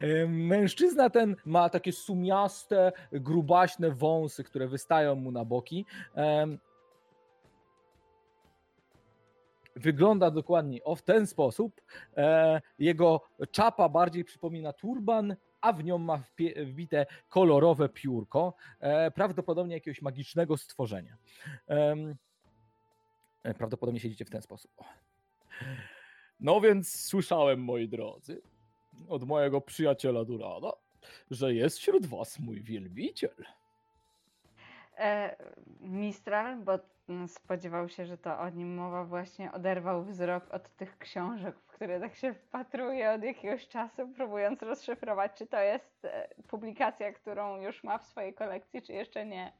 e, 0.00 0.26
Mężczyzna 0.28 1.10
ten 1.10 1.36
ma 1.44 1.68
takie 1.68 1.92
sumiaste, 1.92 2.92
grubaśne 3.12 3.90
wąsy, 3.90 4.44
które 4.44 4.68
wystają 4.68 5.14
mu 5.14 5.32
na 5.32 5.44
boki. 5.44 5.86
Em, 6.14 6.58
Wygląda 9.76 10.30
dokładnie 10.30 10.84
o 10.84 10.96
w 10.96 11.02
ten 11.02 11.26
sposób. 11.26 11.80
E, 12.16 12.60
Jego 12.78 13.20
czapa 13.50 13.88
bardziej 13.88 14.24
przypomina 14.24 14.72
turban, 14.72 15.36
a 15.60 15.72
w 15.72 15.84
nią 15.84 15.98
ma 15.98 16.22
wbite 16.66 17.06
kolorowe 17.28 17.88
piórko, 17.88 18.54
e, 18.80 19.10
prawdopodobnie 19.10 19.74
jakiegoś 19.74 20.02
magicznego 20.02 20.56
stworzenia. 20.56 21.16
E, 21.68 23.54
Prawdopodobnie 23.58 24.00
siedzicie 24.00 24.24
w 24.24 24.30
ten 24.30 24.42
sposób. 24.42 24.70
No 26.40 26.60
więc 26.60 27.00
słyszałem, 27.00 27.60
moi 27.60 27.88
drodzy, 27.88 28.42
od 29.08 29.24
mojego 29.24 29.60
przyjaciela 29.60 30.24
Durana, 30.24 30.72
że 31.30 31.54
jest 31.54 31.78
wśród 31.78 32.06
was 32.06 32.38
mój 32.38 32.62
wielbiciel. 32.62 33.44
E, 34.98 35.36
Mistral, 35.80 36.56
bo 36.56 36.78
spodziewał 37.26 37.88
się, 37.88 38.06
że 38.06 38.18
to 38.18 38.38
o 38.38 38.50
nim 38.50 38.74
mowa, 38.74 39.04
właśnie 39.04 39.52
oderwał 39.52 40.04
wzrok 40.04 40.54
od 40.54 40.76
tych 40.76 40.98
książek, 40.98 41.56
w 41.58 41.66
które 41.66 42.00
tak 42.00 42.14
się 42.14 42.34
wpatruje 42.34 43.12
od 43.12 43.22
jakiegoś 43.22 43.68
czasu, 43.68 44.08
próbując 44.08 44.62
rozszyfrować, 44.62 45.32
czy 45.34 45.46
to 45.46 45.60
jest 45.60 46.04
e, 46.04 46.28
publikacja, 46.48 47.12
którą 47.12 47.60
już 47.60 47.84
ma 47.84 47.98
w 47.98 48.06
swojej 48.06 48.34
kolekcji, 48.34 48.82
czy 48.82 48.92
jeszcze 48.92 49.26
nie. 49.26 49.52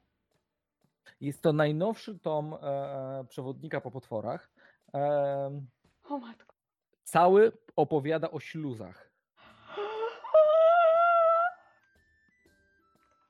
Jest 1.20 1.42
to 1.42 1.52
najnowszy 1.52 2.18
tom 2.18 2.54
e, 2.62 3.24
przewodnika 3.28 3.80
po 3.80 3.90
potworach. 3.90 4.50
E, 4.94 5.60
O 6.04 6.18
matko. 6.18 6.54
cały 7.04 7.52
opowiada 7.76 8.30
o 8.30 8.40
śluzach. 8.40 9.10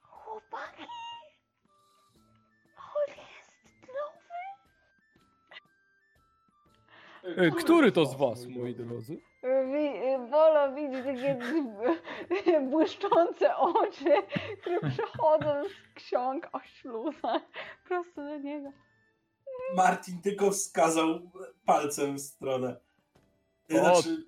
Chłopaki! 0.03 0.83
On 2.77 3.09
jest 3.09 3.89
nowy! 7.25 7.47
E, 7.47 7.51
który 7.51 7.93
to 7.93 8.07
z 8.07 8.15
was, 8.17 8.47
moi 8.47 8.75
drodzy? 8.75 9.21
Wi- 9.43 10.29
Wolo 10.31 10.73
widzi 10.75 11.03
takie 11.03 11.39
błyszczące 12.71 13.57
oczy, 13.57 14.23
które 14.61 14.81
przechodzą 14.91 15.63
z 15.69 15.95
ksiąg 15.95 16.49
o 16.53 16.61
śluzach 16.61 17.43
prosto 17.85 18.23
do 18.25 18.37
niego. 18.39 18.71
Martin 19.77 20.21
tylko 20.21 20.51
wskazał 20.51 21.21
palcem 21.65 22.17
w 22.17 22.21
stronę. 22.21 22.77
O, 23.71 23.79
Znaczy, 23.79 24.27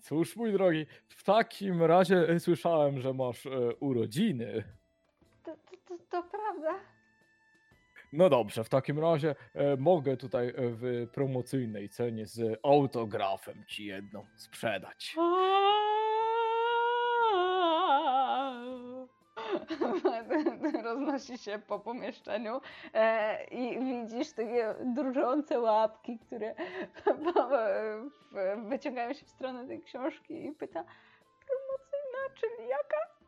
Cóż, 0.00 0.36
mój 0.36 0.52
drogi, 0.52 0.86
w 1.08 1.24
takim 1.24 1.82
razie 1.82 2.40
słyszałem, 2.40 3.00
że 3.00 3.14
masz 3.14 3.46
e, 3.46 3.50
urodziny. 3.80 4.64
To, 5.44 5.56
to, 5.56 5.76
to, 5.88 5.98
to 6.10 6.22
prawda. 6.22 6.80
No 8.12 8.28
dobrze, 8.28 8.64
w 8.64 8.68
takim 8.68 8.98
razie 8.98 9.34
e, 9.54 9.76
mogę 9.76 10.16
tutaj 10.16 10.48
e, 10.48 10.52
w 10.56 11.08
promocyjnej 11.12 11.88
cenie 11.88 12.26
z 12.26 12.60
autografem 12.62 13.64
ci 13.68 13.86
jedną 13.86 14.26
sprzedać. 14.36 15.16
Roznosi 20.84 21.38
się 21.38 21.58
po 21.66 21.78
pomieszczeniu 21.78 22.60
e, 22.94 23.44
i 23.44 23.78
widzisz 23.78 24.32
takie 24.32 24.74
drżące 24.84 25.60
łapki, 25.60 26.18
które 26.18 26.54
wyciągają 28.70 29.12
się 29.12 29.26
w 29.26 29.30
stronę 29.30 29.66
tej 29.66 29.82
książki 29.82 30.46
i 30.46 30.52
pyta 30.52 30.84
promocyjna, 31.46 32.18
czyli 32.34 32.68
jaka? 32.68 33.20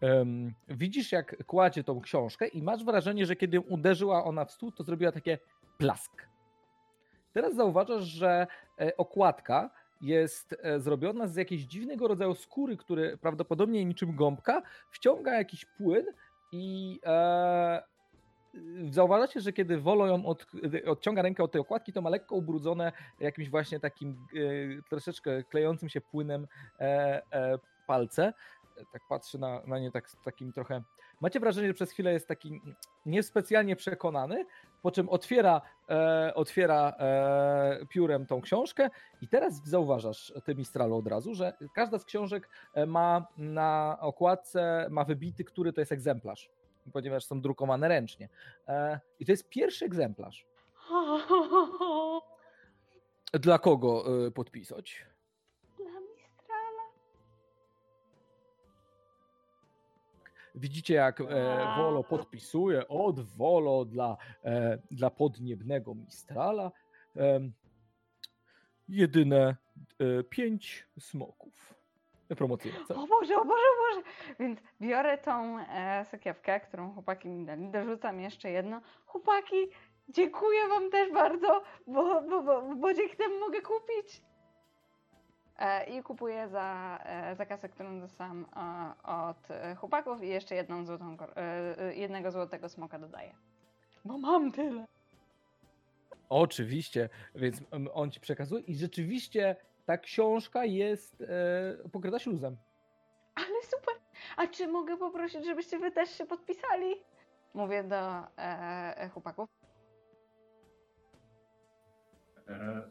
Em, 0.00 0.54
widzisz, 0.68 1.12
jak 1.12 1.46
kładzie 1.46 1.84
tą 1.84 2.00
książkę 2.00 2.46
i 2.46 2.62
masz 2.62 2.84
wrażenie, 2.84 3.26
że 3.26 3.36
kiedy 3.36 3.60
uderzyła 3.60 4.24
ona 4.24 4.44
w 4.44 4.52
stół, 4.52 4.72
to 4.72 4.84
zrobiła 4.84 5.12
takie 5.12 5.38
plask. 5.78 6.26
Teraz 7.32 7.54
zauważasz, 7.54 8.04
że 8.04 8.46
e, 8.80 8.96
okładka 8.96 9.70
jest 10.02 10.56
e, 10.62 10.80
zrobiona 10.80 11.26
z 11.26 11.36
jakiegoś 11.36 11.64
dziwnego 11.64 12.08
rodzaju 12.08 12.34
skóry, 12.34 12.76
który 12.76 13.18
prawdopodobnie 13.18 13.84
niczym 13.84 14.16
gąbka 14.16 14.62
wciąga 14.90 15.34
jakiś 15.34 15.64
płyn 15.64 16.06
i 16.52 17.00
e, 17.06 17.82
zauważacie, 18.90 19.40
że 19.40 19.52
kiedy 19.52 19.78
Wolo 19.78 20.06
ją 20.06 20.26
od, 20.26 20.46
odciąga 20.86 21.22
rękę 21.22 21.42
od 21.42 21.52
tej 21.52 21.60
okładki, 21.60 21.92
to 21.92 22.02
ma 22.02 22.10
lekko 22.10 22.36
ubrudzone 22.36 22.92
jakimś 23.20 23.50
właśnie 23.50 23.80
takim 23.80 24.10
e, 24.10 24.82
troszeczkę 24.90 25.44
klejącym 25.44 25.88
się 25.88 26.00
płynem 26.00 26.46
e, 26.80 27.22
e, 27.32 27.58
palce. 27.86 28.32
Tak 28.92 29.02
patrzy 29.08 29.38
na, 29.38 29.62
na 29.66 29.78
nie 29.78 29.90
tak, 29.90 30.10
takim 30.24 30.52
trochę. 30.52 30.82
Macie 31.20 31.40
wrażenie, 31.40 31.68
że 31.68 31.74
przez 31.74 31.90
chwilę 31.90 32.12
jest 32.12 32.28
taki 32.28 32.60
niespecjalnie 33.06 33.76
przekonany, 33.76 34.44
po 34.82 34.90
czym 34.90 35.08
otwiera, 35.08 35.62
e, 35.88 36.32
otwiera 36.34 36.94
e, 36.98 37.86
piórem 37.88 38.26
tą 38.26 38.40
książkę 38.40 38.90
i 39.20 39.28
teraz 39.28 39.64
zauważasz, 39.64 40.32
ty 40.44 40.54
Mistralu 40.54 40.96
od 40.96 41.06
razu, 41.06 41.34
że 41.34 41.52
każda 41.74 41.98
z 41.98 42.04
książek 42.04 42.48
e, 42.74 42.86
ma 42.86 43.26
na 43.36 43.98
okładce, 44.00 44.86
ma 44.90 45.04
wybity, 45.04 45.44
który 45.44 45.72
to 45.72 45.80
jest 45.80 45.92
egzemplarz, 45.92 46.50
ponieważ 46.92 47.24
są 47.24 47.40
drukowane 47.40 47.88
ręcznie. 47.88 48.28
E, 48.68 49.00
I 49.20 49.26
to 49.26 49.32
jest 49.32 49.48
pierwszy 49.48 49.84
egzemplarz. 49.84 50.46
Dla 53.32 53.58
kogo 53.58 54.04
e, 54.26 54.30
podpisać? 54.30 55.06
Widzicie, 60.54 60.94
jak 60.94 61.20
e, 61.20 61.24
Wolo 61.76 62.04
podpisuje 62.04 62.88
od 62.88 63.20
Wolo 63.20 63.84
dla, 63.84 64.16
e, 64.44 64.78
dla 64.90 65.10
podniebnego 65.10 65.94
Mistrala. 65.94 66.72
Em, 67.16 67.52
jedyne 68.88 69.56
e, 69.98 70.22
pięć 70.22 70.88
smoków. 70.98 71.74
Promocyjne, 72.36 72.78
co? 72.88 72.94
O 72.94 73.06
Boże, 73.06 73.36
o 73.36 73.44
Boże, 73.44 73.62
o 73.62 73.82
Boże! 73.82 74.08
Więc 74.40 74.60
biorę 74.80 75.18
tą 75.18 75.58
e, 75.58 76.04
sakiewkę, 76.04 76.60
którą 76.60 76.94
chłopaki 76.94 77.28
mi 77.28 77.46
dali, 77.46 77.68
dorzucam 77.68 78.20
jeszcze 78.20 78.50
jedno. 78.50 78.80
Chłopaki, 79.06 79.56
dziękuję 80.08 80.68
wam 80.68 80.90
też 80.90 81.12
bardzo, 81.12 81.62
bo, 81.86 82.22
bo, 82.22 82.42
bo, 82.42 82.74
bo 82.76 82.94
dzięki 82.94 83.16
temu 83.16 83.40
mogę 83.40 83.60
kupić. 83.60 84.22
E, 85.62 85.84
I 85.84 86.02
kupuję 86.02 86.48
za, 86.48 86.98
e, 87.04 87.36
za 87.36 87.46
kasę, 87.46 87.68
którą 87.68 88.00
dostałam 88.00 88.46
e, 88.56 89.08
od 89.08 89.48
chłopaków 89.76 90.22
i 90.22 90.28
jeszcze 90.28 90.54
jedną 90.54 90.84
złotą, 90.84 91.16
jednego 91.94 92.30
złotego 92.30 92.68
smoka 92.68 92.98
dodaję. 92.98 93.34
Bo 94.04 94.18
mam 94.18 94.52
tyle. 94.52 94.86
Oczywiście, 96.28 97.08
więc 97.34 97.60
on 97.94 98.10
ci 98.10 98.20
przekazuje 98.20 98.62
i 98.62 98.76
rzeczywiście 98.76 99.56
ta 99.86 99.98
książka 99.98 100.64
jest 100.64 101.20
e, 101.84 101.88
pokryta 101.88 102.18
śluzem. 102.18 102.56
Ale 103.34 103.62
super! 103.62 103.94
A 104.36 104.46
czy 104.46 104.68
mogę 104.68 104.96
poprosić, 104.96 105.44
żebyście 105.44 105.78
wy 105.78 105.90
też 105.90 106.10
się 106.10 106.26
podpisali? 106.26 106.94
Mówię 107.54 107.84
do 107.84 108.18
e, 108.18 108.26
e, 108.38 109.08
chłopaków. 109.08 109.48
E, 112.48 112.82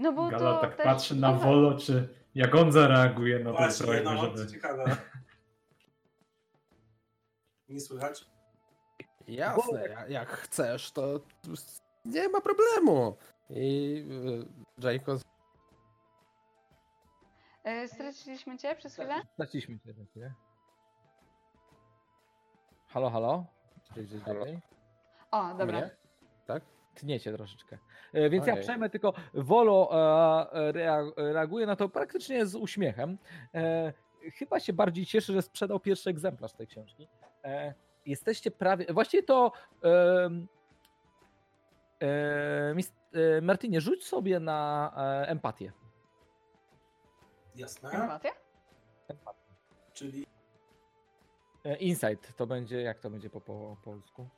No 0.00 0.12
bo 0.12 0.28
Gala 0.28 0.54
to 0.54 0.60
tak 0.60 0.76
też 0.76 0.84
patrzy 0.86 1.16
na 1.16 1.32
Wolo, 1.32 1.78
czy 1.78 2.08
jak 2.34 2.54
on 2.54 2.72
zareaguje 2.72 3.38
na 3.38 3.52
właśnie, 3.52 3.86
prośbę, 3.86 4.04
no, 4.04 4.16
żeby... 4.16 4.38
co 4.46 4.52
ciekawe. 4.52 4.96
Nie 7.68 7.80
słychać? 7.80 8.26
Jasne, 9.28 9.88
ja- 9.88 10.08
jak 10.08 10.28
chcesz, 10.28 10.92
to 10.92 11.20
nie 12.04 12.28
ma 12.28 12.40
problemu. 12.40 13.16
I 13.50 13.96
y, 14.82 14.92
Jacob 14.92 15.20
E, 17.64 17.88
straciliśmy 17.88 18.58
cię 18.58 18.76
przez 18.76 18.94
chwilę? 18.94 19.14
Straciliśmy 19.34 19.78
cię 19.80 19.92
za 19.92 20.04
chwilę. 20.04 20.34
Halo, 22.88 23.10
halo? 23.10 23.44
Cześć, 23.94 24.10
cześć, 24.10 24.24
Halo. 24.24 24.44
cześć. 24.46 24.62
O, 25.30 25.54
dobra. 25.54 25.78
mnie, 25.80 25.90
tak? 26.46 26.62
Tniecie 26.94 27.32
troszeczkę. 27.32 27.78
E, 28.12 28.30
Więc 28.30 28.46
ja 28.46 28.52
Ojej. 28.52 28.64
przejmę 28.64 28.90
tylko 28.90 29.12
Wolo 29.34 29.90
e, 30.52 30.72
rea- 30.72 31.12
reaguje 31.16 31.66
na 31.66 31.76
to 31.76 31.88
praktycznie 31.88 32.46
z 32.46 32.54
uśmiechem. 32.54 33.18
E, 33.54 33.92
Chyba 34.34 34.60
się 34.60 34.72
bardziej 34.72 35.06
cieszy, 35.06 35.32
że 35.32 35.42
sprzedał 35.42 35.80
pierwszy 35.80 36.10
egzemplarz 36.10 36.52
tej 36.52 36.66
książki. 36.66 37.08
Jesteście 38.06 38.50
prawie. 38.50 38.86
Właściwie 38.92 39.22
to. 39.22 39.52
Martinie, 43.42 43.80
rzuć 43.80 44.06
sobie 44.06 44.40
na 44.40 44.92
empatię. 45.26 45.72
Jasne. 47.56 47.90
Empatia? 47.90 48.30
Czyli 49.92 50.26
E, 51.64 51.76
Insight 51.76 52.36
to 52.36 52.46
będzie. 52.46 52.82
Jak 52.82 52.98
to 53.00 53.10
będzie 53.10 53.30
po, 53.30 53.40
po 53.40 53.76
polsku? 53.84 54.28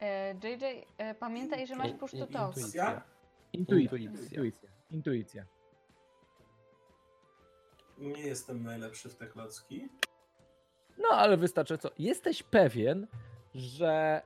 E, 0.00 0.34
JJ, 0.34 0.86
e, 0.98 1.14
pamiętaj, 1.14 1.66
że 1.66 1.76
masz 1.76 1.92
push 1.92 2.10
to 2.10 2.26
talk. 2.26 2.56
intuicja? 2.56 3.02
Intuicja. 3.52 3.98
Intuicja. 3.98 4.68
Intuicja. 4.90 5.44
Nie 7.98 8.20
jestem 8.20 8.62
najlepszy 8.62 9.08
w 9.08 9.16
te 9.16 9.26
klocki. 9.26 9.88
No, 10.98 11.08
ale 11.08 11.36
wystarczy 11.36 11.78
co. 11.78 11.90
Jesteś 11.98 12.42
pewien, 12.42 13.06
że 13.54 14.22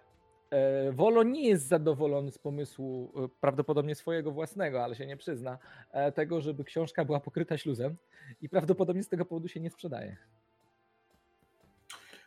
e, 0.50 0.92
Wolo 0.92 1.22
nie 1.22 1.48
jest 1.48 1.66
zadowolony 1.66 2.30
z 2.30 2.38
pomysłu, 2.38 3.12
e, 3.24 3.28
prawdopodobnie 3.40 3.94
swojego 3.94 4.32
własnego, 4.32 4.84
ale 4.84 4.94
się 4.94 5.06
nie 5.06 5.16
przyzna, 5.16 5.58
e, 5.90 6.12
tego, 6.12 6.40
żeby 6.40 6.64
książka 6.64 7.04
była 7.04 7.20
pokryta 7.20 7.58
śluzem 7.58 7.96
i 8.40 8.48
prawdopodobnie 8.48 9.02
z 9.02 9.08
tego 9.08 9.24
powodu 9.24 9.48
się 9.48 9.60
nie 9.60 9.70
sprzedaje. 9.70 10.16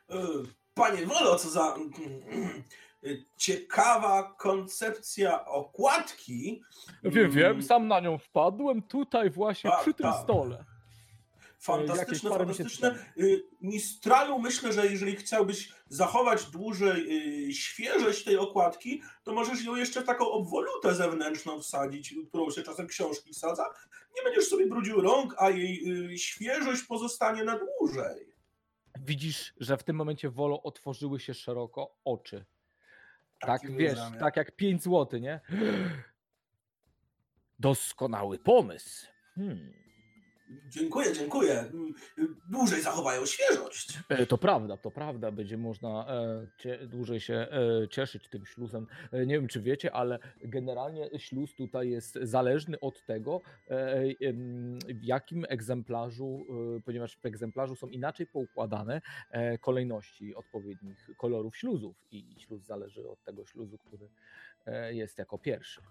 E, 0.10 0.16
Panie 0.74 1.06
Wolo, 1.06 1.36
co 1.36 1.50
za 1.50 1.76
e, 1.76 1.80
ciekawa 3.38 4.36
koncepcja 4.38 5.46
okładki. 5.46 6.64
Wiem, 7.04 7.32
wiem, 7.32 7.52
Mm, 7.52 7.64
sam 7.64 7.88
na 7.88 8.00
nią 8.00 8.18
wpadłem 8.18 8.82
tutaj 8.82 9.30
właśnie 9.30 9.70
Tak, 9.70 9.82
przy 9.82 9.94
tym 9.94 10.12
tak. 10.12 10.24
stole. 10.24 10.66
Fantastyczne, 11.60 12.30
fantastyczne. 12.30 13.06
Y, 13.18 13.44
Mistralu 13.62 14.40
myślę, 14.40 14.74
że 14.74 14.88
jeżeli 14.88 15.16
chciałbyś 15.16 15.74
zachować 15.90 16.46
dłużej 16.46 17.08
y, 17.50 17.54
świeżość 17.54 18.24
tej 18.24 18.38
okładki, 18.38 19.02
to 19.24 19.34
możesz 19.34 19.64
ją 19.64 19.76
jeszcze 19.76 20.02
w 20.02 20.06
taką 20.06 20.32
obwolutę 20.32 20.96
zewnętrzną 20.96 21.60
wsadzić, 21.62 22.16
którą 22.30 22.52
się 22.52 22.64
czasem 22.64 22.88
książki 22.88 23.34
wsadza. 23.34 23.66
Nie 24.18 24.24
będziesz 24.24 24.48
sobie 24.48 24.68
brudził 24.68 25.02
rąk, 25.02 25.36
a 25.38 25.50
jej 25.50 25.84
y, 26.14 26.18
świeżość 26.18 26.84
pozostanie 26.84 27.44
na 27.44 27.60
dłużej. 27.60 28.36
Widzisz, 29.02 29.54
że 29.60 29.78
w 29.78 29.84
tym 29.84 29.96
momencie 29.96 30.30
Wolo 30.30 30.64
otworzyły 30.64 31.20
się 31.20 31.34
szeroko 31.34 31.96
oczy. 32.06 32.46
Tak, 33.40 33.62
Taki 33.62 33.74
wiesz, 33.76 33.98
zamiar. 33.98 34.20
tak 34.20 34.36
jak 34.38 34.56
5 34.56 34.84
zł, 34.84 35.20
nie? 35.20 35.40
Doskonały 37.60 38.40
pomysł. 38.40 39.08
Hmm. 39.36 39.74
Dziękuję, 40.70 41.14
dziękuję. 41.14 41.72
Dłużej 42.50 42.82
zachowają 42.82 43.26
świeżość. 43.26 44.00
E, 44.10 44.26
To 44.26 44.38
prawda, 44.38 44.78
to 44.78 44.92
prawda. 44.92 45.32
Będzie 45.32 45.58
można 45.58 46.08
e, 46.08 46.48
cie, 46.58 46.88
dłużej 46.88 47.20
się 47.20 47.34
e, 47.34 47.88
cieszyć 47.90 48.30
tym 48.30 48.46
śluzem. 48.46 48.88
Nie 49.14 49.36
wiem, 49.36 49.48
czy 49.48 49.62
wiecie, 49.62 49.92
ale 49.94 50.20
generalnie 50.44 51.10
śluz 51.20 51.56
tutaj 51.56 51.90
jest 51.90 52.20
zależny 52.22 52.80
od 52.80 53.06
tego, 53.06 53.42
w 54.88 55.04
jakim 55.04 55.46
egzemplarzu, 55.50 56.46
ponieważ 56.86 57.18
w 57.18 57.26
egzemplarzu 57.26 57.76
są 57.76 57.88
inaczej 57.88 58.28
poukładane 58.28 59.02
kolejności 59.62 60.36
odpowiednich 60.36 61.10
kolorów 61.18 61.58
śluzów 61.58 61.96
i 62.12 62.36
śluz 62.40 62.64
zależy 62.66 63.10
od 63.10 63.24
tego 63.24 63.46
śluzu, 63.46 63.78
który 63.78 64.10
jest 64.90 65.18
jako 65.18 65.38
pierwszy. 65.38 65.82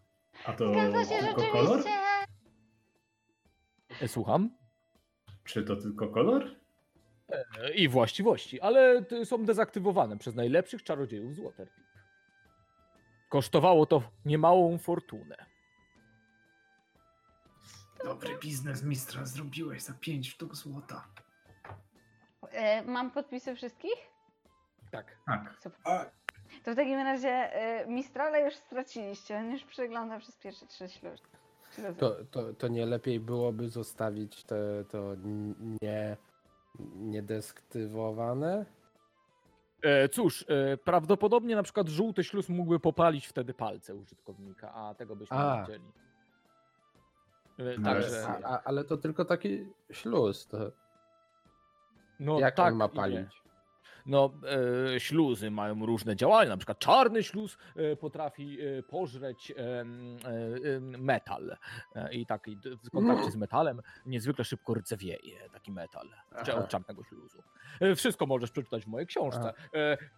A 0.44 0.52
to 0.52 0.72
Zgadza 0.72 1.04
się 1.04 1.26
tylko 1.26 1.42
kolor? 1.52 1.84
E, 4.02 4.08
Słucham? 4.08 4.50
Czy 5.44 5.62
to 5.64 5.76
tylko 5.76 6.08
kolor? 6.08 6.56
E, 7.28 7.74
I 7.74 7.88
właściwości, 7.88 8.60
ale 8.60 9.04
są 9.24 9.44
dezaktywowane 9.44 10.18
przez 10.18 10.34
najlepszych 10.34 10.82
czarodziejów 10.82 11.34
z 11.34 11.40
Waterdeep. 11.40 11.84
Kosztowało 13.28 13.86
to 13.86 14.02
niemałą 14.24 14.78
fortunę. 14.78 15.36
Dobry 18.04 18.38
biznes 18.38 18.82
mistrza 18.82 19.24
zrobiłeś 19.26 19.82
za 19.82 19.92
5 20.00 20.28
sztuk 20.30 20.54
złota. 20.56 21.08
E, 22.50 22.82
Mam 22.82 23.10
podpisy 23.10 23.54
wszystkich? 23.56 24.10
Tak. 24.90 25.18
Tak. 25.26 25.56
To 26.64 26.72
w 26.72 26.76
takim 26.76 26.98
razie 26.98 27.28
e, 27.30 27.86
Mistrala 27.86 28.38
już 28.38 28.54
straciliście. 28.54 29.36
On 29.36 29.50
już 29.52 29.64
przegląda 29.64 30.18
przez 30.18 30.36
pierwsze 30.36 30.66
trzy 30.66 30.88
śluzy. 30.88 31.22
To, 31.98 32.16
to, 32.30 32.54
to 32.54 32.68
nie 32.68 32.86
lepiej 32.86 33.20
byłoby 33.20 33.68
zostawić 33.68 34.44
te, 34.44 34.84
to 34.88 35.14
nie, 35.82 36.16
niedesktywowane? 36.94 38.66
E, 39.82 40.08
cóż, 40.08 40.44
e, 40.48 40.76
prawdopodobnie 40.76 41.56
na 41.56 41.62
przykład 41.62 41.88
żółty 41.88 42.24
śluz 42.24 42.48
mógłby 42.48 42.80
popalić 42.80 43.26
wtedy 43.26 43.54
palce 43.54 43.94
użytkownika, 43.94 44.74
a 44.74 44.94
tego 44.94 45.16
byśmy 45.16 45.36
A. 45.36 45.56
nie 45.56 45.64
chcieli. 45.64 45.84
E, 47.58 47.82
Także, 47.82 48.26
A, 48.26 48.54
a, 48.54 48.62
ale 48.64 48.84
to 48.84 48.96
tylko 48.96 49.24
taki 49.24 49.66
śluz. 49.90 50.46
To 50.46 50.58
no 52.20 52.40
jak 52.40 52.54
tak 52.54 52.72
on 52.72 52.78
ma 52.78 52.88
palić? 52.88 53.43
No, 54.06 54.30
e, 54.94 55.00
śluzy 55.00 55.50
mają 55.50 55.86
różne 55.86 56.16
działania. 56.16 56.50
Na 56.50 56.56
przykład 56.56 56.78
czarny 56.78 57.22
śluz 57.22 57.56
e, 57.76 57.96
potrafi 57.96 58.58
e, 58.60 58.82
pożreć 58.82 59.50
e, 59.50 59.84
metal. 60.80 61.56
I 62.12 62.26
taki 62.26 62.56
d- 62.56 62.76
w 62.76 62.90
kontakcie 62.90 63.30
z 63.30 63.36
metalem 63.36 63.80
niezwykle 64.06 64.44
szybko 64.44 64.74
rdzewieje 64.74 65.50
taki 65.52 65.72
metal 65.72 66.08
od 66.58 66.68
czarnego 66.68 67.04
śluzu. 67.04 67.42
Wszystko 67.96 68.26
możesz 68.26 68.50
przeczytać 68.50 68.84
w 68.84 68.86
mojej 68.88 69.06
książce. 69.06 69.52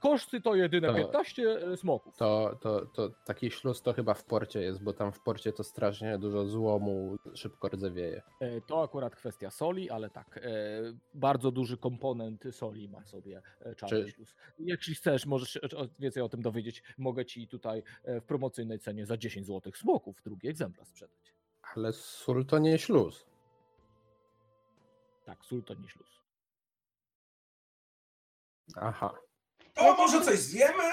Koszty 0.01 0.41
to 0.41 0.55
jedyne 0.55 0.89
To- 0.89 0.95
15 0.95 1.77
smoków. 1.77 2.17
To, 2.17 2.59
to, 2.61 2.87
to 2.87 3.11
taki 3.25 3.51
śluz 3.51 3.83
to 3.83 3.93
chyba 3.93 4.15
w 4.15 4.25
porcie 4.25 4.61
jest, 4.61 4.83
bo 4.83 4.93
tam 4.93 5.13
w 5.13 5.21
porcie 5.21 5.53
to 5.53 5.65
strasznie 5.65 6.19
dużo 6.19 6.47
złomu 6.47 7.17
szybko 7.35 7.69
rdzewieje. 7.69 8.23
To 8.67 8.83
akurat 8.83 9.17
kwestia 9.17 9.51
soli, 9.51 9.91
ale 9.91 10.11
tak, 10.11 10.41
bardzo 11.15 11.51
duży 11.51 11.77
komponent 11.77 12.45
soli 12.51 12.89
ma 12.89 13.05
sobie 13.05 13.43
czarny 13.77 14.05
Czy- 14.05 14.11
śluz. 14.13 14.35
Jeśli 14.59 14.95
chcesz, 14.95 15.27
możesz 15.27 15.57
o- 15.57 15.89
więcej 15.99 16.23
o 16.23 16.29
tym 16.29 16.43
dowiedzieć, 16.43 16.83
mogę 16.99 17.25
ci 17.27 17.49
tutaj 17.49 17.83
e, 18.05 18.21
w 18.21 18.25
promocyjnej 18.25 18.79
cenie 18.79 19.07
za 19.07 19.17
10 19.17 19.47
zł 19.47 19.73
smoków 19.75 20.23
drugi 20.23 20.49
egzemplarz 20.49 20.89
sprzedać. 20.89 21.35
Ale 21.75 21.93
sól 21.93 22.47
to 22.47 22.59
nie 22.59 22.79
śluz. 22.79 23.27
Tak, 25.25 25.45
sól 25.45 25.63
to 25.65 25.75
nie 25.75 25.89
śluz. 25.89 26.21
Aha. 28.77 29.15
to 29.75 29.95
może 29.97 30.21
coś 30.21 30.39
zjemy? 30.39 30.85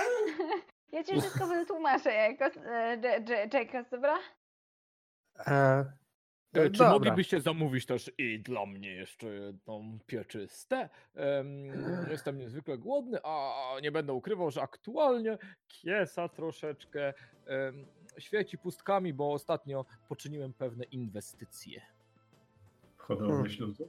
Ja 0.91 1.03
ci 1.03 1.21
wszystko 1.21 1.47
wytłumaczę, 1.47 2.11
jako 2.13 2.45
e, 2.45 2.97
J- 2.97 3.29
J- 3.29 3.53
Jacobs, 3.53 3.89
dobra? 3.91 4.19
E, 5.39 5.85
Czy 6.53 6.69
dobra. 6.69 6.89
moglibyście 6.89 7.41
zamówić 7.41 7.85
też 7.85 8.11
i 8.17 8.39
dla 8.39 8.65
mnie 8.65 8.89
jeszcze 8.91 9.27
jedną 9.27 9.99
pieczystę? 10.07 10.89
Em, 11.15 11.47
Jestem 12.11 12.37
niezwykle 12.37 12.77
głodny, 12.77 13.19
a 13.23 13.53
nie 13.81 13.91
będę 13.91 14.13
ukrywał, 14.13 14.51
że 14.51 14.61
aktualnie 14.61 15.37
kiesa 15.67 16.29
troszeczkę 16.29 17.13
świeci 18.17 18.57
pustkami, 18.57 19.13
bo 19.13 19.33
ostatnio 19.33 19.85
poczyniłem 20.07 20.53
pewne 20.53 20.83
inwestycje. 20.83 21.81
W 22.97 23.01
hodowlę 23.01 23.33
Hmm. 23.33 23.49
śluzu? 23.51 23.87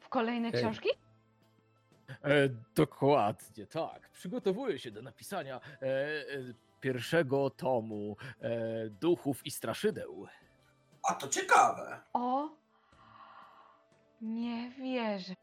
W 0.00 0.08
kolejne 0.08 0.48
Ej. 0.48 0.54
książki? 0.54 0.88
E, 2.24 2.48
dokładnie, 2.74 3.66
tak. 3.66 4.10
Przygotowuję 4.10 4.78
się 4.78 4.90
do 4.90 5.02
napisania 5.02 5.60
e, 5.82 5.86
e, 5.86 6.24
pierwszego 6.80 7.50
tomu 7.50 8.16
e, 8.40 8.90
Duchów 8.90 9.46
i 9.46 9.50
Straszydeł. 9.50 10.26
A 11.08 11.14
to 11.14 11.28
ciekawe. 11.28 12.00
O! 12.12 12.48
Nie 14.20 14.70
wierzę. 14.70 15.34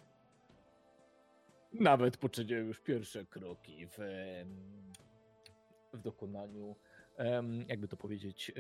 Nawet 1.74 2.18
poczyniłem 2.18 2.68
już 2.68 2.80
pierwsze 2.80 3.26
kroki 3.26 3.88
w, 3.88 3.98
w 5.94 6.02
dokonaniu, 6.02 6.76
jakby 7.68 7.88
to 7.88 7.98
powiedzieć, 7.98 8.52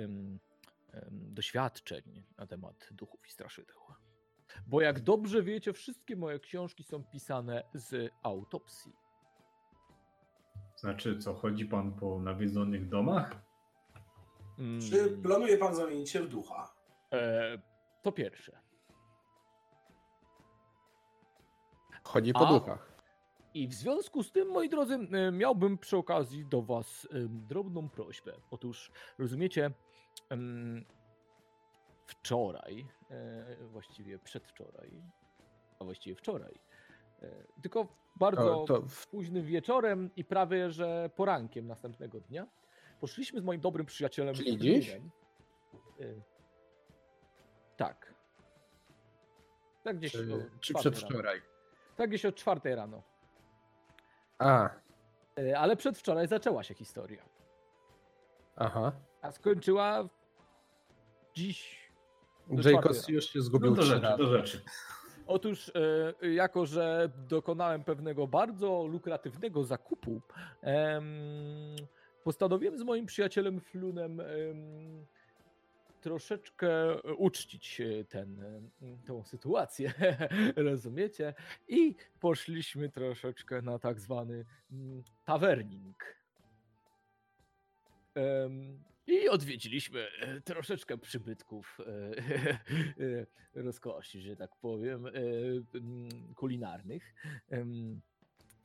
doświadczeń 1.11 2.23
na 2.37 2.47
temat 2.47 2.89
duchów 2.91 3.27
i 3.27 3.31
straszydeł. 3.31 3.77
Bo 4.67 4.81
jak 4.81 4.99
dobrze 4.99 5.43
wiecie, 5.43 5.73
wszystkie 5.73 6.15
moje 6.15 6.39
książki 6.39 6.83
są 6.83 7.03
pisane 7.03 7.63
z 7.73 8.11
autopsji. 8.23 8.93
Znaczy, 10.75 11.17
co, 11.19 11.33
chodzi 11.33 11.65
pan 11.65 11.93
po 11.93 12.19
nawiedzonych 12.19 12.89
domach? 12.89 13.41
Mm, 14.59 14.81
Czy 14.81 15.17
planuje 15.23 15.57
pan 15.57 15.75
zamienić 15.75 16.09
się 16.09 16.21
w 16.21 16.29
ducha? 16.29 16.78
E, 17.13 17.57
to 18.01 18.11
pierwsze. 18.11 18.59
Chodzi 22.03 22.33
po 22.33 22.47
A? 22.47 22.53
duchach. 22.53 22.89
I 23.53 23.67
w 23.67 23.73
związku 23.73 24.23
z 24.23 24.31
tym, 24.31 24.47
moi 24.47 24.69
drodzy, 24.69 24.93
e, 24.93 25.31
miałbym 25.31 25.77
przy 25.77 25.97
okazji 25.97 26.45
do 26.45 26.61
Was 26.61 27.07
em, 27.11 27.47
drobną 27.47 27.89
prośbę. 27.89 28.33
Otóż, 28.51 28.91
rozumiecie, 29.17 29.71
wczoraj, 32.05 32.85
e, 33.11 33.55
właściwie 33.65 34.19
przedwczoraj, 34.19 35.01
a 35.79 35.83
właściwie 35.83 36.15
wczoraj, 36.15 36.59
e, 37.21 37.31
tylko 37.61 37.87
bardzo 38.15 38.65
To, 38.67 38.83
późnym 39.11 39.45
wieczorem 39.45 40.09
i 40.15 40.25
prawie 40.25 40.71
że 40.71 41.09
porankiem 41.15 41.67
następnego 41.67 42.19
dnia, 42.19 42.47
poszliśmy 42.99 43.41
z 43.41 43.43
moim 43.43 43.61
dobrym 43.61 43.85
przyjacielem. 43.85 44.35
Czyli 44.35 44.57
dziś? 44.57 44.89
E, 44.89 44.99
Tak. 47.79 48.13
Tak 49.83 49.97
gdzieś 49.97 50.11
czy, 50.11 50.33
o 50.35 50.37
czy 50.59 50.73
przedwczoraj? 50.73 51.35
Rano. 51.39 51.49
Tak 51.95 52.09
gdzieś 52.09 52.25
o 52.25 52.31
czwartej 52.31 52.75
rano. 52.75 53.03
A, 54.39 54.69
E, 55.39 55.59
Ale 55.59 55.75
przedwczoraj 55.75 56.27
zaczęła 56.27 56.63
się 56.63 56.73
historia. 56.73 57.25
aha. 58.55 58.91
A 59.21 59.31
skończyła 59.31 60.09
dziś. 61.33 61.89
Do 62.49 62.69
Jacobs 62.69 63.07
już 63.07 63.25
się 63.25 63.39
No 63.39 63.43
zgubił 63.45 63.71
do 63.75 63.81
trzy 63.81 63.91
rzeczy, 63.91 64.17
do 64.17 64.27
rzeczy. 64.37 64.61
Otóż, 65.27 65.71
e, 66.21 66.27
jako 66.33 66.65
że 66.65 67.09
dokonałem 67.27 67.83
pewnego 67.83 68.27
bardzo 68.27 68.85
lukratywnego 68.87 69.63
zakupu, 69.63 70.21
em, 70.61 71.05
postanowiłem 72.23 72.77
z 72.77 72.83
moim 72.83 73.05
przyjacielem 73.05 73.59
Flunem 73.61 74.19
em, 74.19 75.05
troszeczkę 76.01 77.01
uczcić 77.01 77.81
e, 77.81 78.05
ten, 78.05 78.43
em, 78.81 78.97
tą 79.07 79.23
sytuację, 79.23 79.93
rozumiecie? 80.55 81.33
I 81.67 81.95
poszliśmy 82.19 82.89
troszeczkę 82.89 83.61
na 83.61 83.79
tak 83.79 83.99
zwany 83.99 84.45
mm, 84.71 85.03
tawerning. 85.25 86.19
I 89.09 89.29
odwiedziliśmy 89.29 90.07
e, 90.19 90.41
troszeczkę 90.41 90.97
przybytków 90.97 91.77
e, 91.79 91.83
e, 93.57 93.63
rozkoszy, 93.63 94.21
że 94.21 94.35
tak 94.35 94.55
powiem, 94.55 95.05
e, 95.05 95.11
mm, 95.75 96.33
kulinarnych. 96.35 97.15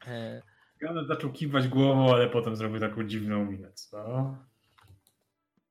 E, 0.06 0.42
Ganet 0.80 1.06
zaczął 1.06 1.32
kiwać 1.32 1.68
głową, 1.68 2.14
ale 2.14 2.30
potem 2.30 2.56
zrobił 2.56 2.80
taką 2.80 3.04
dziwną 3.04 3.44
minę. 3.44 3.72
Co? 3.72 4.36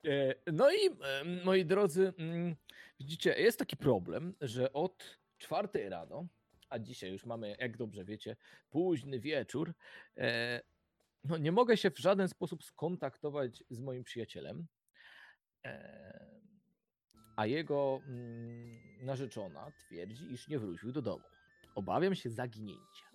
E, 0.06 0.36
No 0.52 0.72
i 0.72 0.88
e, 0.88 1.24
moi 1.46 1.66
drodzy, 1.66 2.14
mm, 2.18 2.56
widzicie, 3.00 3.34
jest 3.42 3.60
taki 3.60 3.78
problem, 3.78 4.36
że 4.42 4.74
od 4.74 5.20
czwartej 5.38 5.90
rano, 5.90 6.28
a 6.70 6.80
dzisiaj 6.80 7.12
już 7.12 7.26
mamy, 7.26 7.56
jak 7.60 7.78
dobrze 7.78 8.06
wiecie, 8.06 8.36
późny 8.70 9.20
wieczór, 9.20 9.74
e, 10.18 10.62
no 11.24 11.38
nie 11.38 11.52
mogę 11.52 11.78
się 11.78 11.92
w 11.92 12.00
żaden 12.00 12.28
sposób 12.28 12.64
skontaktować 12.64 13.64
z 13.70 13.80
moim 13.80 14.04
przyjacielem, 14.04 14.68
a 17.36 17.46
jego 17.46 18.02
mm, 18.08 19.06
narzeczona 19.06 19.72
twierdzi, 19.72 20.34
iż 20.34 20.48
nie 20.48 20.60
wrócił 20.60 20.92
do 20.92 21.02
domu. 21.02 21.24
Obawiam 21.76 22.16
się 22.16 22.30
zaginięcia. 22.30 23.06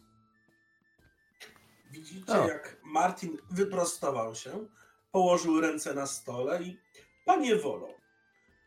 Widzicie, 1.90 2.32
O. 2.32 2.48
jak 2.48 2.80
Martin 2.84 3.38
wyprostował 3.50 4.34
się, 4.34 4.66
położył 5.12 5.60
ręce 5.60 5.94
na 5.94 6.06
stole 6.06 6.62
i 6.62 6.78
panie 7.24 7.56
Wolo, 7.56 7.94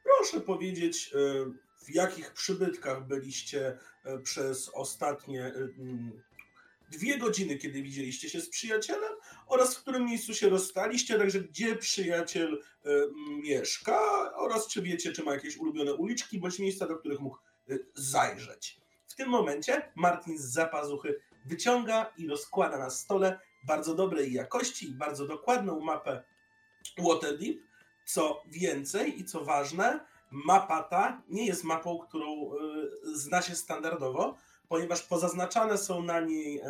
proszę 0.03 0.41
powiedzieć, 0.41 1.13
e, 1.13 1.17
w 1.85 1.95
jakich 1.95 2.33
przybytkach 2.33 3.07
byliście 3.07 3.77
e, 4.03 4.19
przez 4.19 4.69
ostatnie 4.69 5.45
e, 5.45 5.53
mm, 5.55 6.21
dwie 6.91 7.17
godziny, 7.17 7.57
kiedy 7.57 7.81
widzieliście 7.81 8.29
się 8.29 8.41
z 8.41 8.49
przyjacielem 8.49 9.13
oraz 9.47 9.75
w 9.75 9.81
którym 9.81 10.05
miejscu 10.05 10.33
się 10.33 10.49
rozstaliście, 10.49 11.17
także 11.17 11.41
gdzie 11.41 11.75
przyjaciel 11.75 12.63
mieszka 13.43 13.99
oraz 14.35 14.67
czy 14.67 14.81
wiecie, 14.81 15.11
czy 15.11 15.23
ma 15.23 15.33
jakieś 15.33 15.57
ulubione 15.57 15.93
uliczki 15.93 16.39
bądź 16.39 16.59
miejsca, 16.59 16.87
do 16.87 16.95
których 16.95 17.19
mógł 17.19 17.37
zajrzeć. 17.93 18.79
W 19.07 19.15
tym 19.15 19.29
momencie 19.29 19.91
Martin 19.95 20.37
z 20.37 20.53
zapazuchy 20.53 21.21
wyciąga 21.45 22.13
i 22.17 22.27
rozkłada 22.27 22.77
na 22.77 22.89
stole 22.89 23.39
bardzo 23.63 23.95
dobrej 23.95 24.33
jakości 24.33 24.89
i 24.89 24.93
bardzo 24.93 25.27
dokładną 25.27 25.79
mapę 25.79 26.23
Waterdeep. 26.97 27.57
Co 28.05 28.43
więcej 28.47 29.19
i 29.19 29.25
co 29.25 29.45
ważne, 29.45 30.05
mapa 30.31 30.83
ta 30.83 31.21
nie 31.29 31.45
jest 31.45 31.63
mapą, 31.63 31.99
którą 31.99 32.53
y, 32.53 33.17
zna 33.17 33.41
się 33.41 33.55
standardowo, 33.55 34.37
ponieważ 34.67 35.01
pozaznaczane 35.01 35.77
są 35.77 36.03
na 36.03 36.19
niej 36.19 36.61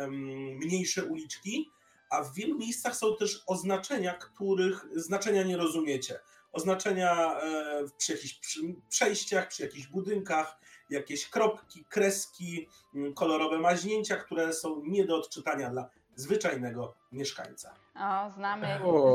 mniejsze 0.58 1.04
uliczki, 1.04 1.70
a 2.10 2.22
w 2.22 2.34
wielu 2.34 2.58
miejscach 2.58 2.96
są 2.96 3.16
też 3.16 3.42
oznaczenia, 3.46 4.14
których 4.14 4.86
znaczenia 4.94 5.42
nie 5.42 5.56
rozumiecie. 5.56 6.20
Oznaczenia 6.52 7.40
e, 7.40 7.84
przy 7.98 8.12
jakichś 8.12 8.40
przejściach, 8.88 9.48
przy 9.48 9.62
jakichś 9.62 9.86
budynkach, 9.86 10.58
jakieś 10.90 11.30
kropki, 11.30 11.84
kreski, 11.84 12.68
kolorowe 13.14 13.58
maźnięcia, 13.58 14.16
które 14.16 14.52
są 14.52 14.82
nie 14.84 15.04
do 15.04 15.16
odczytania 15.16 15.70
dla 15.70 15.90
zwyczajnego 16.14 16.94
mieszkańca. 17.12 17.74
O, 17.94 18.30
znamy, 18.30 18.66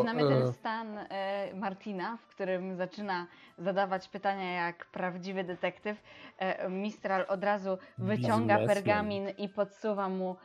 znamy 0.02 0.22
ten 0.22 0.44
e. 0.44 0.54
stan 0.54 0.98
e, 0.98 1.54
Martina, 1.56 2.18
w 2.18 2.28
którym 2.28 2.76
zaczyna 2.76 3.28
zadawać 3.58 4.08
pytania 4.08 4.66
jak 4.66 4.86
prawdziwy 4.86 5.44
detektyw. 5.44 5.98
E, 6.38 6.70
Mistral 6.70 7.26
od 7.28 7.44
razu 7.44 7.78
wyciąga 7.98 8.58
pergamin 8.58 9.30
i 9.30 9.50
podsuwa 9.50 10.10
mu 10.10 10.36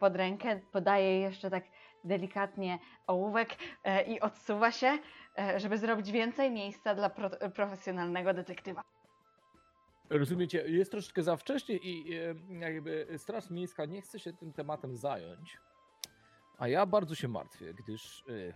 pod 0.00 0.16
rękę, 0.16 0.60
podaje 0.72 1.20
jeszcze 1.20 1.50
tak 1.50 1.64
delikatnie 2.04 2.78
ołówek 3.06 3.48
i 4.06 4.20
odsuwa 4.20 4.70
się, 4.72 4.98
żeby 5.56 5.78
zrobić 5.78 6.10
więcej 6.12 6.50
miejsca 6.50 6.94
dla 6.94 7.10
pro, 7.10 7.30
profesjonalnego 7.54 8.34
detektywa. 8.34 8.82
Rozumiecie, 10.10 10.64
jest 10.68 10.90
troszeczkę 10.90 11.22
za 11.22 11.36
wcześnie 11.36 11.76
i 11.76 12.10
jakby 12.60 13.06
Straż 13.18 13.50
Miejska 13.50 13.84
nie 13.84 14.02
chce 14.02 14.18
się 14.18 14.32
tym 14.32 14.52
tematem 14.52 14.96
zająć. 14.96 15.58
A 16.58 16.68
ja 16.68 16.86
bardzo 16.86 17.14
się 17.14 17.28
martwię, 17.28 17.74
gdyż 17.74 18.24
e, 18.28 18.52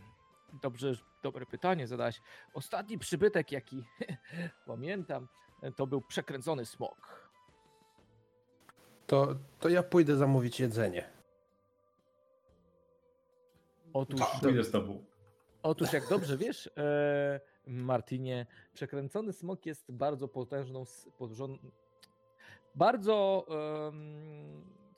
dobrze, 0.63 0.93
dobre 1.23 1.47
pytanie 1.47 1.87
zadałeś. 1.87 2.21
Ostatni 2.55 2.99
przybytek, 2.99 3.53
jaki 3.53 3.85
pamiętam, 4.67 5.29
to 5.77 5.87
był 5.87 6.01
przekręcony 6.01 6.67
smok. 6.67 7.29
To, 9.07 9.35
to 9.59 9.69
ja 9.69 9.83
pójdę 9.83 10.17
zamówić 10.17 10.61
jedzenie. 10.61 11.11
Otóż, 13.93 14.21
Tak. 14.21 14.41
Pójdę 14.41 14.65
z 14.65 14.71
tobą. 14.71 15.05
otóż 15.63 15.93
jak 15.93 16.09
dobrze 16.09 16.37
wiesz, 16.37 16.71
e, 16.77 17.41
Martinie, 17.67 18.47
przekręcony 18.75 19.33
smok 19.33 19.67
jest 19.67 19.93
bardzo 19.93 20.29
potężną, 20.29 20.85
bardzo 22.75 23.47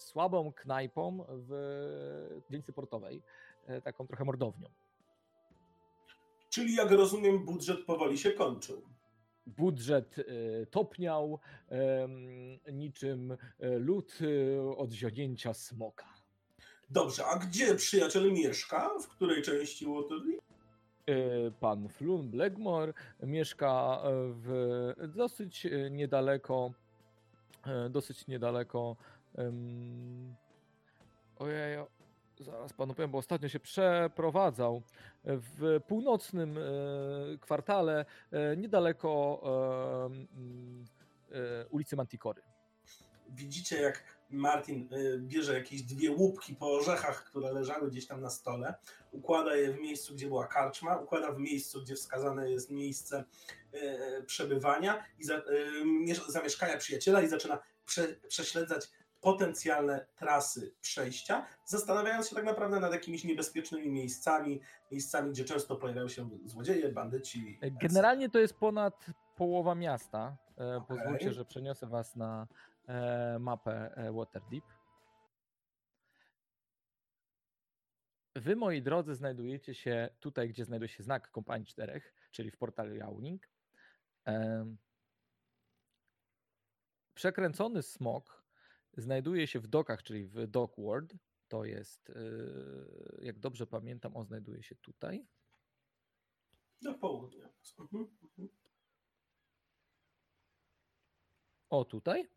słabą 0.03 0.53
knajpą 0.53 1.25
w 1.29 2.43
dzielnicy 2.51 2.73
portowej, 2.73 3.23
e, 3.67 3.81
taką 3.81 4.07
trochę 4.07 4.25
mordownią. 4.25 4.69
Czyli 6.51 6.75
jak 6.75 6.91
rozumiem, 6.91 7.45
budżet 7.45 7.85
powoli 7.85 8.19
się 8.19 8.31
kończył. 8.31 8.83
Budżet 9.47 10.17
e, 10.19 10.25
topniał 10.67 11.39
niczym 12.73 13.33
e, 13.33 13.79
lód 13.79 14.19
od 14.77 14.93
zionięcia 14.93 15.55
smoka. 15.55 16.07
Dobrze, 16.91 17.27
a 17.27 17.39
gdzie 17.39 17.75
przyjaciel 17.75 18.33
mieszka? 18.33 18.91
W 18.99 19.09
której 19.09 19.43
części 19.43 19.87
Waterdeep? 19.87 20.41
E, 21.07 21.51
Pan 21.51 21.89
Flun 21.89 22.31
Blackmore 22.31 22.93
mieszka 23.23 24.03
w 24.15 24.93
dosyć 25.09 25.67
niedaleko, 25.91 26.71
dosyć 27.91 28.27
niedaleko. 28.27 28.97
Em, 29.35 30.35
Ojej, 31.39 31.79
zaraz 32.41 32.73
panu 32.73 32.95
powiem, 32.95 33.11
bo 33.11 33.19
ostatnio 33.19 33.49
się 33.49 33.61
przeprowadzał 33.61 34.83
w 35.25 35.81
północnym 35.89 36.59
e, 36.59 36.63
kwartale, 37.41 38.05
e, 38.33 38.57
niedaleko 38.57 39.41
e, 41.33 41.67
ulicy 41.71 41.97
Mantikory. 41.97 42.43
Widzicie, 43.29 43.81
jak 43.81 44.05
Martin 44.31 44.89
bierze 45.19 45.55
jakieś 45.55 45.83
dwie 45.83 46.11
łupki 46.11 46.55
po 46.55 46.73
orzechach, 46.75 47.25
które 47.25 47.53
leżały 47.53 47.91
gdzieś 47.91 48.07
tam 48.07 48.21
na 48.21 48.31
stole, 48.31 48.75
układa 49.13 49.57
je 49.57 49.73
w 49.73 49.81
miejscu, 49.81 50.15
gdzie 50.15 50.27
była 50.27 50.47
karczma, 50.47 50.97
układa 50.97 51.33
w 51.33 51.39
miejscu, 51.39 51.83
gdzie 51.83 51.95
wskazane 51.95 52.51
jest 52.51 52.71
miejsce 52.71 53.25
przebywania 54.27 55.05
i 55.19 55.25
za, 55.25 55.43
miesz- 55.85 56.29
zamieszkania 56.31 56.77
przyjaciela 56.77 57.23
i 57.23 57.29
zaczyna 57.29 57.59
prze, 57.87 58.09
prześledzać 58.29 58.91
potencjalne 59.21 60.07
trasy 60.17 60.75
przejścia, 60.81 61.47
zastanawiając 61.65 62.29
się 62.29 62.37
tak 62.37 62.45
naprawdę 62.45 62.81
nad 62.81 62.93
jakimiś 62.93 63.25
niebezpiecznymi 63.25 63.91
miejscami, 63.91 64.61
miejscami, 64.91 65.31
gdzie 65.31 65.45
często 65.45 65.77
pojawiają 65.77 66.09
się 66.09 66.29
złodzieje, 66.45 66.93
bandyci. 66.93 67.59
etc. 67.61 67.89
Generalnie 67.89 68.29
to 68.29 68.39
jest 68.39 68.55
ponad 68.55 69.07
połowa 69.37 69.75
miasta. 69.75 70.37
E, 70.59 70.77
Okej. 70.77 70.97
Pozwólcie, 70.99 71.33
że 71.33 71.45
przeniosę 71.45 71.87
was 71.87 72.17
na 72.17 72.47
e, 72.89 73.39
mapę 73.39 73.97
e, 73.97 74.13
Waterdeep. 74.13 74.65
Wy, 78.37 78.57
moi 78.57 78.83
drodzy, 78.83 79.15
znajdujecie 79.15 79.75
się 79.75 80.09
tutaj, 80.21 80.49
gdzie 80.49 80.65
znajduje 80.65 80.89
się 80.89 81.03
znak 81.03 81.31
Kompanii 81.31 81.67
Czterech, 81.67 82.15
czyli 82.31 82.51
w 82.51 82.57
portalu 82.57 82.95
Yawning. 82.95 83.49
Em, 84.25 84.77
Przekręcony 87.15 87.83
smok 87.83 88.40
znajduje 88.97 89.47
się 89.47 89.61
w 89.61 89.67
dokach, 89.67 90.03
czyli 90.03 90.27
w 90.27 90.47
Dockward. 90.47 91.15
To 91.49 91.65
jest, 91.65 92.11
e, 92.11 92.15
jak 93.19 93.39
dobrze 93.39 93.67
pamiętam, 93.67 94.17
on 94.17 94.27
znajduje 94.27 94.63
się 94.63 94.77
tutaj. 94.77 95.27
Do 96.83 96.95
południa. 96.95 97.49
Mhm, 97.79 98.17
mhm. 98.23 98.49
O, 101.71 101.85
tutaj. 101.85 102.29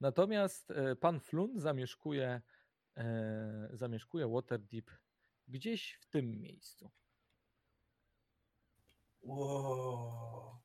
Natomiast 0.00 0.70
e, 0.70 0.96
pan 0.96 1.20
Flun 1.20 1.60
zamieszkuje, 1.60 2.42
e, 2.96 3.68
zamieszkuje 3.72 4.28
Waterdeep 4.28 4.90
gdzieś 5.48 5.98
w 6.00 6.06
tym 6.06 6.40
miejscu. 6.40 6.90
Wow. 9.22 10.58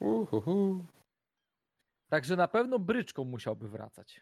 Uhuhu. 0.00 0.84
Także 2.08 2.36
na 2.36 2.48
pewno 2.48 2.78
bryczką 2.78 3.24
musiałby 3.24 3.68
wracać. 3.68 4.20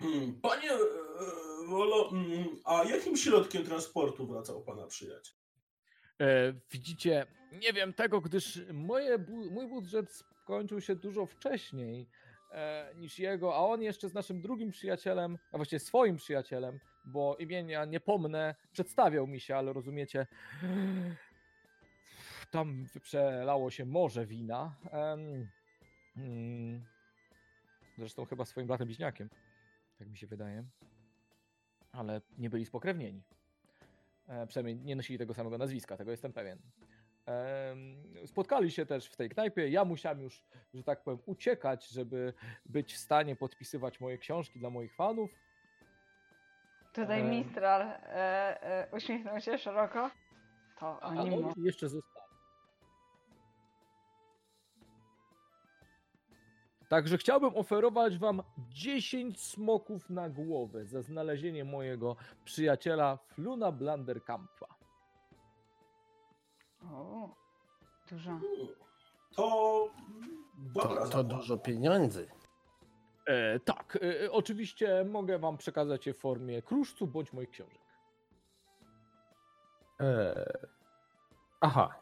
Mm, 0.00 0.40
Panie 0.40 0.72
e, 0.72 0.78
Wolo, 1.68 2.10
mm, 2.12 2.46
a 2.64 2.84
jakim 2.84 3.16
środkiem 3.16 3.64
transportu 3.64 4.26
wracał 4.26 4.62
pana 4.64 4.86
przyjaciel? 4.86 5.34
E, 6.20 6.54
widzicie, 6.70 7.26
nie 7.52 7.72
wiem 7.72 7.92
tego, 7.92 8.20
gdyż 8.20 8.60
moje, 8.72 9.18
mój 9.50 9.68
budżet 9.68 10.12
skończył 10.42 10.80
się 10.80 10.96
dużo 10.96 11.26
wcześniej 11.26 12.08
e, 12.52 12.94
niż 12.96 13.18
jego, 13.18 13.54
a 13.54 13.58
on 13.58 13.82
jeszcze 13.82 14.08
z 14.08 14.14
naszym 14.14 14.40
drugim 14.40 14.70
przyjacielem, 14.70 15.38
a 15.52 15.56
właściwie 15.56 15.80
swoim 15.80 16.16
przyjacielem, 16.16 16.80
bo 17.04 17.36
imienia 17.36 17.84
nie 17.84 18.00
pomnę, 18.00 18.54
przedstawiał 18.72 19.26
mi 19.26 19.40
się, 19.40 19.56
ale 19.56 19.72
rozumiecie, 19.72 20.26
tam 22.56 22.86
przelało 23.00 23.70
się 23.70 23.84
morze 23.84 24.26
wina. 24.26 24.76
Mm, 26.16 26.84
zresztą 27.98 28.24
chyba 28.24 28.44
swoim 28.44 28.66
bratem 28.66 28.86
bliźniakiem, 28.86 29.30
tak 29.98 30.08
mi 30.08 30.16
się 30.16 30.26
wydaje. 30.26 30.64
Ale 31.92 32.20
nie 32.38 32.50
byli 32.50 32.66
spokrewnieni. 32.66 33.22
E, 34.28 34.46
przynajmniej 34.46 34.76
nie 34.76 34.96
nosili 34.96 35.18
tego 35.18 35.34
samego 35.34 35.58
nazwiska, 35.58 35.96
tego 35.96 36.10
jestem 36.10 36.32
pewien. 36.32 36.58
Spotkali 38.26 38.70
się 38.70 38.86
też 38.86 39.06
w 39.06 39.16
tej 39.16 39.28
knajpie. 39.28 39.68
Ja 39.68 39.84
musiałem 39.84 40.20
już, 40.20 40.44
że 40.74 40.82
tak 40.82 41.02
powiem, 41.02 41.20
uciekać, 41.26 41.88
żeby 41.88 42.32
być 42.66 42.94
w 42.94 42.98
stanie 42.98 43.36
podpisywać 43.36 44.00
moje 44.00 44.18
książki 44.18 44.58
dla 44.58 44.70
moich 44.70 44.94
fanów. 44.94 45.30
Tutaj. 46.92 47.24
Mistral 47.24 47.82
e, 47.82 48.62
e, 48.62 48.88
uśmiechnął 48.96 49.40
się 49.40 49.58
szeroko. 49.58 50.10
To 50.78 51.02
A 51.02 51.06
oni 51.06 51.18
oni 51.20 51.36
mo- 51.42 51.54
jeszcze 51.56 51.88
Także 56.88 57.18
chciałbym 57.18 57.56
oferować 57.56 58.18
wam 58.18 58.42
10 58.58 59.40
smoków 59.40 60.10
na 60.10 60.30
głowę 60.30 60.84
za 60.84 61.02
znalezienie 61.02 61.64
mojego 61.64 62.16
przyjaciela 62.44 63.16
Fluna 63.16 63.72
Blanderkampa. 63.72 64.66
O, 66.82 67.34
dużo. 68.10 68.40
To 69.36 69.88
dobra 70.58 71.04
To, 71.04 71.08
to 71.08 71.24
dużo 71.24 71.58
pieniędzy. 71.58 72.28
E, 73.26 73.60
tak, 73.60 73.98
e, 74.24 74.32
oczywiście 74.32 75.04
mogę 75.04 75.38
wam 75.38 75.56
przekazać 75.56 76.06
je 76.06 76.14
w 76.14 76.18
formie 76.18 76.62
kruszcu 76.62 77.06
bądź 77.06 77.32
moich 77.32 77.50
książek. 77.50 77.82
E... 80.00 80.68
Aha. 81.60 81.94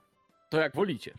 To 0.51 0.59
jak 0.59 0.76
wolicie. 0.76 1.14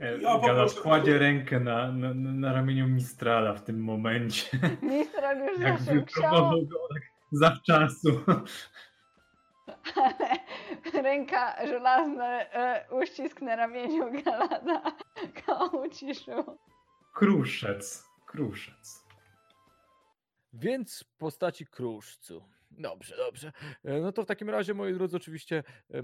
E, 0.00 0.18
Ja 0.18 0.38
poproszę- 0.38 0.80
kładzie 0.82 1.18
rękę 1.18 1.60
na, 1.60 1.92
na, 1.92 2.14
na 2.14 2.52
ramieniu 2.52 2.88
Mistrala 2.88 3.54
w 3.54 3.64
tym 3.64 3.84
momencie. 3.84 4.58
Mistral 4.82 5.38
już 5.46 5.60
Jakby 5.60 6.02
próbował 6.12 6.66
go 6.66 6.78
tak 6.94 7.02
zawczasu. 7.32 8.20
ale 9.96 10.38
ręka 11.02 11.66
żelazna, 11.66 12.40
e, 12.42 12.86
uścisk 12.90 13.40
na 13.40 13.56
ramieniu 13.56 14.22
Galada 14.24 14.82
go 15.46 15.66
uciszył. 15.78 16.58
Kruszec. 17.14 18.04
Kruszec. 18.26 19.02
Więc 20.52 21.04
w 21.04 21.16
postaci 21.18 21.66
kruszcu. 21.66 22.44
Dobrze, 22.70 23.16
dobrze. 23.16 23.52
E, 23.84 24.00
No 24.00 24.12
to 24.12 24.22
w 24.22 24.26
takim 24.26 24.50
razie, 24.50 24.74
moi 24.74 24.94
drodzy, 24.94 25.16
oczywiście, 25.16 25.62
e, 25.94 26.02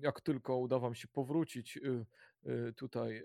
jak 0.00 0.20
tylko 0.20 0.56
uda 0.56 0.78
Wam 0.78 0.94
się 0.94 1.08
powrócić 1.08 1.76
y, 1.76 2.06
y, 2.46 2.72
tutaj 2.72 3.24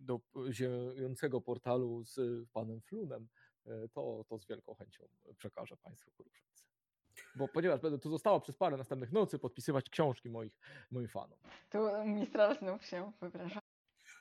do 0.00 0.20
ziejącego 0.50 1.40
portalu 1.40 2.04
z 2.04 2.18
y, 2.18 2.46
panem 2.52 2.80
Flunem, 2.80 3.28
to, 3.92 4.24
to 4.28 4.38
z 4.38 4.46
wielką 4.46 4.74
chęcią 4.74 5.08
przekażę 5.38 5.76
Państwu 5.76 6.10
kruszec. 6.10 6.66
Bo 7.36 7.48
ponieważ 7.48 7.80
będę 7.80 7.98
tu 7.98 8.10
została 8.10 8.40
przez 8.40 8.56
parę 8.56 8.76
następnych 8.76 9.12
nocy 9.12 9.38
podpisywać 9.38 9.90
książki 9.90 10.30
moich, 10.30 10.58
moich 10.90 11.10
fanów. 11.10 11.38
Tu 11.70 11.78
Mistral 12.04 12.58
znów 12.58 12.84
się 12.84 13.12
wyprasza. 13.20 13.60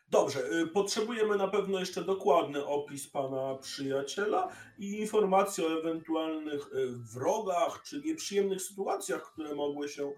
Dobrze, 0.09 0.39
potrzebujemy 0.73 1.37
na 1.37 1.47
pewno 1.47 1.79
jeszcze 1.79 2.03
dokładny 2.03 2.65
opis 2.65 3.09
pana 3.09 3.55
przyjaciela 3.55 4.51
i 4.77 4.99
informacje 4.99 5.65
o 5.65 5.79
ewentualnych 5.79 6.69
wrogach 7.13 7.81
czy 7.83 8.01
nieprzyjemnych 8.01 8.61
sytuacjach, 8.61 9.31
które 9.33 9.55
mogły 9.55 9.89
się 9.89 10.13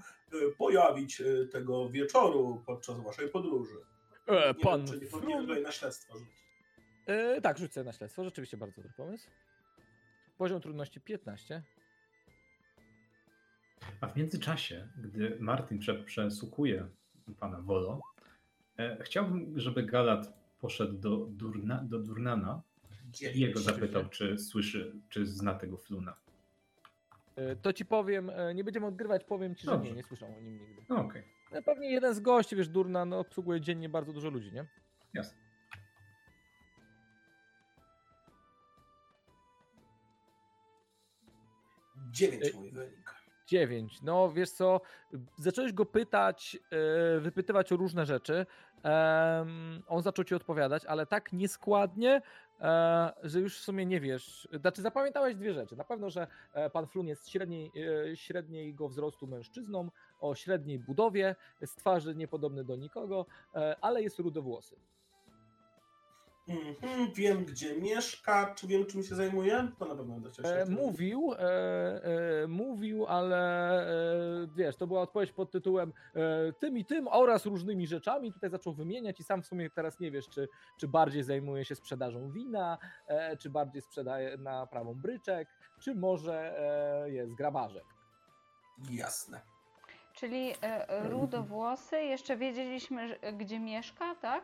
pojawić 0.58 1.22
y, 1.22 1.48
tego 1.52 1.90
wieczoru 1.90 2.64
podczas 2.66 3.00
waszej 3.00 3.30
podróży. 3.30 3.76
E, 4.28 4.54
Nie 4.58 4.64
pan 4.64 4.86
wiem, 4.86 5.00
czy 5.00 5.06
nie 5.06 5.12
powinien 5.12 5.42
tutaj 5.42 5.64
na 5.64 5.72
śledztwo 5.72 6.18
rzucić. 6.20 6.44
E, 7.06 7.42
tak, 7.42 7.58
rzucę 7.58 7.84
na 7.84 7.94
śledztwo. 7.94 8.24
Rzeczywiście 8.24 8.58
bardzo 8.58 8.76
dobry 8.76 8.92
pomysł. 8.98 9.30
Poziom 10.38 10.62
trudności 10.62 11.02
15. 11.02 11.64
A 14.02 14.08
w 14.08 14.16
międzyczasie, 14.18 14.88
gdy 14.98 15.38
Martin 15.40 15.80
prze, 15.80 15.96
przesłuchuje 16.04 16.88
pana 17.40 17.62
Wolo, 17.62 18.02
e, 18.78 18.98
chciałbym, 19.04 19.60
żeby 19.60 19.84
Galat 19.84 20.34
poszedł 20.60 20.94
do, 20.94 21.18
Durna, 21.18 21.84
do 21.84 22.00
Durnana 22.00 22.62
i 23.36 23.40
jego 23.40 23.60
zapytał, 23.60 24.10
czy 24.10 24.38
słyszy, 24.38 24.96
czy 25.10 25.26
zna 25.26 25.54
tego 25.56 25.78
Fluna. 25.78 26.16
E, 27.38 27.56
To 27.56 27.74
ci 27.74 27.86
powiem, 27.86 28.30
e, 28.30 28.54
nie 28.54 28.64
będziemy 28.64 28.86
odgrywać, 28.86 29.24
powiem 29.24 29.56
ci, 29.56 29.66
że 29.66 29.72
Dobrze. 29.72 29.90
nie, 29.90 29.96
nie 29.96 30.04
słyszał 30.04 30.30
o 30.38 30.42
nim 30.42 30.58
nigdy. 30.60 30.82
No, 30.90 30.96
Okej, 31.06 31.24
E, 31.52 31.62
Pewnie 31.62 31.92
jeden 31.92 32.14
z 32.14 32.20
gości, 32.20 32.56
wiesz, 32.56 32.68
Durna 32.70 33.06
no, 33.06 33.20
obsługuje 33.20 33.62
dziennie 33.62 33.90
bardzo 33.90 34.14
dużo 34.14 34.30
ludzi, 34.30 34.52
nie? 34.54 34.66
jasne. 35.14 35.38
Dziewięć 42.12 42.54
mój 42.54 42.72
wynik. 42.72 43.16
9. 43.48 44.02
No 44.02 44.32
wiesz 44.32 44.52
co, 44.52 44.82
zacząłeś 45.38 45.74
go 45.74 45.86
pytać, 45.86 46.58
wypytywać 47.20 47.72
o 47.72 47.78
różne 47.78 48.06
rzeczy. 48.06 48.46
On 49.88 50.02
zaczął 50.02 50.26
ci 50.26 50.36
odpowiadać, 50.36 50.86
ale 50.86 51.06
tak 51.06 51.34
nieskładnie, 51.34 52.22
że 53.24 53.40
już 53.40 53.60
w 53.60 53.64
sumie 53.64 53.86
nie 53.86 54.00
wiesz. 54.00 54.48
Znaczy, 54.60 54.82
zapamiętałeś 54.82 55.36
dwie 55.36 55.54
rzeczy. 55.54 55.76
Na 55.76 55.84
pewno, 55.84 56.10
że 56.10 56.28
e, 56.54 56.70
pan 56.70 56.88
Flun 56.88 57.08
jest 57.08 57.30
średniej, 57.30 57.72
e, 58.12 58.18
średniego 58.18 58.88
wzrostu 58.88 59.28
mężczyzną, 59.28 59.92
o 60.20 60.36
średniej 60.36 60.80
budowie, 60.80 61.36
z 61.66 61.76
twarzy 61.76 62.16
niepodobny 62.16 62.64
do 62.64 62.76
nikogo, 62.76 63.26
e, 63.56 63.76
ale 63.82 64.04
jest 64.04 64.20
rudowłosy. 64.20 64.76
Mhm, 66.50 67.12
wiem, 67.14 67.46
gdzie 67.46 67.76
mieszka, 67.76 68.54
czy 68.56 68.68
wiem, 68.68 68.86
czym 68.86 69.04
się 69.04 69.16
zajmuje? 69.16 69.68
To 69.80 69.86
na 69.86 69.96
pewno 69.96 70.14
będę 70.14 70.30
chciał 70.30 70.46
się 70.46 70.52
E, 70.52 70.66
mówił, 70.66 71.34
e, 71.34 71.40
e, 72.44 72.48
mówił, 72.48 73.06
ale 73.08 73.38
e, 74.44 74.48
wiesz, 74.56 74.76
to 74.76 74.88
była 74.88 75.02
odpowiedź 75.02 75.32
pod 75.32 75.52
tytułem 75.52 75.94
e, 76.16 76.54
tym 76.54 76.78
i 76.78 76.86
tym 76.86 77.08
oraz 77.08 77.46
różnymi 77.46 77.88
rzeczami. 77.88 78.34
Tutaj 78.34 78.50
zaczął 78.50 78.74
wymieniać 78.74 79.20
i 79.20 79.24
sam 79.24 79.44
w 79.44 79.48
sumie 79.48 79.70
teraz 79.70 80.00
nie 80.00 80.12
wiesz, 80.12 80.30
czy, 80.30 80.48
czy 80.78 80.88
bardziej 80.88 81.24
zajmuje 81.24 81.66
się 81.66 81.76
sprzedażą 81.76 82.32
wina, 82.32 82.78
e, 83.08 83.38
czy 83.38 83.50
bardziej 83.50 83.82
sprzedaje 83.82 84.38
na 84.38 84.68
prawą 84.68 84.94
bryczek, 84.94 85.48
czy 85.80 85.96
może 85.96 86.60
e, 87.06 87.10
jest 87.12 87.34
grabarzem. 87.34 87.84
Jasne. 88.92 89.42
Czyli 90.14 90.54
e, 90.62 91.10
rudowłosy, 91.10 92.02
jeszcze 92.02 92.38
wiedzieliśmy, 92.38 93.08
że, 93.08 93.34
gdzie 93.34 93.60
mieszka, 93.60 94.16
tak? 94.16 94.44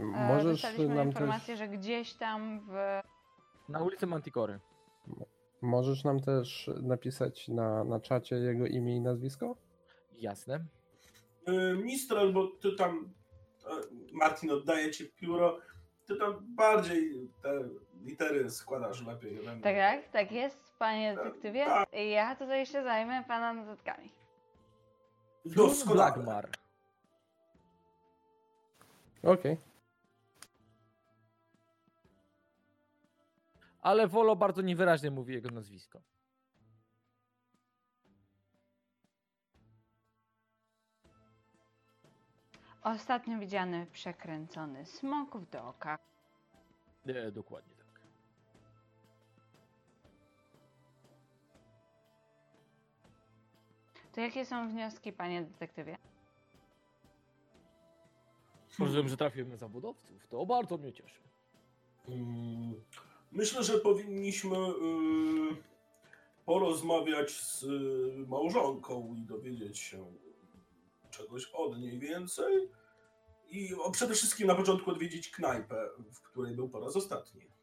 E, 0.00 0.02
Możesz 0.02 0.62
Dostaliśmy 0.62 0.94
nam 0.94 1.06
informację, 1.08 1.56
też, 1.56 1.58
że 1.58 1.68
gdzieś 1.68 2.14
tam 2.14 2.60
w... 2.68 3.00
Na 3.68 3.80
ulicy 3.82 4.06
Manticory. 4.06 4.60
możesz 5.62 6.04
nam 6.04 6.20
też 6.20 6.70
napisać 6.82 7.48
na, 7.48 7.84
na 7.84 8.00
czacie 8.00 8.36
jego 8.36 8.66
imię 8.66 8.96
i 8.96 9.00
nazwisko? 9.00 9.56
Jasne. 10.18 10.64
Y, 11.48 11.74
Mistral, 11.82 12.32
bo 12.32 12.46
ty 12.46 12.72
tam, 12.76 13.12
e, 13.66 13.70
Martin 14.12 14.50
oddaje 14.50 14.90
ci 14.90 15.06
pióro, 15.06 15.58
ty 16.06 16.16
tam 16.16 16.34
bardziej 16.56 17.30
te 17.42 17.68
litery 18.04 18.50
składasz 18.50 19.06
lepiej. 19.06 19.38
Tak, 19.62 19.76
tak, 19.76 20.08
tak 20.08 20.32
jest, 20.32 20.72
panie 20.78 21.14
detektywie. 21.16 21.64
tak. 21.64 21.88
Ja 22.10 22.36
tutaj 22.36 22.66
się 22.66 22.82
zajmę 22.82 23.24
pana 23.28 23.52
notatkami. 23.52 24.10
Doskonale. 25.44 26.12
Blagmar. 26.12 26.48
Okej. 29.22 29.56
Ale 33.84 34.08
Wolo 34.08 34.36
bardzo 34.36 34.62
niewyraźnie 34.62 35.10
mówi 35.10 35.34
jego 35.34 35.50
nazwisko. 35.50 36.00
Ostatnio 42.82 43.38
widziany 43.38 43.86
przekręcony 43.86 44.86
smok 44.86 45.36
w 45.36 45.50
dołkach. 45.50 46.00
E, 47.06 47.32
dokładnie 47.32 47.74
tak. 47.74 48.00
To 54.12 54.20
jakie 54.20 54.46
są 54.46 54.68
wnioski, 54.68 55.12
panie 55.12 55.42
detektywie? 55.42 55.98
Rozumiem, 58.78 59.08
że 59.08 59.16
trafiłem 59.16 59.48
na 59.48 59.56
zawodowców. 59.56 60.26
To 60.28 60.46
bardzo 60.46 60.78
mnie 60.78 60.92
cieszy. 60.92 61.20
Mm, 62.08 62.74
Myślę, 63.34 63.64
że 63.64 63.78
powinniśmy 63.78 64.56
y, 64.56 64.72
porozmawiać 66.44 67.30
z 67.30 67.62
y, 67.62 68.26
małżonką 68.28 69.14
i 69.18 69.22
dowiedzieć 69.22 69.78
się 69.78 70.12
czegoś 71.10 71.50
od 71.52 71.78
niej 71.78 71.98
więcej. 71.98 72.68
I 73.50 73.74
o, 73.74 73.90
przede 73.90 74.14
wszystkim 74.14 74.46
na 74.46 74.54
początku 74.54 74.90
odwiedzić 74.90 75.30
knajpę, 75.30 75.88
w 76.12 76.20
której 76.20 76.54
był 76.54 76.68
po 76.68 76.80
raz 76.80 76.96
ostatni. 76.96 77.54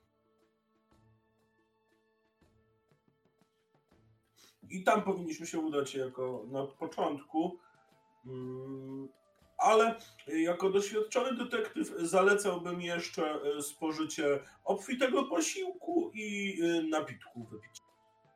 i 4.71 4.83
tam 4.83 5.01
powinniśmy 5.01 5.47
się 5.47 5.59
udać 5.59 5.95
jako 5.95 6.45
na 6.51 6.65
początku. 6.65 7.59
Mm, 8.25 9.09
Ale 9.61 9.95
jako 10.27 10.69
doświadczony 10.69 11.37
detektyw 11.37 11.87
zalecałbym 11.99 12.81
jeszcze 12.81 13.23
e, 13.57 13.61
spożycie 13.61 14.39
obfitego 14.63 15.23
posiłku 15.23 16.11
i 16.13 16.59
e, 16.63 16.83
napitku 16.83 17.43
wypić. 17.43 17.81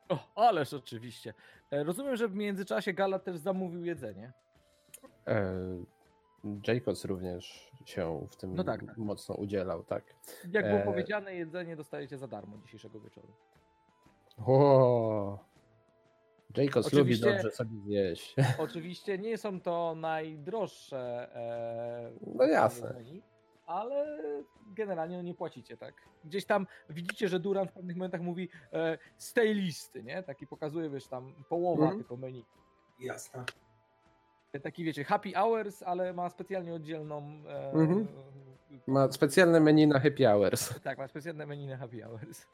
O, 0.09 0.19
ależ 0.35 0.73
oczywiście. 0.73 1.33
E, 1.71 1.83
Rozumiem, 1.83 2.15
że 2.15 2.27
w 2.27 2.35
międzyczasie 2.35 2.93
Gala 2.93 3.19
też 3.19 3.37
zamówił 3.37 3.85
jedzenie. 3.85 4.33
E, 5.27 5.55
Jacobs 6.67 7.05
również 7.05 7.71
się 7.85 8.27
w 8.31 8.35
tym 8.35 8.55
No 8.55 8.63
tak, 8.63 8.85
tak. 8.85 8.97
mocno 8.97 9.35
udzielał, 9.35 9.83
tak. 9.83 10.03
Jak 10.51 10.65
było 10.65 10.79
E, 10.79 10.85
powiedziane, 10.85 11.35
jedzenie 11.35 11.75
dostajecie 11.75 12.17
za 12.17 12.27
darmo 12.27 12.57
dzisiejszego 12.57 12.99
wieczoru. 12.99 13.33
O, 14.47 15.39
Jacobs 16.57 16.93
lubi 16.93 17.19
dobrze 17.19 17.51
sobie 17.51 17.79
zjeść. 17.79 18.35
Oczywiście 18.57 19.17
nie 19.17 19.37
są 19.37 19.61
to 19.61 19.95
najdroższe 19.97 21.29
e, 21.35 22.11
No 22.35 22.43
jasne. 22.45 22.87
jedzeni, 22.87 23.21
ale 23.65 24.19
generalnie 24.75 25.17
no 25.17 25.23
nie 25.23 25.33
płacicie, 25.33 25.77
tak? 25.77 25.93
Gdzieś 26.25 26.45
tam 26.45 26.67
widzicie, 26.89 27.27
że 27.27 27.39
Duran 27.39 27.67
w 27.67 27.71
pewnych 27.71 27.95
momentach 27.95 28.21
mówi 28.21 28.49
e, 28.73 28.97
z 29.17 29.33
tej 29.33 29.55
listy, 29.55 30.03
nie? 30.03 30.23
Taki 30.23 30.47
pokazuje, 30.47 30.89
wiesz, 30.89 31.07
tam 31.07 31.33
połowa 31.49 31.83
Mhm. 31.83 31.99
tylko 31.99 32.17
menu. 32.17 32.45
Jasne. 32.99 33.43
Taki 34.63 34.83
wiecie, 34.83 35.03
happy 35.03 35.31
hours, 35.33 35.83
ale 35.83 36.13
ma 36.13 36.29
specjalnie 36.29 36.73
oddzielną. 36.73 37.41
E, 37.47 37.71
Mhm. 37.73 38.07
Ma 38.87 39.11
specjalne 39.11 39.59
menu 39.59 39.87
na 39.87 39.99
happy 39.99 40.25
hours. 40.25 40.81
Tak, 40.81 40.97
ma 40.97 41.07
specjalne 41.07 41.45
menu 41.45 41.67
na 41.67 41.77
happy 41.77 42.03
hours. 42.03 42.47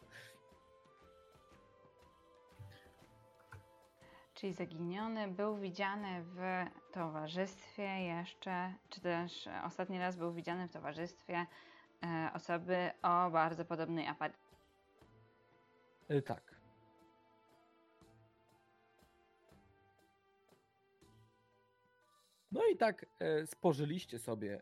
Czyli 4.42 4.54
zaginiony 4.54 5.28
był 5.28 5.58
widziany 5.58 6.24
w 6.24 6.66
towarzystwie 6.92 7.84
jeszcze, 7.84 8.74
czy 8.90 9.02
też 9.02 9.50
ostatni 9.64 10.00
raz 10.00 10.18
był 10.18 10.34
widziany 10.34 10.68
w 10.68 10.72
towarzystwie 10.72 11.46
e, 12.04 12.30
osoby 12.34 12.92
o 13.02 13.30
bardzo 13.30 13.66
podobnej 13.66 14.08
apatii. 14.08 14.56
E, 16.08 16.22
tak. 16.22 16.56
No 22.52 22.62
i 22.74 22.78
tak 22.78 23.06
e, 23.20 23.48
spożyliście 23.48 24.20
sobie, 24.20 24.62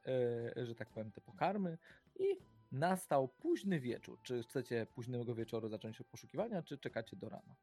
że 0.56 0.76
tak 0.76 0.90
powiem, 0.90 1.12
te 1.12 1.22
pokarmy 1.22 1.78
i 2.20 2.38
nastał 2.72 3.28
późny 3.28 3.80
wieczór. 3.80 4.22
Czy 4.22 4.44
chcecie 4.44 4.88
późnego 4.94 5.36
wieczoru 5.36 5.70
zacząć 5.70 6.04
poszukiwania, 6.12 6.64
czy 6.64 6.78
czekacie 6.78 7.16
do 7.16 7.30
rana? 7.30 7.56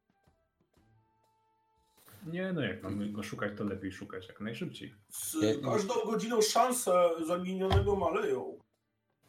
Nie, 2.27 2.53
no 2.53 2.61
jak 2.61 2.83
mamy 2.83 3.09
go 3.09 3.23
szukać, 3.23 3.53
to 3.57 3.65
lepiej 3.65 3.93
szukać 3.93 4.29
jak 4.29 4.41
najszybciej. 4.41 4.95
Z 5.09 5.37
każdą 5.65 5.95
godziną 6.07 6.43
szanse 6.43 7.11
zaginionego 7.27 7.97
maleją. 7.97 8.59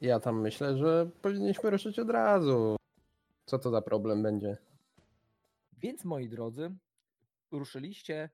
Ja 0.01 0.19
tam 0.19 0.41
myślę, 0.41 0.77
że 0.77 1.09
powinniśmy 1.21 1.69
ruszyć 1.69 1.99
od 1.99 2.09
razu. 2.09 2.75
Co 3.45 3.59
to 3.59 3.69
za 3.69 3.81
problem 3.81 4.23
będzie? 4.23 4.57
Więc 5.73 6.05
moi 6.05 6.29
drodzy, 6.29 6.71
ruszyliście 7.51 8.29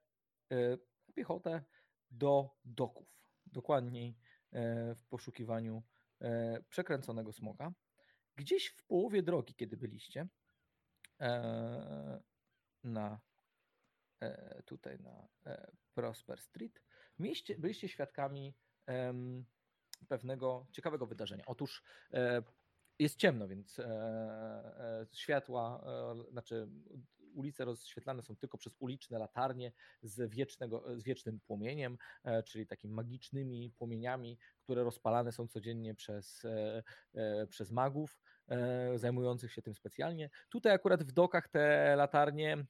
na 1.08 1.14
piechotę 1.14 1.64
do 2.12 2.50
doków. 2.66 3.08
Dokładniej 3.46 4.18
e, 4.52 4.96
w 4.96 5.06
poszukiwaniu 5.06 5.84
e, 6.22 6.62
przekręconego 6.70 7.34
smoka. 7.34 7.74
Gdzieś 8.36 8.68
w 8.68 8.84
połowie 8.84 9.24
drogi, 9.24 9.56
kiedy 9.56 9.78
byliście 9.78 10.28
na 12.84 13.20
tutaj 14.66 15.00
na 15.00 15.28
e, 15.46 15.72
Prosper 15.94 16.42
Street, 16.42 16.82
byliście 17.58 17.88
świadkami 17.88 18.54
pewnego 20.08 20.68
ciekawego 20.72 21.08
wydarzenia. 21.08 21.44
Otóż 21.46 21.84
e, 22.14 22.44
jest 23.00 23.18
ciemno, 23.18 23.48
więc 23.48 23.80
e, 23.80 23.86
e, 23.86 25.06
światła, 25.14 25.84
e, 25.86 26.32
znaczy 26.32 26.70
ulice 27.34 27.66
rozświetlane 27.66 28.22
są 28.24 28.36
tylko 28.36 28.58
przez 28.58 28.76
uliczne 28.80 29.20
latarnie 29.20 29.72
z, 30.02 30.32
wiecznego, 30.32 31.00
z 31.00 31.04
wiecznym 31.04 31.40
płomieniem, 31.40 31.98
e, 32.24 32.44
czyli 32.44 32.68
takimi 32.68 32.94
magicznymi 32.94 33.72
płomieniami, 33.78 34.38
które 34.64 34.84
rozpalane 34.84 35.32
są 35.32 35.48
codziennie 35.48 35.96
przez, 35.96 36.46
e, 36.46 36.84
e, 37.14 37.48
przez 37.48 37.72
magów 37.72 38.20
e, 38.48 38.98
zajmujących 38.98 39.54
się 39.54 39.62
tym 39.62 39.76
specjalnie. 39.76 40.30
Tutaj 40.50 40.74
akurat 40.74 41.04
w 41.04 41.12
dokach 41.12 41.48
te 41.48 41.96
latarnie 41.96 42.66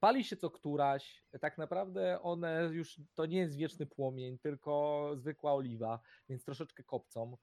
pali 0.00 0.24
się 0.24 0.36
co 0.36 0.50
któraś. 0.50 1.24
Tak 1.40 1.58
naprawdę 1.58 2.22
one 2.22 2.70
już 2.72 3.00
to 3.14 3.26
nie 3.26 3.38
jest 3.38 3.56
wieczny 3.56 3.86
płomień, 3.86 4.38
tylko 4.38 5.10
zwykła 5.14 5.54
oliwa, 5.54 6.00
więc 6.28 6.44
troszeczkę 6.44 6.82
kopcą. 6.84 7.36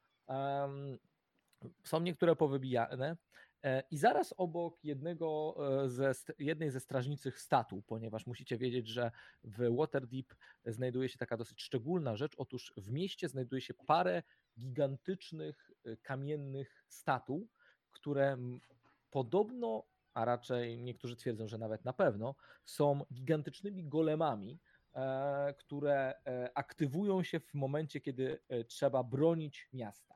Są 1.83 1.99
niektóre 1.99 2.35
powybijane. 2.35 3.17
E, 3.63 3.83
I 3.91 3.97
zaraz 3.97 4.33
obok 4.37 4.83
jednego 4.83 5.55
e, 5.83 5.89
ze, 5.89 6.13
jednej 6.39 6.71
ze 6.71 6.79
strażniczych 6.79 7.39
statu, 7.39 7.83
ponieważ 7.87 8.27
musicie 8.27 8.57
wiedzieć, 8.57 8.87
że 8.87 9.11
w 9.43 9.75
Waterdeep 9.75 10.35
znajduje 10.65 11.09
się 11.09 11.17
taka 11.17 11.37
dosyć 11.37 11.61
szczególna 11.61 12.15
rzecz. 12.15 12.33
Otóż 12.37 12.73
w 12.77 12.91
mieście 12.91 13.29
znajduje 13.29 13.61
się 13.61 13.73
parę 13.73 14.23
gigantycznych 14.59 15.71
e, 15.85 15.97
kamiennych 15.97 16.85
statuł, 16.87 17.47
które 17.91 18.37
podobno, 19.09 19.83
a 20.17 20.25
raczej 20.25 20.81
niektórzy 20.81 21.15
twierdzą, 21.15 21.47
że 21.47 21.57
nawet 21.57 21.85
na 21.85 21.93
pewno, 21.93 22.35
są 22.65 23.05
gigantycznymi 23.13 23.85
golemami, 23.85 24.59
e, 24.95 25.53
które 25.57 26.13
e, 26.25 26.51
aktywują 26.55 27.23
się 27.23 27.39
w 27.39 27.53
momencie, 27.53 28.01
kiedy 28.01 28.39
e, 28.49 28.63
trzeba 28.63 29.03
bronić 29.03 29.69
miasta. 29.73 30.15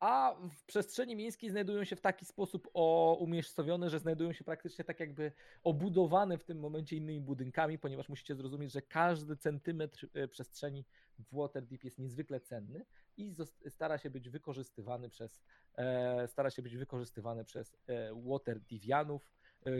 A 0.00 0.34
w 0.50 0.64
przestrzeni 0.64 1.16
miejskiej 1.16 1.50
znajdują 1.50 1.84
się 1.84 1.96
w 1.96 2.00
taki 2.00 2.24
sposób 2.24 2.70
umiejscowione, 3.18 3.90
że 3.90 3.98
znajdują 3.98 4.32
się 4.32 4.44
praktycznie 4.44 4.84
tak 4.84 5.00
jakby 5.00 5.32
obudowane 5.62 6.38
w 6.38 6.44
tym 6.44 6.58
momencie 6.58 6.96
innymi 6.96 7.20
budynkami, 7.20 7.78
ponieważ 7.78 8.08
musicie 8.08 8.34
zrozumieć, 8.34 8.72
że 8.72 8.82
każdy 8.82 9.36
centymetr 9.36 10.08
e, 10.14 10.28
przestrzeni 10.28 10.84
w 11.18 11.36
Waterdeep 11.36 11.84
jest 11.84 11.98
niezwykle 11.98 12.40
cenny 12.40 12.84
i 13.16 13.34
stara 13.68 13.98
się 13.98 14.10
być 14.10 14.28
wykorzystywany 14.28 15.08
przez 15.08 15.40
e, 15.76 16.28
stara 16.28 16.50
się 16.50 16.62
być 16.62 16.76
wykorzystywany 16.76 17.44
przez 17.44 17.76
e, 17.86 18.14
Waterdeepianów, 18.14 19.30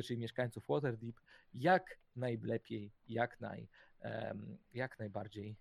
czyli 0.04 0.18
mieszkańców 0.20 0.68
Waterdeep 0.68 1.20
jak 1.54 1.98
najlepiej, 2.16 2.92
jak, 3.08 3.40
naj, 3.40 3.68
jak 4.74 4.98
najbardziej 4.98 5.56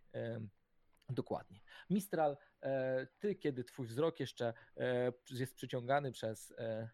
dokładnie. 1.10 1.60
Mistral, 1.90 2.38
e, 2.62 3.08
ty, 3.20 3.36
kiedy 3.36 3.64
twój 3.64 3.88
wzrok 3.88 4.20
jeszcze 4.20 4.54
e, 4.78 5.14
jest 5.30 5.56
przyciągany 5.56 6.12
przez 6.12 6.54
e, 6.58 6.90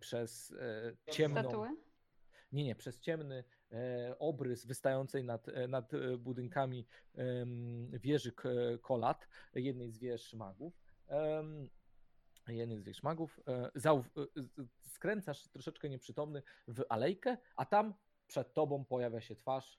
przez 0.00 0.54
ciemną, 1.10 1.40
Statuły? 1.40 1.68
nie, 2.52 2.64
nie, 2.64 2.74
przez 2.74 3.00
ciemny 3.00 3.44
obrys 4.18 4.66
wystającej 4.66 5.24
nad, 5.24 5.46
nad 5.68 5.90
budynkami 6.18 6.86
wieży 7.92 8.32
Kolat, 8.82 9.28
jednej 9.54 9.90
z 9.90 9.98
wież 9.98 10.34
magów. 10.34 10.82
Em, 11.08 11.70
jednej 12.48 12.78
z 12.78 12.82
wież 12.82 13.02
magów. 13.02 13.40
Skręcasz 14.80 15.48
troszeczkę 15.48 15.88
nieprzytomny 15.88 16.42
w 16.68 16.84
alejkę, 16.88 17.36
a 17.56 17.64
tam 17.64 17.94
przed 18.26 18.54
tobą 18.54 18.84
pojawia 18.84 19.20
się 19.20 19.36
twarz. 19.36 19.78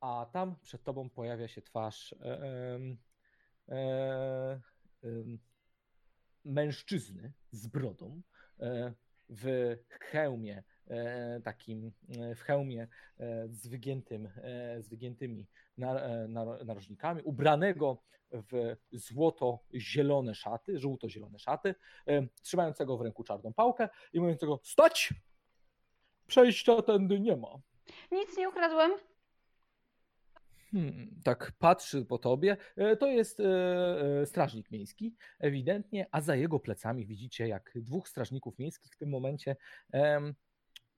A 0.00 0.26
tam 0.32 0.56
przed 0.62 0.84
tobą 0.84 1.10
pojawia 1.10 1.48
się 1.48 1.62
twarz 1.62 2.12
e, 2.12 2.40
em, 5.02 5.38
mężczyzny 6.44 7.32
z 7.50 7.66
brodą 7.66 8.22
e, 8.60 8.92
w 9.28 9.76
hełmie 9.90 10.62
e, 10.86 11.40
takim, 11.44 11.92
e, 12.08 12.34
w 12.34 12.40
hełmie 12.40 12.88
e, 13.18 13.48
z, 13.48 13.66
wygiętym, 13.66 14.26
e, 14.36 14.82
z 14.82 14.88
wygiętymi 14.88 15.46
nar, 15.76 15.96
e, 15.96 16.28
nar, 16.28 16.66
narożnikami, 16.66 17.22
ubranego 17.22 18.02
w 18.32 18.76
złoto-zielone 18.92 20.34
szaty, 20.34 20.78
żółto-zielone 20.78 21.38
szaty, 21.38 21.74
e, 22.06 22.26
trzymającego 22.42 22.96
w 22.96 23.00
ręku 23.00 23.24
czarną 23.24 23.52
pałkę 23.52 23.88
i 24.12 24.20
mówiącego 24.20 24.60
stać! 24.62 25.14
Przejścia 26.26 26.82
tędy 26.82 27.20
nie 27.20 27.36
ma. 27.36 27.48
Nic 28.12 28.36
nie 28.38 28.48
ukradłem. 28.48 29.09
Hmm, 30.72 31.20
tak 31.24 31.52
patrzy 31.58 32.04
po 32.04 32.18
tobie. 32.18 32.56
E, 32.76 32.96
To 32.96 33.06
jest 33.06 33.40
e, 33.40 33.44
e, 34.22 34.26
strażnik 34.26 34.70
miejski, 34.70 35.14
ewidentnie, 35.38 36.06
a 36.12 36.20
za 36.20 36.36
jego 36.36 36.60
plecami 36.60 37.06
widzicie, 37.06 37.48
jak 37.48 37.72
dwóch 37.74 38.08
strażników 38.08 38.58
miejskich 38.58 38.92
w 38.92 38.96
tym 38.96 39.08
momencie 39.08 39.56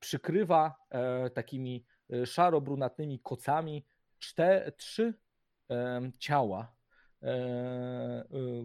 przykrywa 0.00 0.74
takimi 1.34 1.84
szaro-brunatnymi 2.24 3.20
kocami 3.20 3.86
czte, 4.18 4.72
trzy 4.76 5.14
ciała 6.18 6.74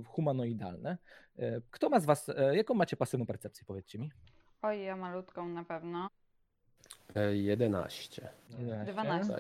humanoidalne. 0.06 0.98
Kto 1.72 1.90
ma 1.90 2.00
z 2.00 2.06
was, 2.06 2.32
jaką 2.52 2.74
macie 2.74 2.98
pasywną 2.98 3.26
percepcję, 3.26 3.66
powiedzcie 3.68 4.00
mi? 4.00 4.12
Oj, 4.62 4.84
ja 4.84 4.96
malutką 4.96 5.48
na 5.48 5.64
pewno. 5.64 6.10
E, 7.16 7.36
11. 7.36 8.30
12. 8.86 9.40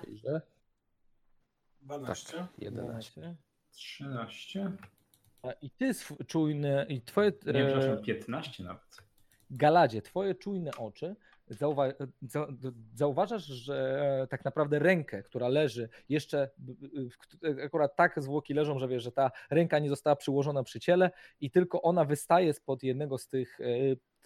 Zajrzę. 1.88 1.98
12. 2.00 2.48
11. 2.58 3.36
13. 3.72 4.72
A 5.44 5.52
I 5.52 5.70
ty 5.70 5.92
czujny, 6.28 6.86
i 6.90 7.02
twoje, 7.02 7.32
Nie, 7.46 7.64
e, 7.64 7.66
przepraszam, 7.66 8.04
15 8.04 8.64
nawet. 8.64 8.98
Galadzie, 9.50 10.02
twoje 10.02 10.36
czujne 10.36 10.72
oczy 10.78 11.16
zauwa 11.50 11.88
za 12.22 12.48
zauważasz, 12.94 13.44
że 13.46 14.28
tak 14.30 14.46
naprawdę 14.46 14.80
rękę, 14.80 15.24
która 15.24 15.48
leży 15.48 15.90
jeszcze, 16.10 16.50
akurat 17.66 17.96
tak 17.96 18.22
zwłoki 18.22 18.54
leżą, 18.54 18.80
że 18.80 18.88
wiesz, 18.88 19.04
że 19.04 19.12
ta 19.12 19.32
ręka 19.50 19.80
nie 19.80 19.90
została 19.90 20.16
przyłożona 20.16 20.64
przy 20.64 20.80
ciele 20.80 21.12
i 21.40 21.52
tylko 21.52 21.82
ona 21.82 22.06
wystaje 22.06 22.54
spod 22.54 22.84
jednego 22.84 23.18
z 23.18 23.28
tych, 23.28 23.62
e, 23.62 23.66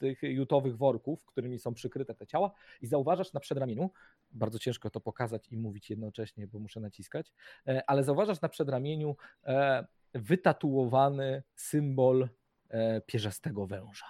tych 0.01 0.23
jutowych 0.23 0.77
worków, 0.77 1.25
którymi 1.25 1.59
są 1.59 1.73
przykryte 1.73 2.15
te 2.15 2.27
ciała 2.27 2.51
i 2.81 2.87
zauważasz 2.87 3.33
na 3.33 3.39
przedramieniu, 3.39 3.91
bardzo 4.31 4.59
ciężko 4.59 4.89
to 4.89 4.99
pokazać 4.99 5.47
i 5.51 5.57
mówić 5.57 5.89
jednocześnie, 5.89 6.47
bo 6.47 6.59
muszę 6.59 6.79
naciskać, 6.79 7.33
e, 7.67 7.89
ale 7.89 8.03
zauważasz 8.03 8.41
na 8.41 8.49
przedramieniu 8.49 9.15
e, 9.43 9.87
wytatuowany 10.13 11.43
symbol 11.55 12.29
e, 12.69 13.01
pierzastego 13.01 13.67
węża. 13.67 14.05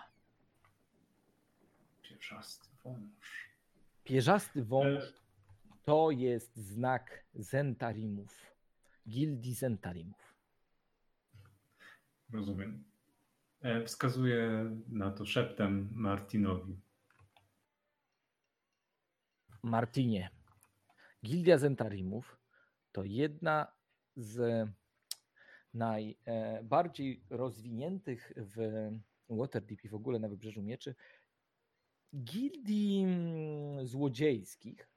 Pierzasty 2.02 2.70
wąż. 2.84 3.52
Pierzasty 4.04 4.64
wąż 4.64 5.14
to 5.84 6.12
jest 6.12 6.56
znak 6.56 7.26
Zentarimów, 7.34 8.56
gildii 9.10 9.54
Zentarimów. 9.54 10.36
Rozumiem. 12.34 12.91
E, 13.62 13.84
Wskazuję 13.86 14.72
na 14.90 15.12
to 15.12 15.26
szeptem 15.26 15.90
Martinowi. 15.96 16.80
Martinie, 19.64 20.30
gildia 21.26 21.58
Zentarimów 21.58 22.38
to 22.92 23.04
jedna 23.04 23.68
z 24.16 24.68
najbardziej 25.74 27.24
rozwiniętych 27.30 28.34
w 28.36 28.90
Waterdeep 29.30 29.84
i 29.84 29.90
w 29.90 29.96
ogóle 29.96 30.20
na 30.20 30.30
Wybrzeżu 30.30 30.62
Mieczy 30.62 30.96
gildii 32.16 33.04
mm, 33.04 33.88
złodziejskich 33.88 34.90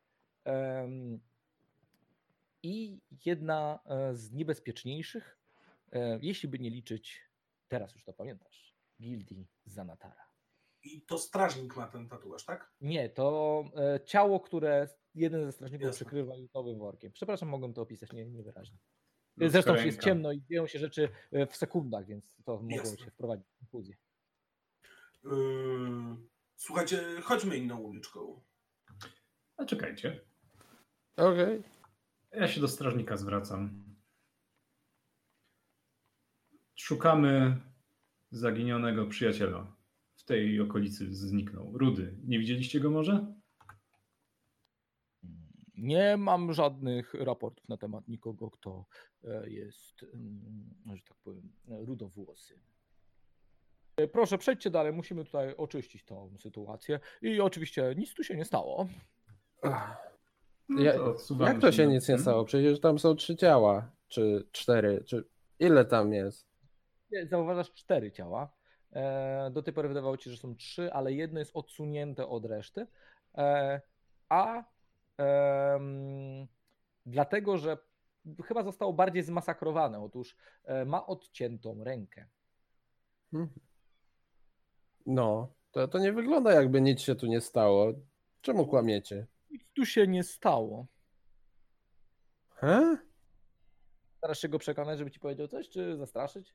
i 2.62 3.00
jedna 3.26 3.78
e, 3.86 4.14
z 4.14 4.32
niebezpieczniejszych, 4.32 5.38
e, 5.92 6.18
jeśli 6.22 6.48
by 6.48 6.58
nie 6.58 6.70
liczyć, 6.70 7.20
teraz 7.78 7.94
już 7.94 8.04
to 8.04 8.12
pamiętasz, 8.12 8.76
gildii 9.02 9.48
Zanatara. 9.64 10.24
I 10.82 11.02
to 11.02 11.18
strażnik 11.18 11.76
ma 11.76 11.86
ten 11.86 12.08
tatuaż, 12.08 12.44
tak? 12.44 12.72
Nie, 12.80 13.08
to 13.08 13.64
e, 13.76 14.00
ciało, 14.04 14.40
które 14.40 14.88
jeden 15.14 15.44
ze 15.44 15.52
strażników 15.52 15.86
Jasne. 15.86 15.96
przykrywa 15.96 16.36
jutowym 16.36 16.78
workiem. 16.78 17.12
Przepraszam, 17.12 17.48
mogłem 17.48 17.74
to 17.74 17.82
opisać 17.82 18.12
nie, 18.12 18.26
niewyraźnie. 18.26 18.78
Ludzka 19.36 19.52
Zresztą 19.52 19.72
jest 19.74 19.84
ręka. 19.84 20.02
ciemno 20.02 20.32
i 20.32 20.42
dzieją 20.42 20.66
się 20.66 20.78
rzeczy 20.78 21.08
e, 21.32 21.46
w 21.46 21.56
sekundach, 21.56 22.06
więc 22.06 22.34
to 22.44 22.62
mogło 22.62 22.96
się 22.96 23.10
wprowadzić 23.10 23.46
w 23.48 23.58
konfuzję. 23.58 23.96
Yy, 25.24 25.30
słuchajcie, 26.56 27.20
chodźmy 27.22 27.56
inną 27.56 27.80
uliczką. 27.80 28.42
A 29.56 29.64
czekajcie. 29.64 30.20
Okej. 31.16 31.62
Ja 32.32 32.48
się 32.48 32.60
do 32.60 32.68
strażnika 32.68 33.16
zwracam. 33.16 33.84
Szukamy 36.88 37.56
zaginionego 38.30 39.06
przyjaciela. 39.06 39.76
W 40.16 40.24
tej 40.24 40.60
okolicy 40.60 41.14
zniknął. 41.14 41.78
Rudy. 41.78 42.16
Nie 42.24 42.38
widzieliście 42.38 42.80
go 42.80 42.90
może? 42.90 43.34
Nie 45.76 46.16
mam 46.16 46.52
żadnych 46.52 47.14
raportów 47.14 47.68
na 47.68 47.76
temat 47.76 48.08
nikogo, 48.08 48.50
kto 48.50 48.86
e, 49.24 49.50
jest, 49.50 50.02
mm, 50.14 50.96
że 50.96 51.02
tak 51.08 51.16
powiem, 51.24 51.52
rudowłosy. 51.68 52.60
Proszę, 54.12 54.38
przejdźcie 54.38 54.70
dalej, 54.70 54.92
musimy 54.92 55.24
tutaj 55.24 55.56
oczyścić 55.56 56.04
tą 56.04 56.34
sytuację. 56.38 57.00
I 57.22 57.40
oczywiście 57.40 57.94
nic 57.96 58.14
tu 58.14 58.24
się 58.24 58.36
nie 58.36 58.44
stało. 58.44 58.88
No 60.68 60.82
Ja- 60.82 60.94
Jak 61.40 61.60
to 61.60 61.72
się 61.72 61.86
na- 61.86 61.92
nic 61.92 62.08
nie 62.08 62.18
stało? 62.18 62.44
Przecież 62.44 62.80
tam 62.80 62.98
są 62.98 63.14
trzy 63.14 63.36
ciała, 63.36 63.92
czy 64.08 64.48
cztery, 64.52 65.04
czy 65.06 65.24
ile 65.58 65.84
tam 65.84 66.12
jest? 66.12 66.53
Zauważasz 67.24 67.72
cztery 67.72 68.12
ciała. 68.12 68.52
E, 68.92 69.50
Do 69.52 69.62
tej 69.62 69.74
pory 69.74 69.88
wydawało 69.88 70.16
ci, 70.16 70.30
że 70.30 70.36
są 70.36 70.56
trzy, 70.56 70.92
ale 70.92 71.12
jedno 71.12 71.38
jest 71.38 71.50
odsunięte 71.56 72.26
od 72.28 72.44
reszty. 72.44 72.86
E, 73.34 73.80
A 74.28 74.64
em, 75.18 76.46
dlatego, 77.06 77.58
że 77.58 77.78
chyba 78.44 78.62
zostało 78.62 78.92
bardziej 78.92 79.22
zmasakrowane. 79.22 80.00
Otóż 80.00 80.36
e, 80.64 80.84
ma 80.84 81.06
odciętą 81.06 81.84
rękę. 81.84 82.26
No, 85.06 85.52
to, 85.70 85.88
to 85.88 85.98
nie 85.98 86.12
wygląda 86.12 86.52
jakby 86.52 86.80
nic 86.80 87.00
się 87.00 87.14
tu 87.14 87.26
nie 87.26 87.40
stało. 87.40 87.92
Czemu 88.40 88.66
kłamiecie? 88.66 89.26
Nic 89.50 89.62
tu 89.74 89.86
się 89.86 90.06
nie 90.06 90.22
stało. 90.24 90.86
He? 92.54 92.98
Starasz 94.18 94.38
się 94.38 94.48
go 94.48 94.58
przekonać, 94.58 94.98
żeby 94.98 95.10
ci 95.10 95.20
powiedział 95.20 95.48
coś, 95.48 95.68
czy 95.68 95.96
zastraszyć? 95.96 96.54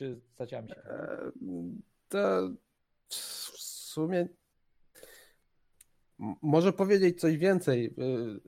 Czy 0.00 0.20
zaciąłem 0.36 0.68
się? 0.68 0.74
E, 0.76 1.30
To 2.08 2.50
w 3.08 3.14
sumie 3.94 4.28
może 6.42 6.72
powiedzieć 6.72 7.20
coś 7.20 7.36
więcej, 7.36 7.94
y, 7.98 8.40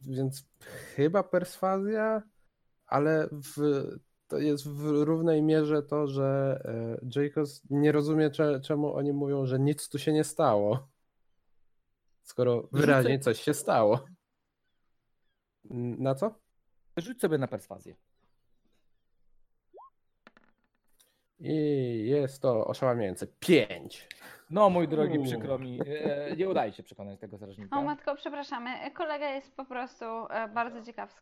więc 0.00 0.46
chyba 0.96 1.22
perswazja, 1.22 2.22
ale 2.86 3.28
w, 3.32 3.82
to 4.28 4.38
jest 4.38 4.68
w 4.68 4.90
równej 4.90 5.42
mierze 5.42 5.82
to, 5.82 6.06
że 6.06 6.60
e, 7.14 7.20
Jacobs 7.22 7.62
nie 7.70 7.92
rozumie, 7.92 8.30
cze- 8.30 8.60
czemu 8.60 8.94
oni 8.94 9.12
mówią, 9.12 9.46
że 9.46 9.58
nic 9.58 9.88
tu 9.88 9.98
się 9.98 10.12
nie 10.12 10.24
stało, 10.24 10.88
skoro 12.22 12.68
wyraźnie 12.72 13.18
coś 13.18 13.40
się 13.40 13.54
stało. 13.54 14.06
Na 15.98 16.14
co? 16.14 16.34
Rzuć 16.96 17.20
sobie 17.20 17.38
na 17.38 17.48
perswazję. 17.48 17.96
I 21.40 21.54
jest 22.06 22.42
to 22.42 22.66
oszałamiające. 22.66 23.26
Pięć. 23.26 24.08
No, 24.50 24.70
mój 24.70 24.88
drogi, 24.88 25.18
Uuu. 25.18 25.26
przykro 25.26 25.58
mi. 25.58 25.80
e, 25.86 26.36
Nie 26.36 26.48
udaje 26.48 26.72
się 26.72 26.82
przekonać 26.82 27.20
tego 27.20 27.36
strażnika. 27.36 27.76
O 27.78 27.82
matko, 27.82 28.14
przepraszamy. 28.14 28.90
Kolega 28.90 29.28
jest 29.30 29.56
po 29.56 29.64
prostu 29.64 30.04
e, 30.04 30.48
bardzo 30.48 30.82
ciekawski. 30.82 31.20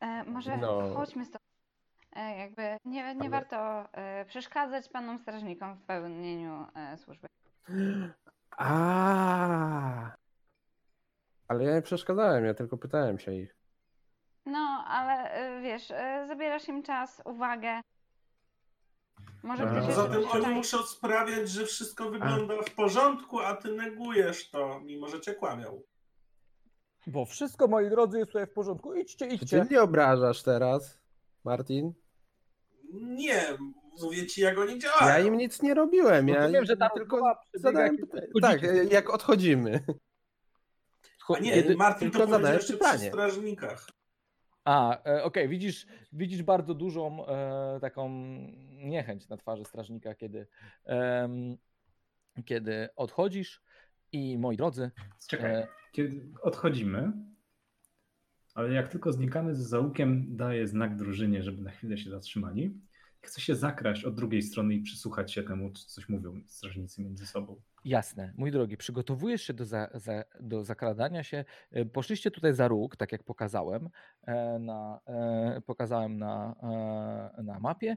E, 0.00 0.24
może 0.24 0.56
No. 0.56 0.94
chodźmy 0.94 1.24
stąd. 1.24 1.42
E, 2.16 2.38
jakby 2.38 2.62
nie, 2.62 3.14
nie 3.14 3.20
Ale- 3.20 3.30
warto 3.30 3.88
e, 3.92 4.24
przeszkadzać 4.24 4.88
panom 4.88 5.18
strażnikom 5.18 5.74
w 5.76 5.82
pełnieniu 5.82 6.66
e, 6.74 6.96
służby. 6.98 7.26
A. 8.56 10.12
Ale 11.48 11.64
ja 11.64 11.74
nie 11.74 11.82
przeszkadzałem, 11.82 12.44
ja 12.44 12.54
tylko 12.54 12.76
pytałem 12.78 13.18
się 13.18 13.34
ich. 13.34 13.56
No, 14.46 14.84
ale 14.88 15.30
e, 15.32 15.60
wiesz, 15.62 15.90
e, 15.90 16.24
zabierasz 16.28 16.68
im 16.68 16.82
czas, 16.82 17.22
uwagę. 17.24 17.80
Może 19.42 19.66
ktoś 19.66 19.86
Poza 19.86 20.08
tym 20.08 20.28
oni 20.30 20.46
muszą 20.54 20.82
sprawiać, 20.82 21.48
że 21.48 21.66
wszystko 21.66 22.10
wygląda 22.10 22.54
w 22.62 22.74
porządku, 22.74 23.40
a 23.40 23.54
ty 23.56 23.72
negujesz 23.72 24.50
to, 24.50 24.80
mimo 24.80 25.08
że 25.08 25.20
cię 25.20 25.34
kłamią. 25.34 25.82
Bo 27.06 27.24
wszystko, 27.24 27.68
moi 27.68 27.90
drodzy, 27.90 28.18
jest 28.18 28.30
tutaj 28.30 28.46
w 28.46 28.52
porządku. 28.52 28.94
Idźcie, 28.94 29.28
Czy 29.28 29.34
idźcie. 29.34 29.60
ty 29.60 29.64
mnie 29.64 29.82
obrażasz 29.82 30.42
teraz, 30.42 31.00
Martin? 31.44 31.92
Nie, 32.92 33.42
mówię 34.02 34.26
ci 34.26 34.40
jak 34.40 34.58
oni 34.58 34.72
Ja 34.72 34.78
działają. 34.78 35.26
im 35.26 35.36
nic 35.36 35.62
nie 35.62 35.74
robiłem. 35.74 36.28
Ja 36.28 36.36
Rozumiem, 36.40 36.64
że 36.64 36.76
ta 36.76 36.90
tylko 36.90 37.22
zadałem 37.54 37.96
pytanie. 37.96 38.26
Tak, 38.42 38.60
jak 38.92 39.10
odchodzimy. 39.10 39.84
A 41.36 41.38
nie, 41.38 41.74
Martin 41.76 42.10
to 42.10 42.18
tylko 42.18 42.18
powiedział 42.18 42.28
zadałem 42.28 42.54
jeszcze 42.56 42.72
przy 42.74 42.78
pytanie. 42.78 43.08
strażnikach. 43.08 43.86
A, 44.66 45.02
e, 45.04 45.24
okej, 45.24 45.48
widzisz, 45.48 45.86
widzisz 46.12 46.42
bardzo 46.42 46.74
dużą 46.74 47.26
e, 47.26 47.80
taką 47.80 48.08
niechęć 48.72 49.28
na 49.28 49.36
twarzy 49.36 49.64
strażnika, 49.64 50.14
kiedy, 50.14 50.46
em, 50.84 51.56
kiedy 52.44 52.88
odchodzisz. 52.96 53.62
I 54.12 54.38
moi 54.38 54.56
drodzy, 54.56 54.90
Czekaj. 55.28 55.54
e, 55.54 55.68
Kiedy 55.92 56.26
odchodzimy, 56.42 57.12
ale 58.54 58.72
jak 58.72 58.88
tylko 58.88 59.12
znikamy 59.12 59.54
z 59.54 59.58
załukiem, 59.58 60.36
daję 60.36 60.66
znak 60.66 60.96
drużynie, 60.96 61.42
żeby 61.42 61.62
na 61.62 61.70
chwilę 61.70 61.98
się 61.98 62.10
zatrzymali. 62.10 62.80
chcę 63.22 63.40
się 63.40 63.54
zakraść 63.54 64.04
od 64.04 64.14
drugiej 64.14 64.42
strony 64.42 64.74
i 64.74 64.82
przysłuchać 64.82 65.32
się 65.32 65.42
temu, 65.42 65.72
co 65.72 65.86
coś 65.88 66.08
mówią 66.08 66.40
strażnicy 66.46 67.02
między 67.02 67.26
sobą. 67.26 67.60
Jasne, 67.86 68.32
mój 68.36 68.50
drogi, 68.50 68.76
przygotowujesz 68.76 69.42
się 69.42 69.54
do, 69.54 69.64
za, 69.64 69.90
za, 69.94 70.24
do 70.40 70.64
zakradania 70.64 71.22
się. 71.22 71.44
E, 71.70 71.84
Poszliście 71.84 72.30
tutaj 72.30 72.54
za 72.54 72.68
róg, 72.68 72.96
tak 72.96 73.12
jak 73.12 73.22
pokazałem 73.24 73.88
e, 74.22 74.58
na, 74.58 75.00
e, 75.06 75.60
pokazałem 75.66 76.18
na, 76.18 76.56
na 77.42 77.60
mapie 77.60 77.96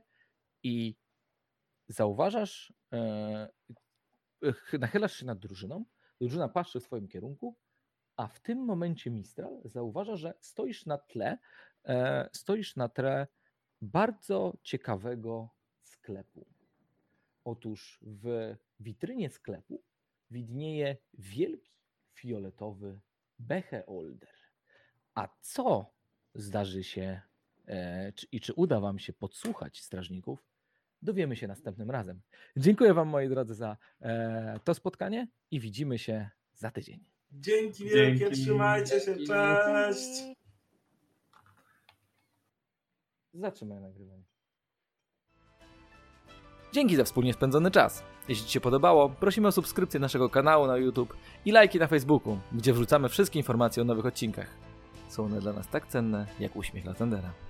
i 0.64 0.96
zauważasz, 1.88 2.74
ch- 4.44 4.80
nachylasz 4.80 5.14
się 5.14 5.26
nad 5.26 5.40
drużyną, 5.40 5.86
drużyna 6.22 6.50
patrzy 6.50 6.80
w 6.80 6.84
swoim 6.84 7.08
kierunku, 7.08 7.58
a 8.16 8.28
w 8.28 8.40
tym 8.40 8.66
momencie 8.66 9.12
Mistral 9.12 9.62
zauważa, 9.66 10.16
że 10.16 10.34
stoisz 10.42 10.86
na 10.86 10.98
tle, 10.98 11.38
stoisz 12.34 12.76
na 12.76 12.90
tle 12.90 13.28
bardzo 13.82 14.54
ciekawego 14.64 15.50
sklepu. 15.84 16.59
Otóż 17.50 18.00
w 18.02 18.56
witrynie 18.80 19.30
sklepu 19.30 19.84
widnieje 20.32 20.98
wielki 21.14 21.72
fioletowy 22.14 23.00
beheolder. 23.40 24.36
A 25.16 25.28
co 25.42 25.94
zdarzy 26.36 26.84
się 26.84 27.22
e, 27.68 28.12
czy, 28.14 28.28
i 28.32 28.40
czy 28.40 28.54
uda 28.54 28.80
Wam 28.80 29.00
się 29.00 29.14
podsłuchać 29.14 29.82
strażników, 29.82 30.46
dowiemy 31.02 31.36
się 31.36 31.48
następnym 31.48 31.92
razem. 31.92 32.22
Dziękuję 32.58 32.94
Wam, 32.94 33.08
moi 33.08 33.30
drodzy, 33.30 33.56
za 33.56 33.78
e, 34.02 34.60
to 34.64 34.74
spotkanie 34.74 35.28
i 35.52 35.60
widzimy 35.60 36.00
się 36.00 36.30
za 36.54 36.72
tydzień. 36.72 37.06
Dzięki 37.32 37.84
wielkie, 37.84 38.20
Dzięki. 38.20 38.42
trzymajcie 38.42 39.00
się, 39.00 39.06
Dzięki. 39.16 39.28
cześć! 39.28 40.24
Zatrzymaj 43.34 43.82
nagrywanie. 43.82 44.29
Dzięki 46.72 46.96
za 46.96 47.04
wspólnie 47.04 47.34
spędzony 47.34 47.72
czas. 47.72 48.04
Jeśli 48.28 48.46
Ci 48.46 48.52
się 48.52 48.62
podobało, 48.62 49.10
prosimy 49.10 49.48
o 49.48 49.52
subskrypcję 49.52 50.00
naszego 50.00 50.30
kanału 50.30 50.68
na 50.68 50.78
YouTube 50.78 51.14
i 51.46 51.52
lajki 51.52 51.80
na 51.80 51.88
Facebooku, 51.88 52.40
gdzie 52.52 52.74
wrzucamy 52.74 53.10
wszystkie 53.10 53.40
informacje 53.40 53.84
o 53.84 53.86
nowych 53.86 54.06
odcinkach. 54.06 54.48
Są 55.08 55.26
one 55.26 55.40
dla 55.40 55.54
nas 55.54 55.68
tak 55.68 55.88
cenne, 55.88 56.28
jak 56.40 56.56
uśmiech 56.56 56.86
Latendera. 56.86 57.49